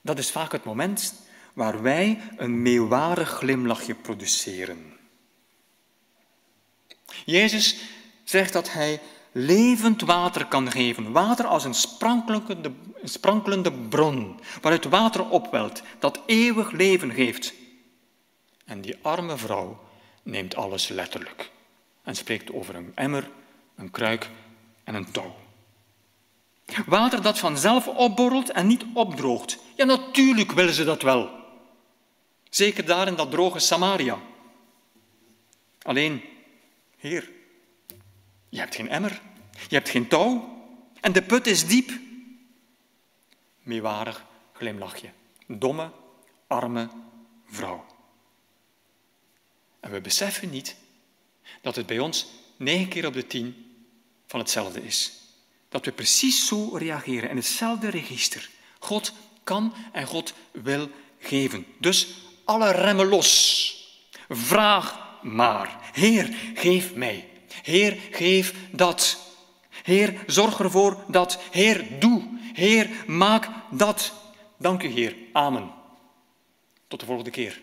dat 0.00 0.18
is 0.18 0.30
vaak 0.30 0.52
het 0.52 0.64
moment 0.64 1.14
waar 1.52 1.82
wij 1.82 2.20
een 2.36 2.62
meewarig 2.62 3.28
glimlachje 3.28 3.94
produceren. 3.94 4.96
Jezus 7.24 7.76
zegt 8.24 8.52
dat 8.52 8.72
hij 8.72 9.00
levend 9.32 10.00
water 10.00 10.46
kan 10.46 10.70
geven. 10.70 11.12
Water 11.12 11.46
als 11.46 11.64
een 11.64 11.74
sprankelende, 11.74 12.72
sprankelende 13.02 13.72
bron, 13.72 14.40
waaruit 14.60 14.84
water 14.84 15.28
opwelt, 15.28 15.82
dat 15.98 16.20
eeuwig 16.26 16.70
leven 16.70 17.12
geeft. 17.12 17.54
En 18.64 18.80
die 18.80 18.96
arme 19.02 19.36
vrouw 19.36 19.80
neemt 20.22 20.56
alles 20.56 20.88
letterlijk 20.88 21.50
en 22.02 22.16
spreekt 22.16 22.52
over 22.52 22.74
een 22.74 22.92
emmer, 22.94 23.30
een 23.76 23.90
kruik 23.90 24.30
en 24.88 24.94
een 24.94 25.10
touw. 25.10 25.36
Water 26.86 27.22
dat 27.22 27.38
vanzelf 27.38 27.88
opborrelt 27.88 28.50
en 28.50 28.66
niet 28.66 28.84
opdroogt. 28.94 29.58
Ja, 29.76 29.84
natuurlijk 29.84 30.52
willen 30.52 30.74
ze 30.74 30.84
dat 30.84 31.02
wel. 31.02 31.30
Zeker 32.50 32.84
daar 32.84 33.06
in 33.06 33.14
dat 33.14 33.30
droge 33.30 33.58
Samaria. 33.58 34.18
Alleen, 35.82 36.22
Heer, 36.96 37.30
je 38.48 38.58
hebt 38.58 38.74
geen 38.74 38.88
emmer, 38.88 39.20
je 39.68 39.74
hebt 39.74 39.88
geen 39.88 40.08
touw 40.08 40.58
en 41.00 41.12
de 41.12 41.22
put 41.22 41.46
is 41.46 41.66
diep. 41.66 41.90
Meewarig 43.62 44.24
glimlachje. 44.52 45.10
Domme, 45.46 45.90
arme 46.46 46.88
vrouw. 47.46 47.84
En 49.80 49.90
we 49.90 50.00
beseffen 50.00 50.50
niet 50.50 50.76
dat 51.60 51.76
het 51.76 51.86
bij 51.86 51.98
ons 51.98 52.26
negen 52.56 52.88
keer 52.88 53.06
op 53.06 53.12
de 53.12 53.26
tien 53.26 53.67
van 54.28 54.40
hetzelfde 54.40 54.84
is. 54.84 55.12
Dat 55.68 55.84
we 55.84 55.92
precies 55.92 56.46
zo 56.46 56.76
reageren 56.76 57.30
in 57.30 57.36
hetzelfde 57.36 57.88
register. 57.88 58.48
God 58.78 59.12
kan 59.44 59.74
en 59.92 60.06
God 60.06 60.34
wil 60.50 60.90
geven. 61.18 61.66
Dus 61.78 62.08
alle 62.44 62.70
remmen 62.70 63.08
los. 63.08 63.72
Vraag 64.28 64.98
maar. 65.22 65.90
Heer, 65.92 66.36
geef 66.54 66.94
mij. 66.94 67.28
Heer, 67.62 67.98
geef 68.10 68.54
dat. 68.72 69.18
Heer, 69.82 70.20
zorg 70.26 70.60
ervoor 70.60 71.04
dat. 71.08 71.38
Heer, 71.50 72.00
doe. 72.00 72.38
Heer, 72.52 72.90
maak 73.06 73.48
dat. 73.70 74.12
Dank 74.56 74.82
u, 74.82 74.88
Heer. 74.88 75.16
Amen. 75.32 75.70
Tot 76.88 77.00
de 77.00 77.06
volgende 77.06 77.30
keer. 77.30 77.60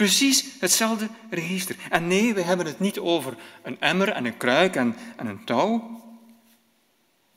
Precies 0.00 0.44
hetzelfde 0.60 1.08
register. 1.30 1.76
En 1.90 2.06
nee, 2.06 2.34
we 2.34 2.42
hebben 2.42 2.66
het 2.66 2.80
niet 2.80 2.98
over 2.98 3.36
een 3.62 3.80
emmer 3.80 4.08
en 4.08 4.24
een 4.24 4.36
kruik 4.36 4.76
en, 4.76 4.96
en 5.16 5.26
een 5.26 5.44
touw. 5.44 6.00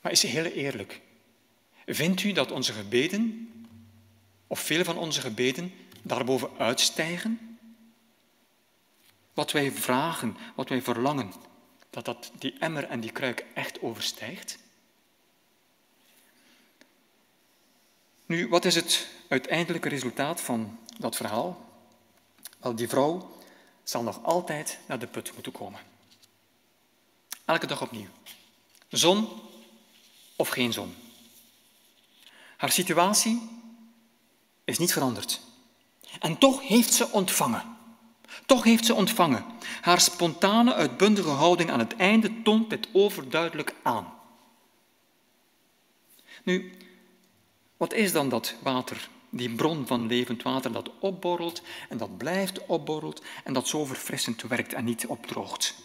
Maar 0.01 0.11
is 0.11 0.23
heel 0.23 0.45
eerlijk. 0.45 1.01
Vindt 1.85 2.23
u 2.23 2.31
dat 2.31 2.51
onze 2.51 2.73
gebeden, 2.73 3.49
of 4.47 4.59
veel 4.59 4.83
van 4.83 4.97
onze 4.97 5.21
gebeden, 5.21 5.73
daarboven 6.01 6.49
uitstijgen? 6.57 7.57
Wat 9.33 9.51
wij 9.51 9.71
vragen, 9.71 10.37
wat 10.55 10.69
wij 10.69 10.81
verlangen, 10.81 11.33
dat 11.89 12.05
dat 12.05 12.31
die 12.39 12.55
emmer 12.59 12.83
en 12.83 12.99
die 12.99 13.11
kruik 13.11 13.45
echt 13.53 13.81
overstijgt? 13.81 14.57
Nu, 18.25 18.47
wat 18.47 18.65
is 18.65 18.75
het 18.75 19.07
uiteindelijke 19.27 19.89
resultaat 19.89 20.41
van 20.41 20.79
dat 20.99 21.15
verhaal? 21.15 21.62
Wel, 22.63 22.75
die 22.75 22.89
vrouw 22.89 23.31
zal 23.83 24.03
nog 24.03 24.23
altijd 24.23 24.79
naar 24.87 24.99
de 24.99 25.07
put 25.07 25.33
moeten 25.33 25.51
komen. 25.51 25.79
Elke 27.45 27.67
dag 27.67 27.81
opnieuw. 27.81 28.07
Zon 28.89 29.27
of 30.35 30.49
geen 30.49 30.73
zon. 30.73 30.95
Haar 32.57 32.71
situatie 32.71 33.49
is 34.63 34.77
niet 34.77 34.93
veranderd. 34.93 35.41
En 36.19 36.37
toch 36.37 36.67
heeft 36.67 36.93
ze 36.93 37.11
ontvangen. 37.11 37.77
Toch 38.45 38.63
heeft 38.63 38.85
ze 38.85 38.93
ontvangen. 38.93 39.45
Haar 39.81 40.01
spontane, 40.01 40.73
uitbundige 40.73 41.29
houding 41.29 41.71
aan 41.71 41.79
het 41.79 41.95
einde 41.95 42.41
toont 42.41 42.69
dit 42.69 42.87
overduidelijk 42.93 43.75
aan. 43.83 44.13
Nu, 46.43 46.77
wat 47.77 47.93
is 47.93 48.11
dan 48.11 48.29
dat 48.29 48.55
water, 48.61 49.09
die 49.35 49.55
bron 49.55 49.87
van 49.87 50.07
levend 50.07 50.43
water 50.43 50.71
dat 50.71 50.89
opborrelt 50.99 51.61
en 51.89 51.97
dat 51.97 52.17
blijft 52.17 52.65
opborrelt 52.65 53.21
en 53.43 53.53
dat 53.53 53.67
zo 53.67 53.85
verfrissend 53.85 54.41
werkt 54.41 54.73
en 54.73 54.83
niet 54.83 55.05
opdroogt? 55.05 55.75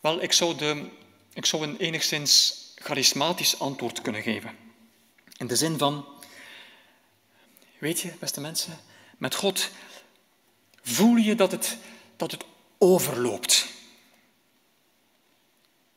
Wel, 0.00 0.22
ik 0.22 0.32
zou, 0.32 0.56
de, 0.56 0.88
ik 1.32 1.46
zou 1.46 1.62
een 1.62 1.76
enigszins 1.76 2.58
charismatisch 2.74 3.58
antwoord 3.58 4.02
kunnen 4.02 4.22
geven. 4.22 4.56
In 5.36 5.46
de 5.46 5.56
zin 5.56 5.78
van, 5.78 6.04
weet 7.78 8.00
je, 8.00 8.12
beste 8.18 8.40
mensen, 8.40 8.78
met 9.18 9.34
God 9.34 9.70
voel 10.82 11.16
je 11.16 11.34
dat 11.34 11.52
het, 11.52 11.78
dat 12.16 12.30
het 12.30 12.44
overloopt. 12.78 13.66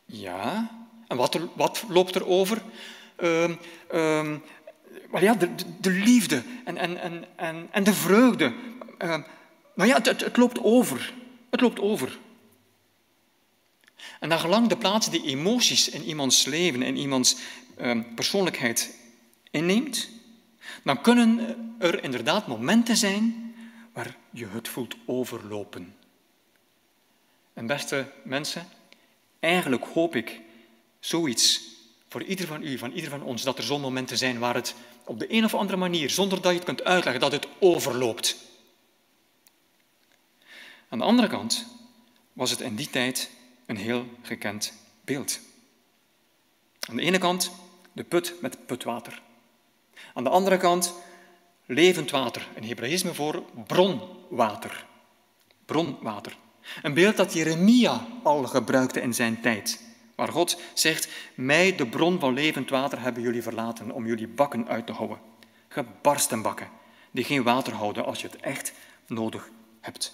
Ja, 0.06 0.72
en 1.08 1.18
wat, 1.18 1.40
wat 1.56 1.84
loopt 1.88 2.16
er 2.16 2.26
over? 2.26 2.62
Uh, 3.20 4.36
ja, 5.20 5.34
de, 5.34 5.50
de, 5.80 5.92
liefde 5.92 6.44
en, 6.66 6.78
en, 6.78 7.02
en, 7.02 7.26
en, 7.36 7.68
en 7.72 7.84
de 7.84 7.94
vreugde. 7.94 8.54
Uh, 9.00 9.18
maar 9.76 9.88
ja, 9.88 10.02
het, 10.02 10.22
het, 10.22 10.38
loopt 10.38 10.60
over. 10.64 11.14
Het 11.50 11.62
loopt 11.62 11.80
over. 11.80 12.20
En 14.20 14.30
naar 14.30 14.40
gelang 14.40 14.68
de 14.68 14.78
plaats 14.78 15.10
die 15.10 15.24
emoties 15.24 15.90
in 15.90 16.04
iemands 16.04 16.46
leven, 16.46 16.82
in 16.82 16.98
iemands 16.98 17.38
ehm, 17.78 18.02
persoonlijkheid 18.16 18.98
inneemt, 19.52 20.10
dan 20.84 21.02
kunnen 21.02 21.58
er 21.80 22.04
inderdaad 22.04 22.48
momenten 22.48 22.98
zijn 22.98 23.54
waar 23.94 24.16
je 24.30 24.48
het 24.48 24.68
voelt 24.68 24.96
overlopen. 25.06 25.96
En 27.54 27.68
beste 27.68 28.12
mensen, 28.24 28.68
eigenlijk 29.40 29.86
hoop 29.86 30.16
ik 30.16 30.42
zoiets 31.00 31.73
voor 32.14 32.24
ieder 32.24 32.48
van 32.48 32.64
u, 32.64 32.78
van 32.78 32.92
ieder 32.92 33.10
van 33.10 33.24
ons, 33.24 33.44
dat 33.44 33.58
er 33.58 33.64
zo'n 33.64 33.82
momenten 33.82 34.18
zijn 34.18 34.40
waar 34.40 34.56
het 34.56 34.76
op 35.06 35.20
de 35.20 35.34
een 35.34 35.44
of 35.44 35.54
andere 35.54 35.78
manier, 35.78 36.10
zonder 36.10 36.42
dat 36.42 36.52
je 36.52 36.58
het 36.58 36.66
kunt 36.66 36.84
uitleggen, 36.84 37.22
dat 37.22 37.32
het 37.32 37.48
overloopt. 37.60 38.38
Aan 40.90 40.98
de 40.98 41.04
andere 41.04 41.28
kant 41.28 41.66
was 42.34 42.50
het 42.50 42.60
in 42.60 42.76
die 42.76 42.90
tijd 42.90 43.30
een 43.66 43.78
heel 43.78 44.06
gekend 44.22 44.74
beeld. 45.06 45.40
Aan 46.90 46.96
de 46.96 47.02
ene 47.02 47.18
kant 47.18 47.52
de 47.94 48.04
put 48.04 48.34
met 48.42 48.66
putwater. 48.66 49.22
Aan 50.14 50.24
de 50.24 50.30
andere 50.30 50.58
kant 50.58 50.94
levend 51.66 52.12
water, 52.12 52.48
een 52.56 52.64
Hebraïsme 52.64 53.14
voor 53.14 53.44
bronwater. 53.68 54.86
Bronwater. 55.66 56.38
Een 56.82 56.94
beeld 56.94 57.18
dat 57.18 57.34
Jeremia 57.34 58.08
al 58.24 58.44
gebruikte 58.44 59.02
in 59.02 59.14
zijn 59.14 59.42
tijd. 59.42 59.93
Waar 60.16 60.28
God 60.28 60.62
zegt, 60.74 61.08
mij 61.36 61.76
de 61.76 61.88
bron 61.88 62.20
van 62.20 62.34
levend 62.34 62.70
water 62.70 63.02
hebben 63.02 63.24
jullie 63.24 63.44
verlaten 63.44 63.92
om 63.92 64.06
jullie 64.06 64.28
bakken 64.28 64.68
uit 64.68 64.86
te 64.86 64.92
houden. 64.92 65.20
Gebarsten 65.68 66.42
bakken, 66.42 66.70
die 67.12 67.24
geen 67.24 67.44
water 67.44 67.74
houden 67.74 68.06
als 68.06 68.22
je 68.22 68.28
het 68.28 68.40
echt 68.40 68.74
nodig 69.08 69.50
hebt. 69.82 70.14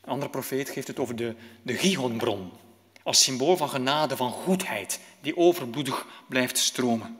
Een 0.00 0.12
andere 0.12 0.30
profeet 0.30 0.70
geeft 0.70 0.86
het 0.86 0.98
over 0.98 1.16
de, 1.16 1.34
de 1.62 1.74
Gihonbron, 1.74 2.52
als 3.02 3.22
symbool 3.22 3.56
van 3.56 3.68
genade, 3.68 4.16
van 4.16 4.30
goedheid, 4.30 5.00
die 5.20 5.36
overbloedig 5.36 6.06
blijft 6.28 6.58
stromen. 6.58 7.18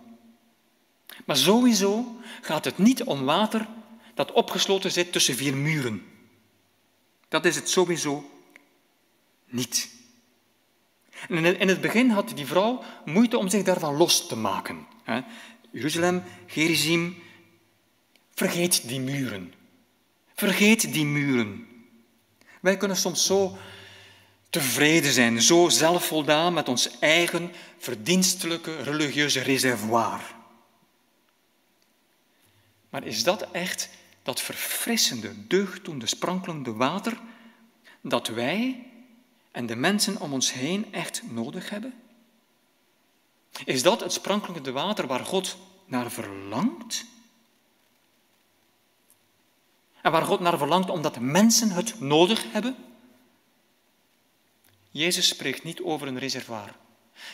Maar 1.24 1.36
sowieso 1.36 2.16
gaat 2.40 2.64
het 2.64 2.78
niet 2.78 3.04
om 3.04 3.24
water 3.24 3.68
dat 4.14 4.32
opgesloten 4.32 4.92
zit 4.92 5.12
tussen 5.12 5.34
vier 5.34 5.56
muren. 5.56 6.04
Dat 7.28 7.44
is 7.44 7.56
het 7.56 7.68
sowieso 7.68 8.30
niet. 9.46 9.90
En 11.28 11.58
in 11.58 11.68
het 11.68 11.80
begin 11.80 12.10
had 12.10 12.32
die 12.34 12.46
vrouw 12.46 12.82
moeite 13.04 13.38
om 13.38 13.48
zich 13.48 13.62
daarvan 13.62 13.96
los 13.96 14.26
te 14.26 14.36
maken. 14.36 14.86
Jeruzalem, 15.70 16.22
Gerizim, 16.46 17.16
vergeet 18.34 18.88
die 18.88 19.00
muren. 19.00 19.52
Vergeet 20.34 20.92
die 20.92 21.04
muren. 21.04 21.66
Wij 22.60 22.76
kunnen 22.76 22.96
soms 22.96 23.26
zo 23.26 23.56
tevreden 24.50 25.12
zijn, 25.12 25.42
zo 25.42 25.68
zelfvoldaan 25.68 26.54
met 26.54 26.68
ons 26.68 26.98
eigen 26.98 27.52
verdienstelijke 27.78 28.82
religieuze 28.82 29.40
reservoir. 29.40 30.20
Maar 32.90 33.04
is 33.04 33.22
dat 33.22 33.50
echt 33.50 33.88
dat 34.22 34.40
verfrissende, 34.40 35.46
deugddoende, 35.46 36.06
sprankelende 36.06 36.72
water 36.72 37.18
dat 38.00 38.28
wij 38.28 38.86
en 39.56 39.66
de 39.66 39.76
mensen 39.76 40.20
om 40.20 40.32
ons 40.32 40.52
heen 40.52 40.92
echt 40.92 41.22
nodig 41.30 41.70
hebben? 41.70 41.94
Is 43.64 43.82
dat 43.82 44.00
het 44.00 44.12
sprankelende 44.12 44.72
water 44.72 45.06
waar 45.06 45.24
God 45.24 45.56
naar 45.84 46.10
verlangt? 46.10 47.04
En 50.00 50.12
waar 50.12 50.22
God 50.22 50.40
naar 50.40 50.58
verlangt 50.58 50.90
omdat 50.90 51.20
mensen 51.20 51.70
het 51.70 52.00
nodig 52.00 52.52
hebben? 52.52 52.76
Jezus 54.90 55.28
spreekt 55.28 55.64
niet 55.64 55.80
over 55.80 56.06
een 56.06 56.18
reservoir. 56.18 56.74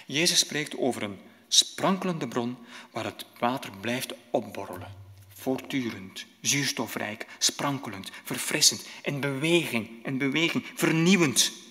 Jezus 0.06 0.38
spreekt 0.38 0.76
over 0.76 1.02
een 1.02 1.18
sprankelende 1.48 2.28
bron 2.28 2.56
waar 2.90 3.04
het 3.04 3.26
water 3.38 3.70
blijft 3.80 4.14
opborrelen. 4.30 4.94
Voortdurend, 5.34 6.26
zuurstofrijk, 6.40 7.26
sprankelend, 7.38 8.10
verfrissend, 8.24 8.86
in 9.02 9.20
beweging, 9.20 10.04
in 10.04 10.18
beweging, 10.18 10.64
vernieuwend. 10.74 11.70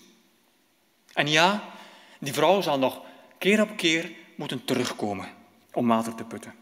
En 1.13 1.27
ja, 1.27 1.63
die 2.19 2.33
vrouw 2.33 2.61
zal 2.61 2.79
nog 2.79 3.01
keer 3.37 3.61
op 3.61 3.77
keer 3.77 4.11
moeten 4.35 4.65
terugkomen 4.65 5.29
om 5.73 5.87
water 5.87 6.15
te 6.15 6.23
putten. 6.23 6.55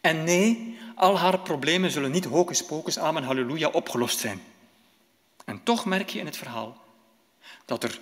En 0.00 0.24
nee, 0.24 0.78
al 0.94 1.18
haar 1.18 1.38
problemen 1.38 1.90
zullen 1.90 2.10
niet 2.10 2.24
hocus 2.24 2.64
pocus, 2.64 2.98
amen, 2.98 3.22
halleluja, 3.22 3.68
opgelost 3.68 4.18
zijn. 4.18 4.42
En 5.44 5.62
toch 5.62 5.84
merk 5.84 6.10
je 6.10 6.18
in 6.18 6.26
het 6.26 6.36
verhaal 6.36 6.76
dat 7.64 7.82
er 7.82 8.00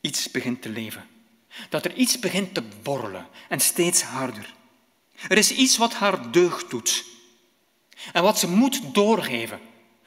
iets 0.00 0.30
begint 0.30 0.62
te 0.62 0.68
leven. 0.68 1.06
Dat 1.68 1.84
er 1.84 1.94
iets 1.94 2.18
begint 2.18 2.54
te 2.54 2.62
borrelen 2.82 3.26
en 3.48 3.60
steeds 3.60 4.02
harder. 4.02 4.54
Er 5.28 5.38
is 5.38 5.52
iets 5.52 5.76
wat 5.76 5.94
haar 5.94 6.32
deugd 6.32 6.70
doet. 6.70 7.04
En 8.12 8.22
wat 8.22 8.38
ze 8.38 8.48
moet 8.48 8.94
doorgeven, 8.94 9.60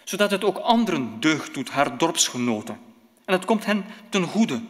zodat 0.03 0.31
het 0.31 0.43
ook 0.43 0.57
anderen 0.57 1.19
deugd 1.19 1.53
doet, 1.53 1.69
haar 1.69 1.97
dorpsgenoten. 1.97 2.79
En 3.30 3.36
het 3.36 3.45
komt 3.45 3.65
hen 3.65 3.86
ten 4.09 4.23
goede. 4.23 4.61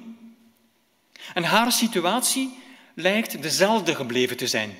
En 1.33 1.43
haar 1.43 1.71
situatie 1.71 2.57
lijkt 2.93 3.41
dezelfde 3.41 3.95
gebleven 3.95 4.37
te 4.37 4.47
zijn. 4.47 4.77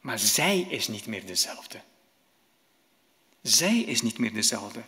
Maar 0.00 0.18
zij 0.18 0.60
is 0.60 0.88
niet 0.88 1.06
meer 1.06 1.26
dezelfde. 1.26 1.80
Zij 3.42 3.78
is 3.78 4.02
niet 4.02 4.18
meer 4.18 4.32
dezelfde. 4.32 4.82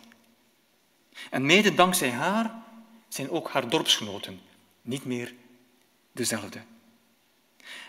En 1.29 1.45
mede 1.45 1.73
dankzij 1.73 2.11
haar 2.11 2.63
zijn 3.07 3.29
ook 3.29 3.49
haar 3.49 3.69
dorpsgenoten 3.69 4.41
niet 4.81 5.05
meer 5.05 5.33
dezelfde. 6.11 6.61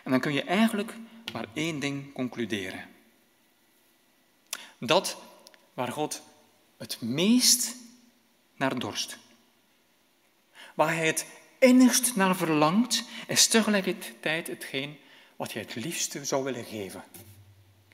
En 0.04 0.10
dan 0.10 0.20
kun 0.20 0.32
je 0.32 0.42
eigenlijk 0.42 0.94
maar 1.32 1.46
één 1.52 1.78
ding 1.78 2.12
concluderen. 2.12 2.88
Dat 4.78 5.16
waar 5.74 5.92
God 5.92 6.22
het 6.76 7.00
meest 7.00 7.86
naar 8.58 8.78
dorst, 8.78 9.18
waar 10.74 10.94
hij 10.94 11.06
het 11.06 11.26
innigst 11.58 12.16
naar 12.16 12.36
verlangt, 12.36 13.04
is 13.26 13.46
tegelijkertijd 13.46 14.46
hetgeen 14.46 14.98
wat 15.36 15.52
hij 15.52 15.62
het 15.62 15.74
liefste 15.74 16.24
zou 16.24 16.44
willen 16.44 16.64
geven. 16.64 17.04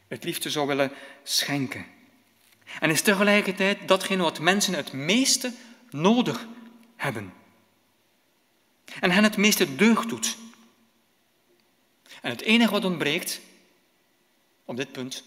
Het 0.08 0.24
liefste 0.24 0.50
zou 0.50 0.66
willen 0.66 0.92
schenken. 1.22 1.86
En 2.80 2.90
is 2.90 3.02
tegelijkertijd 3.02 3.88
datgene 3.88 4.22
wat 4.22 4.40
mensen 4.40 4.74
het 4.74 4.92
meeste 4.92 5.52
nodig 5.90 6.46
hebben. 6.96 7.32
En 9.00 9.10
hen 9.10 9.22
het 9.22 9.36
meeste 9.36 9.74
deugd 9.74 10.08
doet. 10.08 10.36
En 12.22 12.30
het 12.30 12.40
enige 12.40 12.70
wat 12.70 12.84
ontbreekt 12.84 13.40
op 14.64 14.76
dit 14.76 14.92
punt 14.92 15.24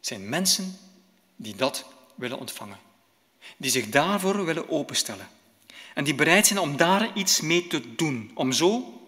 zijn 0.00 0.28
mensen 0.28 0.78
die 1.36 1.56
dat 1.56 1.86
willen 2.14 2.38
ontvangen. 2.38 2.78
Die 3.56 3.70
zich 3.70 3.88
daarvoor 3.88 4.44
willen 4.44 4.68
openstellen. 4.68 5.28
En 5.94 6.04
die 6.04 6.14
bereid 6.14 6.46
zijn 6.46 6.58
om 6.58 6.76
daar 6.76 7.16
iets 7.16 7.40
mee 7.40 7.66
te 7.66 7.94
doen. 7.94 8.30
Om 8.34 8.52
zo, 8.52 9.00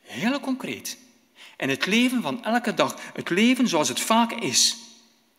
heel 0.00 0.40
concreet, 0.40 0.98
in 1.56 1.68
het 1.68 1.86
leven 1.86 2.22
van 2.22 2.44
elke 2.44 2.74
dag, 2.74 2.96
het 3.12 3.30
leven 3.30 3.68
zoals 3.68 3.88
het 3.88 4.00
vaak 4.00 4.32
is, 4.32 4.76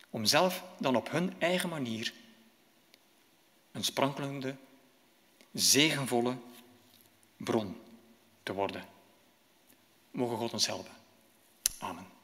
om 0.10 0.26
zelf 0.26 0.64
dan 0.78 0.95
op 0.95 1.12
hun 1.12 1.34
eigen 1.38 1.70
manier 1.70 2.14
een 3.72 3.84
sprankelende 3.84 4.55
zegenvolle 5.51 6.36
bron 7.38 7.78
te 8.43 8.53
worden. 8.53 8.86
Mogen 10.12 10.38
God 10.38 10.53
ons 10.53 10.68
helpen. 10.68 10.91
Amen. 11.78 12.18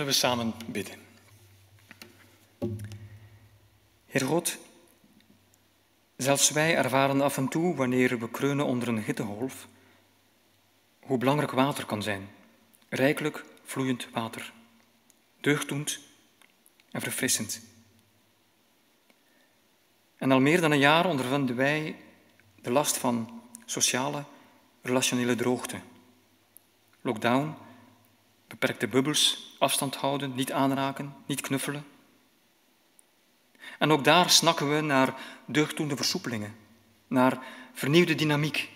Zullen 0.00 0.14
we 0.14 0.20
samen 0.20 0.54
bidden? 0.66 0.98
Heer 4.06 4.26
God, 4.26 4.58
zelfs 6.16 6.50
wij 6.50 6.76
ervaren 6.76 7.20
af 7.20 7.36
en 7.36 7.48
toe, 7.48 7.74
wanneer 7.74 8.18
we 8.18 8.30
kreunen 8.30 8.66
onder 8.66 8.88
een 8.88 9.02
hittegolf, 9.02 9.68
hoe 11.00 11.18
belangrijk 11.18 11.50
water 11.50 11.86
kan 11.86 12.02
zijn. 12.02 12.28
Rijkelijk 12.88 13.44
vloeiend 13.64 14.08
water. 14.12 14.52
Deugdoend 15.40 16.00
en 16.90 17.00
verfrissend. 17.00 17.60
En 20.16 20.32
al 20.32 20.40
meer 20.40 20.60
dan 20.60 20.70
een 20.70 20.78
jaar 20.78 21.06
ondervinden 21.06 21.56
wij 21.56 21.96
de 22.62 22.70
last 22.70 22.96
van 22.96 23.42
sociale, 23.64 24.24
relationele 24.82 25.34
droogte. 25.34 25.80
Lockdown, 27.00 27.54
beperkte 28.50 28.88
bubbels, 28.88 29.54
afstand 29.58 29.96
houden, 29.96 30.34
niet 30.34 30.52
aanraken, 30.52 31.14
niet 31.26 31.40
knuffelen. 31.40 31.84
En 33.78 33.90
ook 33.90 34.04
daar 34.04 34.30
snakken 34.30 34.74
we 34.74 34.80
naar 34.80 35.14
deugddoende 35.46 35.96
versoepelingen, 35.96 36.56
naar 37.06 37.42
vernieuwde 37.72 38.14
dynamiek. 38.14 38.68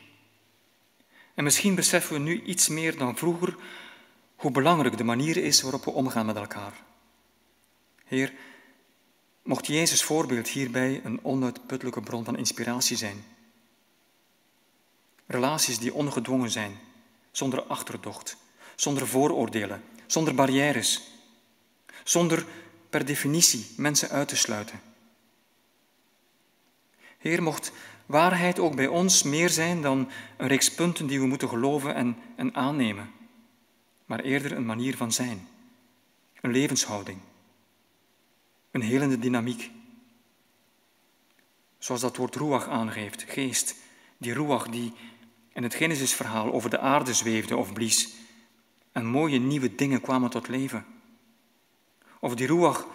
En 1.34 1.44
misschien 1.44 1.74
beseffen 1.74 2.14
we 2.14 2.20
nu 2.20 2.42
iets 2.42 2.68
meer 2.68 2.98
dan 2.98 3.16
vroeger 3.16 3.56
hoe 4.36 4.50
belangrijk 4.50 4.96
de 4.96 5.04
manier 5.04 5.36
is 5.36 5.62
waarop 5.62 5.84
we 5.84 5.90
omgaan 5.90 6.26
met 6.26 6.36
elkaar. 6.36 6.72
Heer, 8.04 8.32
mocht 9.42 9.66
Jezus 9.66 10.02
voorbeeld 10.02 10.48
hierbij 10.48 11.00
een 11.04 11.24
onuitputtelijke 11.24 12.00
bron 12.00 12.24
van 12.24 12.36
inspiratie 12.36 12.96
zijn. 12.96 13.24
Relaties 15.26 15.78
die 15.78 15.94
ongedwongen 15.94 16.50
zijn, 16.50 16.78
zonder 17.30 17.62
achterdocht, 17.62 18.36
zonder 18.76 19.06
vooroordelen, 19.06 19.82
zonder 20.06 20.34
barrières, 20.34 21.02
zonder 22.04 22.46
per 22.90 23.04
definitie 23.04 23.66
mensen 23.76 24.08
uit 24.08 24.28
te 24.28 24.36
sluiten. 24.36 24.80
Heer, 27.18 27.42
mocht 27.42 27.72
waarheid 28.06 28.58
ook 28.58 28.76
bij 28.76 28.86
ons 28.86 29.22
meer 29.22 29.50
zijn 29.50 29.82
dan 29.82 30.08
een 30.36 30.48
reeks 30.48 30.74
punten 30.74 31.06
die 31.06 31.20
we 31.20 31.26
moeten 31.26 31.48
geloven 31.48 31.94
en, 31.94 32.16
en 32.36 32.54
aannemen, 32.54 33.10
maar 34.06 34.20
eerder 34.20 34.52
een 34.52 34.66
manier 34.66 34.96
van 34.96 35.12
zijn, 35.12 35.48
een 36.40 36.50
levenshouding, 36.50 37.18
een 38.70 38.82
helende 38.82 39.18
dynamiek. 39.18 39.70
Zoals 41.78 42.00
dat 42.00 42.16
woord 42.16 42.36
ruach 42.36 42.68
aangeeft, 42.68 43.24
geest, 43.28 43.74
die 44.18 44.32
ruach 44.32 44.68
die 44.68 44.92
in 45.52 45.62
het 45.62 45.74
Genesisverhaal 45.74 46.52
over 46.52 46.70
de 46.70 46.78
aarde 46.78 47.14
zweefde 47.14 47.56
of 47.56 47.72
blies 47.72 48.08
en 48.94 49.06
mooie 49.06 49.38
nieuwe 49.38 49.74
dingen 49.74 50.00
kwamen 50.00 50.30
tot 50.30 50.48
leven. 50.48 50.86
Of 52.20 52.34
die 52.34 52.46
ruach 52.46 52.86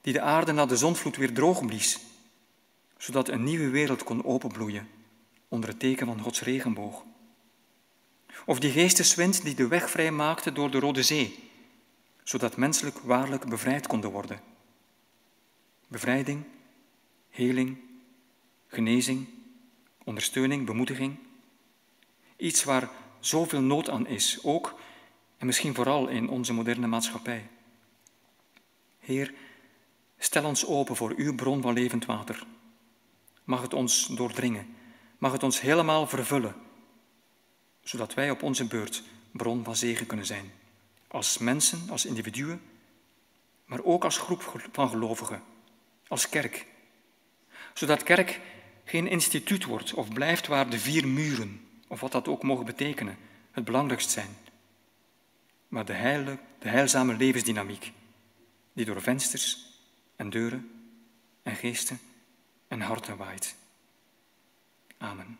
die 0.00 0.12
de 0.12 0.20
aarde 0.20 0.52
na 0.52 0.66
de 0.66 0.76
zonvloed 0.76 1.16
weer 1.16 1.34
droog 1.34 1.66
blies 1.66 2.00
zodat 3.02 3.28
een 3.28 3.44
nieuwe 3.44 3.70
wereld 3.70 4.04
kon 4.04 4.24
openbloeien 4.24 4.88
onder 5.48 5.68
het 5.68 5.78
teken 5.78 6.06
van 6.06 6.20
Gods 6.20 6.40
regenboog. 6.40 7.04
Of 8.46 8.60
die 8.60 8.70
geesteswind 8.70 9.44
die 9.44 9.54
de 9.54 9.66
weg 9.68 9.90
vrij 9.90 10.12
maakte 10.12 10.52
door 10.52 10.70
de 10.70 10.78
Rode 10.78 11.02
Zee, 11.02 11.50
zodat 12.22 12.56
menselijk 12.56 12.98
waarlijk 12.98 13.48
bevrijd 13.48 13.86
konden 13.86 14.10
worden. 14.10 14.40
Bevrijding, 15.88 16.44
heling, 17.30 17.76
genezing, 18.66 19.26
ondersteuning, 20.04 20.66
bemoediging. 20.66 21.18
Iets 22.36 22.64
waar 22.64 22.90
zoveel 23.20 23.60
nood 23.60 23.88
aan 23.88 24.06
is, 24.06 24.38
ook 24.42 24.80
en 25.42 25.48
misschien 25.48 25.74
vooral 25.74 26.08
in 26.08 26.28
onze 26.28 26.52
moderne 26.52 26.86
maatschappij. 26.86 27.48
Heer, 28.98 29.34
stel 30.18 30.44
ons 30.44 30.66
open 30.66 30.96
voor 30.96 31.14
uw 31.16 31.34
bron 31.34 31.62
van 31.62 31.72
levend 31.72 32.04
water. 32.04 32.46
Mag 33.44 33.62
het 33.62 33.74
ons 33.74 34.06
doordringen. 34.06 34.74
Mag 35.18 35.32
het 35.32 35.42
ons 35.42 35.60
helemaal 35.60 36.06
vervullen. 36.06 36.54
Zodat 37.80 38.14
wij 38.14 38.30
op 38.30 38.42
onze 38.42 38.64
beurt 38.64 39.02
bron 39.32 39.64
van 39.64 39.76
zegen 39.76 40.06
kunnen 40.06 40.26
zijn. 40.26 40.52
Als 41.08 41.38
mensen, 41.38 41.90
als 41.90 42.04
individuen, 42.04 42.60
maar 43.64 43.82
ook 43.82 44.04
als 44.04 44.18
groep 44.18 44.68
van 44.72 44.88
gelovigen. 44.88 45.42
Als 46.08 46.28
kerk. 46.28 46.66
Zodat 47.74 48.02
kerk 48.02 48.40
geen 48.84 49.06
instituut 49.08 49.64
wordt 49.64 49.94
of 49.94 50.12
blijft 50.12 50.46
waar 50.46 50.70
de 50.70 50.78
vier 50.78 51.08
muren, 51.08 51.66
of 51.88 52.00
wat 52.00 52.12
dat 52.12 52.28
ook 52.28 52.42
mogen 52.42 52.64
betekenen, 52.64 53.18
het 53.50 53.64
belangrijkst 53.64 54.10
zijn. 54.10 54.41
Maar 55.72 55.84
de, 55.84 55.92
heile, 55.92 56.38
de 56.58 56.68
heilzame 56.68 57.16
levensdynamiek, 57.16 57.92
die 58.72 58.84
door 58.84 59.02
vensters 59.02 59.78
en 60.16 60.30
deuren 60.30 60.70
en 61.42 61.56
geesten 61.56 61.98
en 62.68 62.80
harten 62.80 63.16
waait. 63.16 63.56
Amen. 64.98 65.38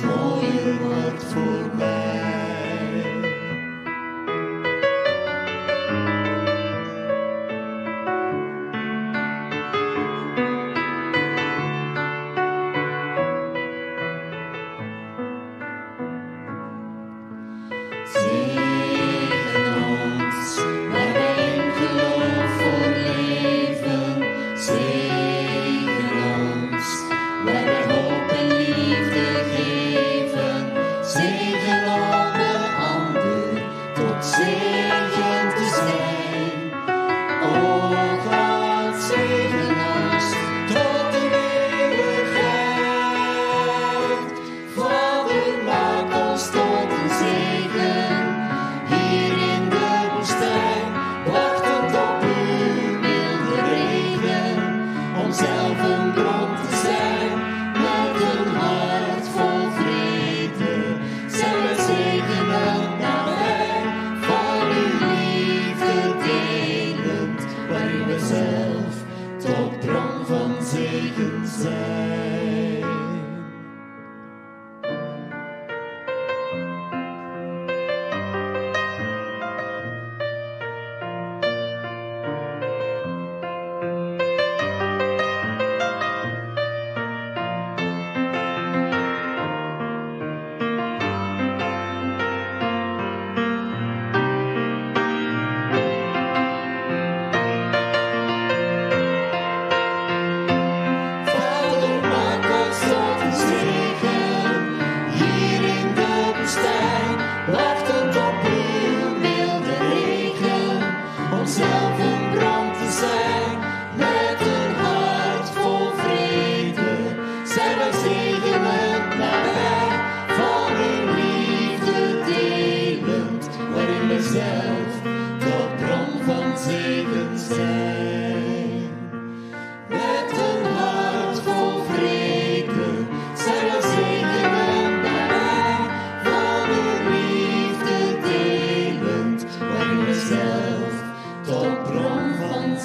rolling 0.00 0.90
back 0.90 1.20
through. 1.20 1.65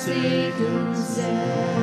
forsaken 0.01 0.95
Savior. 0.95 1.80